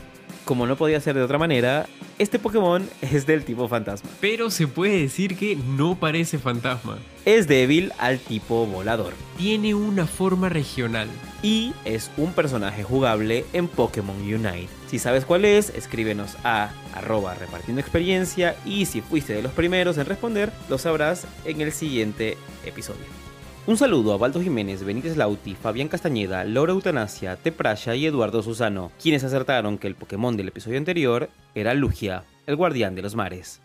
Como 0.50 0.66
no 0.66 0.74
podía 0.74 0.98
ser 1.00 1.14
de 1.14 1.22
otra 1.22 1.38
manera, 1.38 1.86
este 2.18 2.40
Pokémon 2.40 2.82
es 3.02 3.24
del 3.24 3.44
tipo 3.44 3.68
fantasma. 3.68 4.10
Pero 4.20 4.50
se 4.50 4.66
puede 4.66 5.02
decir 5.02 5.36
que 5.36 5.54
no 5.54 5.94
parece 5.94 6.40
fantasma. 6.40 6.98
Es 7.24 7.46
débil 7.46 7.92
al 7.98 8.18
tipo 8.18 8.66
volador. 8.66 9.12
Tiene 9.38 9.76
una 9.76 10.08
forma 10.08 10.48
regional. 10.48 11.06
Y 11.40 11.72
es 11.84 12.10
un 12.16 12.32
personaje 12.32 12.82
jugable 12.82 13.44
en 13.52 13.68
Pokémon 13.68 14.16
Unite. 14.16 14.66
Si 14.88 14.98
sabes 14.98 15.24
cuál 15.24 15.44
es, 15.44 15.70
escríbenos 15.70 16.36
a 16.42 16.72
arroba 16.94 17.34
repartiendo 17.34 17.80
experiencia 17.80 18.56
y 18.64 18.86
si 18.86 19.02
fuiste 19.02 19.34
de 19.34 19.42
los 19.42 19.52
primeros 19.52 19.98
en 19.98 20.06
responder, 20.06 20.50
lo 20.68 20.78
sabrás 20.78 21.28
en 21.44 21.60
el 21.60 21.70
siguiente 21.70 22.36
episodio. 22.66 23.29
Un 23.70 23.76
saludo 23.76 24.12
a 24.12 24.16
Baldo 24.16 24.42
Jiménez, 24.42 24.82
Benítez 24.82 25.16
Lauti, 25.16 25.54
Fabián 25.54 25.86
Castañeda, 25.86 26.44
Laura 26.44 26.72
Eutanasia, 26.72 27.36
Teprasha 27.36 27.94
y 27.94 28.04
Eduardo 28.04 28.42
Susano, 28.42 28.90
quienes 29.00 29.22
acertaron 29.22 29.78
que 29.78 29.86
el 29.86 29.94
Pokémon 29.94 30.36
del 30.36 30.48
episodio 30.48 30.76
anterior 30.76 31.30
era 31.54 31.72
Lugia, 31.74 32.24
el 32.48 32.56
guardián 32.56 32.96
de 32.96 33.02
los 33.02 33.14
mares. 33.14 33.62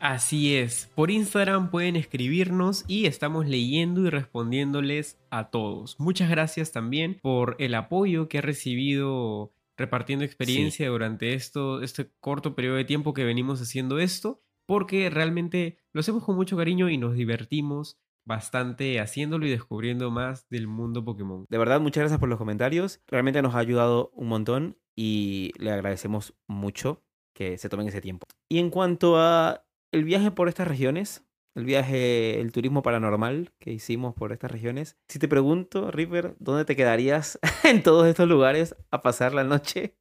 Así 0.00 0.56
es, 0.56 0.90
por 0.96 1.12
Instagram 1.12 1.70
pueden 1.70 1.94
escribirnos 1.94 2.84
y 2.88 3.06
estamos 3.06 3.46
leyendo 3.46 4.04
y 4.04 4.10
respondiéndoles 4.10 5.18
a 5.30 5.50
todos. 5.50 5.94
Muchas 6.00 6.30
gracias 6.30 6.72
también 6.72 7.20
por 7.22 7.54
el 7.60 7.76
apoyo 7.76 8.28
que 8.28 8.38
ha 8.38 8.42
recibido 8.42 9.52
repartiendo 9.76 10.24
experiencia 10.24 10.88
durante 10.88 11.34
esto, 11.34 11.80
este 11.82 12.10
corto 12.18 12.56
periodo 12.56 12.74
de 12.74 12.84
tiempo 12.84 13.14
que 13.14 13.22
venimos 13.22 13.62
haciendo 13.62 14.00
esto, 14.00 14.42
porque 14.66 15.10
realmente 15.10 15.78
lo 15.92 16.00
hacemos 16.00 16.24
con 16.24 16.34
mucho 16.34 16.56
cariño 16.56 16.90
y 16.90 16.98
nos 16.98 17.14
divertimos 17.14 17.98
bastante 18.28 19.00
haciéndolo 19.00 19.46
y 19.46 19.50
descubriendo 19.50 20.10
más 20.10 20.46
del 20.50 20.68
mundo 20.68 21.02
Pokémon. 21.02 21.46
De 21.48 21.56
verdad, 21.56 21.80
muchas 21.80 22.02
gracias 22.02 22.20
por 22.20 22.28
los 22.28 22.38
comentarios. 22.38 23.00
Realmente 23.06 23.40
nos 23.40 23.54
ha 23.54 23.58
ayudado 23.58 24.10
un 24.12 24.28
montón 24.28 24.78
y 24.94 25.52
le 25.58 25.72
agradecemos 25.72 26.34
mucho 26.46 27.02
que 27.34 27.56
se 27.56 27.70
tomen 27.70 27.88
ese 27.88 28.02
tiempo. 28.02 28.26
Y 28.50 28.58
en 28.58 28.68
cuanto 28.68 29.18
a 29.18 29.64
el 29.92 30.04
viaje 30.04 30.30
por 30.30 30.48
estas 30.48 30.68
regiones, 30.68 31.24
el 31.54 31.64
viaje, 31.64 32.38
el 32.38 32.52
turismo 32.52 32.82
paranormal 32.82 33.54
que 33.58 33.72
hicimos 33.72 34.14
por 34.14 34.32
estas 34.32 34.50
regiones, 34.50 34.98
si 35.08 35.18
te 35.18 35.26
pregunto, 35.26 35.90
River, 35.90 36.36
¿dónde 36.38 36.66
te 36.66 36.76
quedarías 36.76 37.38
en 37.64 37.82
todos 37.82 38.06
estos 38.06 38.28
lugares 38.28 38.76
a 38.90 39.00
pasar 39.00 39.32
la 39.32 39.44
noche? 39.44 39.96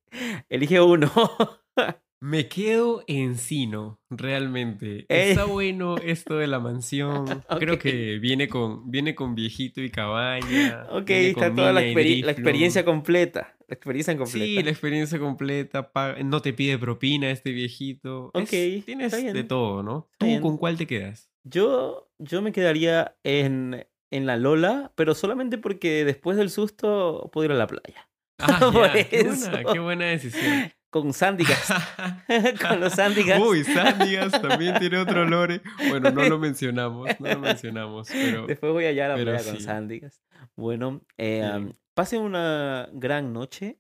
Elige 0.50 0.82
uno. 0.82 1.10
Me 2.20 2.48
quedo 2.48 3.04
encino, 3.06 4.00
realmente. 4.10 5.06
Está 5.08 5.46
bueno 5.46 5.98
esto 5.98 6.38
de 6.38 6.48
la 6.48 6.60
mansión. 6.60 7.44
Creo 7.60 7.78
que 7.78 8.18
viene 8.18 8.48
con, 8.48 8.90
viene 8.90 9.14
con 9.14 9.36
viejito 9.36 9.82
y 9.82 9.92
cabaña. 9.92 10.88
Ok, 10.90 11.10
está 11.12 11.54
toda 11.54 11.74
la, 11.74 11.86
experiencia 11.86 12.84
completa. 12.84 13.56
La 13.68 13.76
experiencia 13.76 14.18
completa. 14.18 14.46
Sí, 14.46 14.64
la 14.64 14.72
experiencia 14.72 15.20
completa. 15.20 15.92
No 16.24 16.42
te 16.42 16.54
pide 16.54 16.80
propina 16.80 17.30
este 17.30 17.52
viejito. 17.52 18.32
Ok. 18.34 18.50
tienes 18.84 19.12
de 19.12 19.44
todo, 19.44 19.84
¿no? 19.84 20.10
¿Tú 20.18 20.42
con 20.42 20.58
cuál 20.58 20.76
te 20.78 20.88
quedas? 20.88 21.30
Yo, 21.44 22.10
yo 22.18 22.42
me 22.42 22.52
quedaría 22.52 23.16
en, 23.24 23.86
en 24.10 24.26
la 24.26 24.38
Lola, 24.38 24.92
pero 24.96 25.14
solamente 25.14 25.60
porque 25.60 26.04
después 26.04 26.36
del 26.36 26.50
susto 26.50 27.30
puedo 27.32 27.46
ir 27.46 27.52
a 27.52 27.56
la 27.56 27.68
playa. 27.68 28.10
Ah, 28.40 28.60
qué, 29.10 29.24
buena, 29.24 29.64
qué 29.72 29.80
buena 29.80 30.06
decisión 30.06 30.72
con 30.90 31.14
Sándigas. 31.14 31.68
con 32.68 32.80
los 32.80 32.94
Sándigas. 32.94 33.40
Uy, 33.40 33.64
Sándigas 33.64 34.42
también 34.42 34.78
tiene 34.80 34.98
otro 34.98 35.26
lore. 35.26 35.62
Bueno, 35.90 36.12
no 36.12 36.28
lo 36.28 36.40
mencionamos, 36.40 37.10
no 37.20 37.28
lo 37.30 37.40
mencionamos. 37.40 38.10
Pero, 38.12 38.48
Después 38.48 38.72
voy 38.72 38.86
allá 38.86 39.06
a 39.06 39.18
la 39.18 39.24
playa 39.24 39.52
con 39.52 39.62
Sándigas. 39.62 40.22
Bueno, 40.56 41.02
eh, 41.18 41.74
pasen 41.94 42.22
una 42.22 42.90
gran 42.94 43.34
noche 43.34 43.80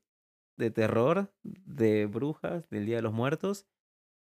de 0.58 0.72
terror, 0.72 1.34
de 1.44 2.08
brujas, 2.08 2.70
del 2.70 2.86
Día 2.86 2.98
de 2.98 3.02
los 3.04 3.14
Muertos. 3.14 3.68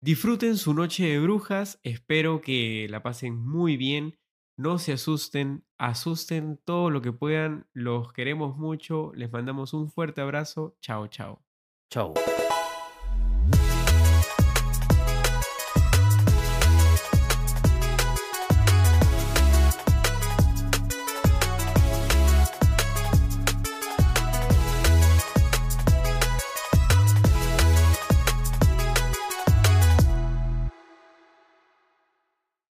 Disfruten 0.01 0.57
su 0.57 0.73
noche 0.73 1.05
de 1.05 1.19
brujas, 1.19 1.79
espero 1.83 2.41
que 2.41 2.87
la 2.89 3.01
pasen 3.01 3.35
muy 3.35 3.77
bien. 3.77 4.17
No 4.55 4.79
se 4.79 4.93
asusten, 4.93 5.65
asusten 5.77 6.59
todo 6.65 6.89
lo 6.89 7.01
que 7.01 7.11
puedan. 7.11 7.67
Los 7.73 8.11
queremos 8.11 8.57
mucho. 8.57 9.11
Les 9.13 9.31
mandamos 9.31 9.73
un 9.73 9.89
fuerte 9.91 10.21
abrazo. 10.21 10.75
Chao, 10.81 11.07
chao. 11.07 11.43
Chao. 11.91 12.15